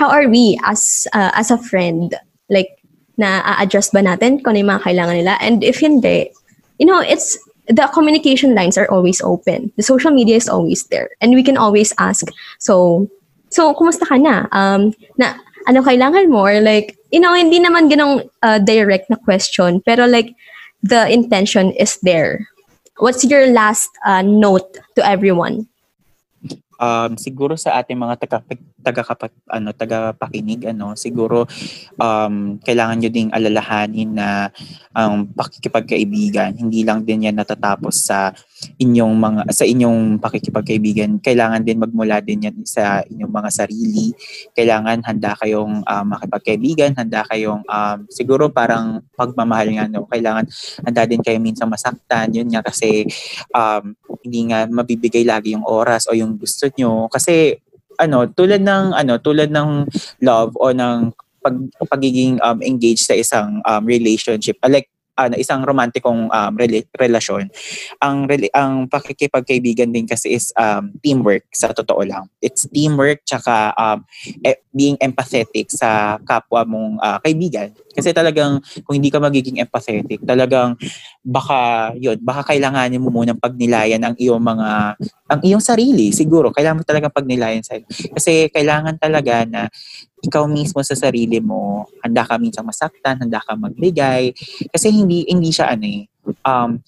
how 0.00 0.08
are 0.08 0.32
we 0.32 0.56
as 0.64 1.04
uh, 1.12 1.28
as 1.36 1.52
a 1.52 1.60
friend? 1.60 2.16
Like 2.48 2.80
na 3.20 3.44
a-adjust 3.44 3.92
ba 3.92 4.00
natin 4.00 4.40
kung 4.40 4.56
ano 4.56 4.64
yung 4.64 4.72
mga 4.72 4.84
kailangan 4.88 5.16
nila? 5.20 5.34
And 5.44 5.60
if 5.60 5.84
hindi 5.84 6.32
you 6.80 6.88
know 6.88 7.04
it's 7.04 7.36
the 7.68 7.84
communication 7.92 8.56
lines 8.56 8.80
are 8.80 8.88
always 8.88 9.20
open. 9.20 9.68
The 9.76 9.84
social 9.84 10.10
media 10.10 10.40
is 10.40 10.48
always 10.48 10.88
there. 10.88 11.12
And 11.20 11.36
we 11.36 11.44
can 11.44 11.60
always 11.60 11.92
ask. 12.00 12.24
So 12.56 13.06
so 13.52 13.76
kumusta 13.76 14.08
ka 14.08 14.16
na? 14.16 14.48
Um 14.56 14.96
na 15.20 15.36
ano 15.68 15.84
kailangan 15.84 16.32
mo? 16.32 16.48
Or 16.48 16.64
like 16.64 16.96
you 17.12 17.20
know 17.20 17.36
hindi 17.36 17.60
naman 17.60 17.92
ganong 17.92 18.24
uh, 18.40 18.58
direct 18.58 19.12
na 19.12 19.20
question. 19.20 19.84
Pero 19.84 20.08
like 20.08 20.32
the 20.80 21.12
intention 21.12 21.76
is 21.76 22.00
there. 22.00 22.48
What's 22.96 23.24
your 23.24 23.48
last 23.52 23.88
uh, 24.04 24.24
note 24.24 24.80
to 24.96 25.04
everyone? 25.04 25.69
Um, 26.80 27.20
siguro 27.20 27.60
sa 27.60 27.76
ating 27.76 28.00
mga 28.00 28.16
taga 28.24 28.40
taga 28.80 29.02
ano 29.52 29.76
taga 29.76 30.16
pakinig 30.16 30.64
ano 30.64 30.96
siguro 30.96 31.44
um, 32.00 32.56
kailangan 32.64 32.96
niyo 32.96 33.10
ding 33.12 33.28
alalahanin 33.36 34.16
na 34.16 34.48
ang 34.96 35.28
um, 35.28 35.36
pakikipagkaibigan. 35.36 36.56
Hindi 36.56 36.80
lang 36.88 37.04
din 37.04 37.28
yan 37.28 37.36
natatapos 37.36 38.08
sa 38.08 38.32
inyong 38.80 39.14
mga 39.16 39.40
sa 39.52 39.64
inyong 39.64 40.20
pakikipagkaibigan, 40.20 41.20
kailangan 41.20 41.64
din 41.64 41.80
magmula 41.80 42.20
din 42.20 42.48
yan 42.48 42.56
sa 42.64 43.00
inyong 43.04 43.32
mga 43.32 43.50
sarili. 43.50 44.12
Kailangan 44.52 45.04
handa 45.04 45.32
kayong 45.40 45.84
um, 45.84 46.04
makipagkaibigan, 46.08 46.96
handa 46.96 47.24
kayong 47.28 47.64
um, 47.64 47.98
siguro 48.12 48.52
parang 48.52 49.00
pagmamahal 49.16 49.68
nga 49.72 49.86
no. 49.88 50.04
Kailangan 50.08 50.44
handa 50.84 51.02
din 51.08 51.24
kayo 51.24 51.40
minsan 51.40 51.68
masaktan. 51.68 52.32
Yun 52.32 52.48
nga 52.52 52.60
kasi 52.64 53.08
um, 53.52 53.96
hindi 54.24 54.40
nga 54.52 54.68
mabibigay 54.68 55.24
lagi 55.24 55.56
yung 55.56 55.64
oras 55.64 56.08
o 56.08 56.16
yung 56.16 56.36
gusto 56.36 56.68
nyo 56.76 57.08
kasi 57.08 57.56
ano 58.00 58.24
tulad 58.32 58.64
ng 58.64 58.96
ano 58.96 59.20
tulad 59.20 59.52
ng 59.52 59.84
love 60.24 60.56
o 60.56 60.72
ng 60.72 61.12
pag, 61.40 61.56
pagiging 61.88 62.36
um, 62.44 62.60
engaged 62.60 63.04
sa 63.04 63.16
isang 63.16 63.64
um, 63.64 63.82
relationship 63.84 64.60
like 64.68 64.88
ano, 65.28 65.36
isang 65.36 65.60
romantikong 65.60 66.32
um, 66.32 66.52
rela- 66.56 66.88
relasyon, 66.96 67.52
ang 68.00 68.24
rela- 68.24 68.54
ang 68.56 68.88
pakikipagkaibigan 68.88 69.92
din 69.92 70.08
kasi 70.08 70.32
is 70.32 70.54
um, 70.56 70.94
teamwork 71.04 71.44
sa 71.52 71.74
totoo 71.76 72.00
lang. 72.06 72.28
It's 72.40 72.64
teamwork 72.70 73.24
tsaka 73.28 73.76
um, 73.76 74.06
e- 74.40 74.62
being 74.70 74.94
empathetic 75.02 75.70
sa 75.70 76.18
kapwa 76.22 76.62
mong 76.62 76.94
uh, 77.02 77.18
kaibigan. 77.22 77.74
Kasi 77.90 78.14
talagang 78.14 78.62
kung 78.86 78.94
hindi 78.94 79.10
ka 79.10 79.18
magiging 79.18 79.58
empathetic, 79.58 80.22
talagang 80.22 80.78
baka 81.26 81.90
yun, 81.98 82.18
baka 82.22 82.54
kailanganin 82.54 83.02
mo 83.02 83.10
munang 83.10 83.38
pagnilayan 83.38 84.02
ang 84.02 84.14
iyong 84.14 84.40
mga 84.40 84.94
ang 85.30 85.40
iyong 85.42 85.62
sarili 85.62 86.14
siguro. 86.14 86.54
Kailangan 86.54 86.82
mo 86.82 86.84
talaga 86.86 87.10
pagnilayan 87.10 87.62
sa 87.66 87.78
kasi 88.14 88.46
kailangan 88.50 88.98
talaga 88.98 89.42
na 89.46 89.66
ikaw 90.20 90.44
mismo 90.44 90.84
sa 90.84 90.94
sarili 90.94 91.40
mo, 91.40 91.88
handa 92.04 92.22
ka 92.26 92.36
minsan 92.36 92.66
masaktan, 92.66 93.18
handa 93.18 93.40
ka 93.40 93.56
magbigay. 93.56 94.34
Kasi 94.70 94.92
hindi 94.92 95.26
hindi 95.26 95.50
siya 95.50 95.72
ano 95.72 95.86
eh, 95.86 96.09
um, 96.44 96.80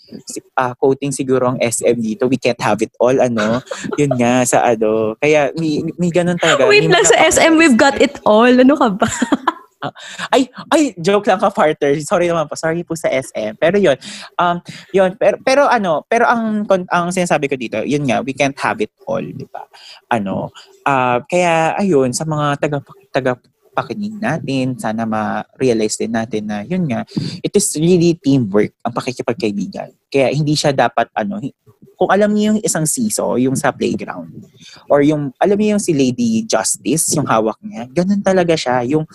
uh, 0.57 0.73
quoting 0.77 1.13
siguro 1.13 1.53
ang 1.53 1.59
SM 1.61 1.99
dito, 2.01 2.29
we 2.29 2.37
can't 2.37 2.61
have 2.61 2.81
it 2.81 2.93
all, 3.01 3.15
ano. 3.15 3.61
Yun 4.01 4.13
nga, 4.17 4.45
sa 4.47 4.65
ano. 4.65 5.17
Kaya 5.19 5.53
may, 5.57 5.85
may 5.97 6.11
ganun 6.11 6.39
talaga. 6.39 6.69
Wait 6.69 6.89
lang, 6.89 7.05
sa 7.05 7.17
SM 7.19 7.57
we've 7.57 7.79
got 7.79 7.97
it 8.01 8.21
all. 8.25 8.51
Ano 8.51 8.75
ka 8.77 8.89
ba? 8.97 9.09
ay, 10.35 10.47
ay, 10.71 10.83
joke 10.99 11.27
lang 11.27 11.41
ka, 11.43 11.51
Farter. 11.51 11.99
Sorry 12.03 12.31
naman 12.31 12.47
po. 12.47 12.55
Sorry 12.55 12.87
po 12.87 12.95
sa 12.95 13.11
SM. 13.11 13.59
Pero 13.59 13.77
yun, 13.79 13.99
um, 14.39 14.57
yun, 14.95 15.11
pero, 15.19 15.37
pero 15.43 15.63
ano, 15.67 16.07
pero 16.07 16.29
ang, 16.29 16.67
ang 16.91 17.11
sinasabi 17.11 17.51
ko 17.51 17.57
dito, 17.59 17.83
yun 17.83 18.07
nga, 18.07 18.23
we 18.23 18.35
can't 18.35 18.57
have 18.59 18.79
it 18.79 18.93
all, 19.07 19.23
di 19.23 19.47
ba? 19.51 19.67
Ano, 20.13 20.55
uh, 20.87 21.19
kaya, 21.27 21.75
ayun, 21.79 22.15
sa 22.15 22.23
mga 22.23 22.63
taga, 22.63 22.79
taga 23.11 23.33
pakinig 23.73 24.21
natin, 24.21 24.77
sana 24.77 25.09
ma-realize 25.09 25.97
din 25.97 26.13
natin 26.13 26.45
na 26.45 26.61
yun 26.65 26.85
nga, 26.89 27.09
it 27.41 27.53
is 27.57 27.73
really 27.81 28.17
teamwork 28.21 28.73
ang 28.85 28.93
pakikipagkaibigan. 28.93 29.91
Kaya 30.13 30.29
hindi 30.33 30.53
siya 30.53 30.77
dapat 30.77 31.09
ano, 31.17 31.41
kung 31.97 32.11
alam 32.11 32.35
niyo 32.35 32.57
yung 32.57 32.61
isang 32.67 32.83
siso, 32.83 33.39
yung 33.39 33.55
sa 33.55 33.71
playground, 33.71 34.29
or 34.91 35.07
yung, 35.07 35.31
alam 35.39 35.55
niyo 35.55 35.79
yung 35.79 35.85
si 35.85 35.95
Lady 35.95 36.43
Justice, 36.43 37.15
yung 37.15 37.31
hawak 37.31 37.57
niya, 37.63 37.87
ganun 37.95 38.19
talaga 38.19 38.59
siya. 38.59 38.83
Yung, 38.91 39.07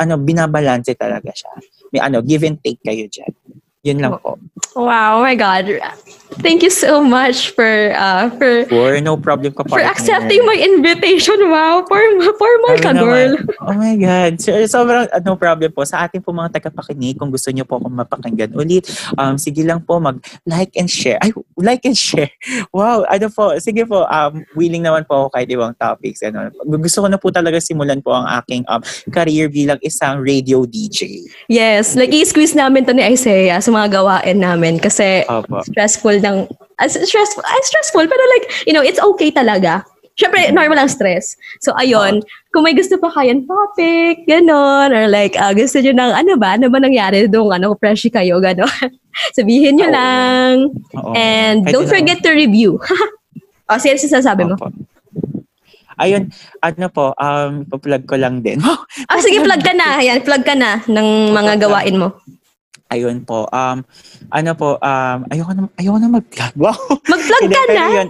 ano, 0.00 0.16
binabalanse 0.16 0.96
talaga 0.96 1.28
siya. 1.28 1.52
May 1.92 2.00
ano, 2.00 2.24
give 2.24 2.48
and 2.48 2.56
take 2.64 2.80
kayo 2.80 3.04
dyan. 3.04 3.36
Yun 3.82 3.98
lang 3.98 4.14
po. 4.22 4.38
Wow, 4.78 5.18
oh 5.18 5.22
my 5.26 5.34
God. 5.34 5.66
Thank 6.40 6.64
you 6.64 6.72
so 6.72 7.04
much 7.04 7.52
for 7.52 7.92
uh 7.92 8.32
for 8.40 8.64
For 8.72 8.96
no 9.04 9.20
problem 9.20 9.52
ka 9.52 9.68
for 9.68 9.76
partner. 9.76 9.92
accepting 9.92 10.40
my 10.48 10.56
invitation. 10.56 11.36
Wow, 11.52 11.84
formal, 11.84 12.32
formal 12.40 12.74
ka, 12.80 12.96
Ano 12.96 13.04
girl. 13.04 13.32
Oh 13.60 13.76
my 13.76 14.00
God. 14.00 14.40
So, 14.40 14.54
sobrang 14.64 15.12
uh, 15.12 15.20
no 15.20 15.36
problem 15.36 15.74
po. 15.76 15.84
Sa 15.84 16.00
ating 16.08 16.24
po 16.24 16.32
mga 16.32 16.56
tagapakinig, 16.56 17.20
kung 17.20 17.28
gusto 17.28 17.52
niyo 17.52 17.68
po 17.68 17.76
akong 17.82 17.92
mapakinggan 17.92 18.56
ulit, 18.56 18.88
um, 19.20 19.36
sige 19.36 19.60
lang 19.60 19.84
po 19.84 20.00
mag-like 20.00 20.72
and 20.78 20.88
share. 20.88 21.20
Ay, 21.20 21.34
like 21.58 21.84
and 21.84 21.98
share. 21.98 22.30
Wow, 22.72 23.04
ano 23.10 23.28
po. 23.28 23.52
Sige 23.60 23.84
po, 23.84 24.08
um, 24.08 24.46
willing 24.56 24.80
naman 24.80 25.04
po 25.04 25.26
ako 25.26 25.36
kahit 25.36 25.48
ibang 25.52 25.76
topics. 25.76 26.24
Ano. 26.24 26.48
Gusto 26.80 27.04
ko 27.04 27.06
na 27.10 27.20
po 27.20 27.28
talaga 27.28 27.60
simulan 27.60 28.00
po 28.00 28.16
ang 28.16 28.24
aking 28.40 28.64
um, 28.72 28.80
career 29.12 29.52
bilang 29.52 29.76
isang 29.84 30.24
radio 30.24 30.64
DJ. 30.64 31.28
Yes, 31.52 31.92
like 31.92 32.14
i-squeeze 32.14 32.56
namin 32.56 32.88
to 32.88 32.96
ni 32.96 33.04
Isaiah 33.04 33.60
sa 33.72 33.80
mga 33.80 33.88
gawain 33.96 34.38
namin 34.44 34.76
kasi 34.76 35.24
Opo. 35.24 35.64
stressful 35.64 36.20
ng 36.20 36.44
as 36.76 36.92
stressful, 36.92 37.40
as 37.40 37.64
stressful 37.64 38.04
pero 38.04 38.22
like, 38.36 38.68
you 38.68 38.76
know, 38.76 38.84
it's 38.84 39.00
okay 39.00 39.32
talaga. 39.32 39.80
Syempre, 40.12 40.52
normal 40.52 40.84
ang 40.84 40.92
stress. 40.92 41.40
So, 41.64 41.72
ayun, 41.72 42.20
kung 42.52 42.68
may 42.68 42.76
gusto 42.76 43.00
pa 43.00 43.08
kayong 43.16 43.48
topic, 43.48 44.28
gano'n, 44.28 44.92
or 44.92 45.08
like, 45.08 45.32
uh, 45.40 45.56
gusto 45.56 45.80
nyo 45.80 45.96
ng, 45.96 46.12
ano 46.12 46.32
ba, 46.36 46.60
ano 46.60 46.68
ba 46.68 46.76
nangyari 46.76 47.24
doon, 47.32 47.56
ano, 47.56 47.72
fresh 47.80 48.12
kayo, 48.12 48.36
gano'n. 48.36 48.92
Sabihin 49.38 49.80
nyo 49.80 49.88
Oo. 49.88 49.96
lang. 49.96 50.54
Oo. 51.00 51.12
And 51.16 51.64
Kahit 51.64 51.72
don't 51.72 51.88
forget 51.88 52.20
to 52.20 52.28
review. 52.28 52.76
o, 53.72 53.78
sino 53.80 53.96
sasabi 53.96 54.52
mo? 54.52 54.60
Opo. 54.60 54.68
Ayun, 55.96 56.28
ano 56.60 56.86
po, 56.92 57.16
um, 57.16 57.64
pa-plug 57.72 58.04
ko 58.04 58.20
lang 58.20 58.44
din. 58.44 58.60
Ah, 59.08 59.20
sige, 59.20 59.40
plug 59.40 59.64
ka 59.64 59.72
na. 59.72 59.96
Ayan, 59.96 60.20
plug 60.20 60.44
ka 60.44 60.52
na 60.52 60.84
ng 60.84 61.32
mga 61.32 61.52
gawain 61.56 61.96
mo. 61.96 62.20
Ayun 62.92 63.24
po. 63.24 63.48
Um, 63.48 63.80
ano 64.28 64.50
po, 64.52 64.76
um, 64.76 65.18
ayoko 65.32 65.52
na, 65.56 65.62
ayoko 65.80 65.96
na 65.96 66.08
mag-plug. 66.12 66.52
Wow. 66.60 66.76
Mag-plug 67.08 67.42
Hindi, 67.48 67.56
ka 67.56 67.62
pero 67.64 67.80
na. 67.80 67.96
yun, 67.96 68.08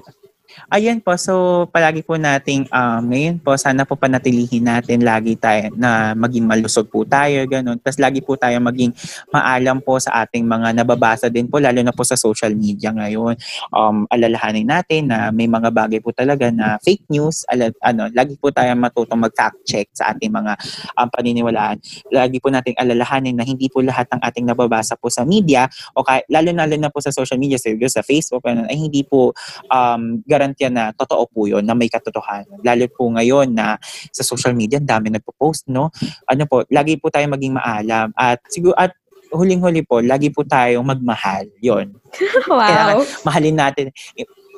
Ayan 0.73 1.05
po, 1.05 1.13
so 1.21 1.69
palagi 1.69 2.01
po 2.01 2.17
nating, 2.17 2.65
um, 2.73 3.05
ngayon 3.13 3.37
po, 3.45 3.53
sana 3.61 3.85
po 3.85 3.93
panatilihin 3.93 4.65
natin 4.65 5.05
lagi 5.05 5.37
tayo 5.37 5.69
na 5.77 6.17
maging 6.17 6.49
malusog 6.49 6.89
po 6.89 7.05
tayo, 7.05 7.45
ganun. 7.45 7.77
Tapos 7.77 8.01
lagi 8.01 8.25
po 8.25 8.41
tayo 8.41 8.57
maging 8.57 8.89
maalam 9.29 9.85
po 9.85 10.01
sa 10.01 10.25
ating 10.25 10.49
mga 10.49 10.73
nababasa 10.81 11.29
din 11.29 11.45
po, 11.45 11.61
lalo 11.61 11.77
na 11.85 11.93
po 11.93 12.09
sa 12.09 12.17
social 12.17 12.57
media 12.57 12.89
ngayon. 12.89 13.37
Um, 13.69 14.09
alalahanin 14.09 14.65
natin 14.65 15.13
na 15.13 15.29
may 15.29 15.45
mga 15.45 15.69
bagay 15.69 16.01
po 16.01 16.09
talaga 16.17 16.49
na 16.49 16.81
fake 16.81 17.05
news, 17.13 17.45
ala, 17.53 17.69
ano, 17.85 18.09
lagi 18.17 18.41
po 18.41 18.49
tayo 18.49 18.73
matutong 18.73 19.29
mag-fact 19.29 19.61
check 19.69 19.93
sa 19.93 20.17
ating 20.17 20.33
mga 20.33 20.57
um, 20.97 21.09
paniniwalaan. 21.13 21.85
Lagi 22.09 22.41
po 22.41 22.49
nating 22.49 22.81
alalahanin 22.81 23.37
na 23.37 23.45
hindi 23.45 23.69
po 23.69 23.85
lahat 23.85 24.09
ng 24.09 24.25
ating 24.25 24.49
nababasa 24.49 24.97
po 24.97 25.13
sa 25.13 25.29
media 25.29 25.69
o 25.93 26.01
kaya, 26.01 26.25
lalo 26.33 26.49
na 26.57 26.65
lalo 26.65 26.81
na 26.81 26.89
po 26.89 27.05
sa 27.05 27.13
social 27.13 27.37
media, 27.37 27.61
sa, 27.61 28.01
Facebook, 28.01 28.41
ano, 28.49 28.65
ay 28.73 28.81
hindi 28.81 29.05
po 29.05 29.37
um, 29.69 30.17
garantiya 30.63 30.71
na 30.71 30.95
totoo 30.95 31.27
po 31.27 31.51
yun, 31.51 31.65
na 31.67 31.75
may 31.75 31.91
katotohanan. 31.91 32.63
Lalo 32.63 32.87
po 32.91 33.11
ngayon 33.11 33.51
na 33.51 33.79
sa 34.15 34.23
social 34.23 34.55
media, 34.55 34.79
ang 34.79 34.87
dami 34.87 35.11
nagpo-post, 35.11 35.67
no? 35.67 35.91
Ano 36.31 36.47
po, 36.47 36.63
lagi 36.71 36.95
po 37.01 37.11
tayo 37.11 37.27
maging 37.31 37.59
maalam. 37.59 38.15
At 38.15 38.39
siguro, 38.47 38.77
at 38.79 38.95
huling-huli 39.33 39.83
po, 39.83 39.99
lagi 40.05 40.29
po 40.31 40.47
tayong 40.47 40.85
magmahal. 40.85 41.49
Yon 41.59 41.97
Wow. 42.53 43.03
mahalin 43.25 43.57
natin. 43.57 43.89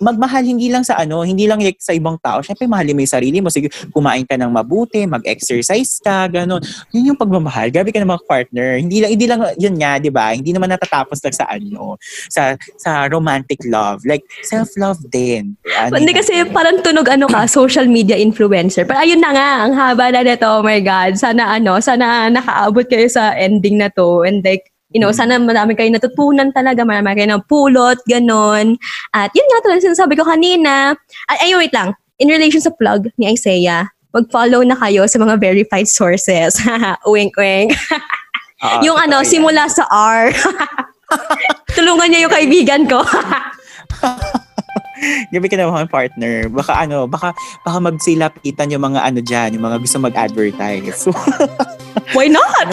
Magmahal 0.02 0.42
hindi 0.42 0.70
lang 0.70 0.82
sa 0.82 0.98
ano, 0.98 1.22
hindi 1.22 1.46
lang 1.46 1.62
like 1.62 1.78
sa 1.78 1.94
ibang 1.94 2.18
tao. 2.18 2.42
Syempre, 2.42 2.66
mahalin 2.66 2.98
mo 2.98 3.00
yung 3.06 3.14
sarili 3.14 3.38
mo. 3.38 3.48
Sige, 3.50 3.70
kumain 3.94 4.26
ka 4.26 4.34
ng 4.34 4.50
mabuti, 4.50 5.06
mag-exercise 5.06 6.02
ka, 6.02 6.26
ganun. 6.26 6.58
Yun 6.90 7.14
yung 7.14 7.18
pagmamahal. 7.18 7.70
Gabi 7.70 7.94
ka 7.94 8.02
ng 8.02 8.10
mga 8.10 8.24
partner. 8.26 8.68
Hindi 8.82 8.98
lang, 9.00 9.10
hindi 9.14 9.26
lang, 9.30 9.40
yun 9.54 9.74
nga, 9.78 9.92
di 10.02 10.10
ba? 10.10 10.34
Hindi 10.34 10.50
naman 10.50 10.74
natatapos 10.74 11.22
lang 11.22 11.34
sa 11.34 11.46
ano, 11.46 11.94
sa, 12.26 12.58
sa 12.80 13.06
romantic 13.06 13.62
love. 13.68 14.02
Like, 14.02 14.26
self-love 14.42 14.98
din. 15.08 15.54
Ano 15.78 15.96
Hindi 15.96 16.12
kasi 16.12 16.42
parang 16.50 16.82
tunog 16.82 17.06
ano 17.06 17.30
ka, 17.30 17.46
social 17.46 17.86
media 17.86 18.18
influencer. 18.18 18.82
Pero 18.82 18.98
ayun 18.98 19.22
na 19.22 19.30
nga, 19.30 19.50
ang 19.62 19.72
haba 19.78 20.10
na 20.10 20.26
nito, 20.26 20.46
oh 20.46 20.66
my 20.66 20.82
God. 20.82 21.14
Sana 21.14 21.54
ano, 21.54 21.78
sana 21.78 22.28
nakaabot 22.28 22.86
kayo 22.90 23.06
sa 23.06 23.32
ending 23.38 23.78
na 23.78 23.88
to. 23.94 24.26
And 24.26 24.42
like, 24.42 24.73
you 24.94 25.02
know, 25.02 25.10
Mm. 25.10 25.18
sana 25.18 25.34
marami 25.42 25.74
kayo 25.74 25.90
natutunan 25.90 26.54
talaga, 26.54 26.86
marami 26.86 27.18
kayo 27.18 27.34
ng 27.34 27.42
pulot, 27.50 27.98
ganon. 28.06 28.78
At 29.10 29.34
yun 29.34 29.42
nga 29.50 29.66
talaga 29.66 29.90
sinasabi 29.90 30.14
ko 30.14 30.22
kanina. 30.22 30.94
Ay, 31.26 31.50
ay, 31.50 31.58
wait 31.58 31.74
lang. 31.74 31.98
In 32.22 32.30
relation 32.30 32.62
sa 32.62 32.70
plug 32.70 33.10
ni 33.18 33.34
Isaiah, 33.34 33.90
mag-follow 34.14 34.62
na 34.62 34.78
kayo 34.78 35.02
sa 35.10 35.18
mga 35.18 35.42
verified 35.42 35.90
sources. 35.90 36.62
wink, 37.10 37.34
wink. 37.34 37.74
Oo, 38.62 38.78
yung 38.86 38.94
ano, 38.94 39.26
simula 39.26 39.66
sa 39.66 39.82
R. 39.90 40.30
Tulungan 41.76 42.06
niya 42.06 42.24
yung 42.24 42.32
kaibigan 42.32 42.82
ko. 42.86 43.02
Gabi 45.34 45.50
ka 45.50 45.58
na 45.58 45.68
mga 45.68 45.90
partner. 45.90 46.48
Baka 46.48 46.86
ano, 46.86 47.10
baka, 47.10 47.34
baka 47.66 47.78
magsilapitan 47.82 48.70
yung 48.70 48.86
mga 48.88 49.00
ano 49.04 49.20
dyan, 49.20 49.58
yung 49.58 49.66
mga 49.66 49.82
gusto 49.82 49.98
mag-advertise. 49.98 51.10
Why 52.14 52.30
not? 52.30 52.70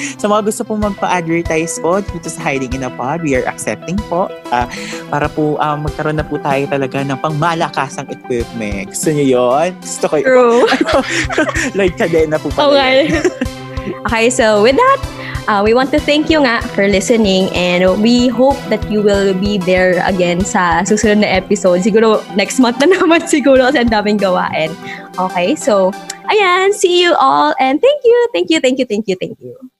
sa 0.20 0.26
mga 0.30 0.42
gusto 0.50 0.62
po 0.64 0.76
magpa-advertise 0.78 1.80
po 1.80 2.00
dito 2.00 2.28
sa 2.28 2.40
Hiding 2.40 2.76
in 2.76 2.86
a 2.86 2.92
Pod, 2.92 3.22
we 3.24 3.34
are 3.34 3.46
accepting 3.46 3.98
po. 4.08 4.30
ah, 4.54 4.68
para 5.10 5.26
po 5.26 5.58
ah, 5.58 5.74
magkaroon 5.74 6.18
na 6.18 6.26
po 6.26 6.38
tayo 6.38 6.64
talaga 6.70 7.02
ng 7.02 7.18
pangmalakasang 7.18 8.06
equipment. 8.08 8.94
Gusto 8.94 9.08
niyo 9.10 9.24
yon? 9.26 9.70
Gusto 9.82 10.04
ko 10.06 10.14
True. 10.22 10.62
Like 11.78 11.98
kadena 11.98 12.38
po 12.38 12.48
pala. 12.54 12.70
Okay. 12.70 12.98
okay, 14.06 14.26
so 14.30 14.62
with 14.62 14.76
that, 14.76 15.00
uh, 15.48 15.60
we 15.64 15.74
want 15.74 15.90
to 15.92 16.00
thank 16.00 16.30
you 16.30 16.40
nga 16.40 16.60
for 16.72 16.88
listening 16.88 17.48
and 17.52 17.84
we 18.00 18.28
hope 18.28 18.56
that 18.68 18.80
you 18.90 19.02
will 19.02 19.34
be 19.36 19.58
there 19.58 20.00
again 20.06 20.40
sa 20.44 20.82
susunod 20.84 21.24
na 21.24 21.28
episode. 21.28 21.80
Siguro 21.84 22.22
next 22.36 22.60
month 22.60 22.80
na 22.80 22.88
naman 22.88 23.24
siguro 23.28 23.68
kasi 23.68 23.84
ang 23.84 23.92
daming 23.92 24.20
gawain. 24.20 24.72
Okay, 25.18 25.54
so 25.54 25.92
ayan, 26.28 26.72
see 26.72 27.02
you 27.02 27.12
all 27.18 27.52
and 27.60 27.80
thank 27.80 28.00
you, 28.04 28.18
thank 28.32 28.48
you, 28.50 28.58
thank 28.60 28.78
you, 28.78 28.86
thank 28.86 29.04
you, 29.08 29.16
thank 29.18 29.36
you. 29.40 29.73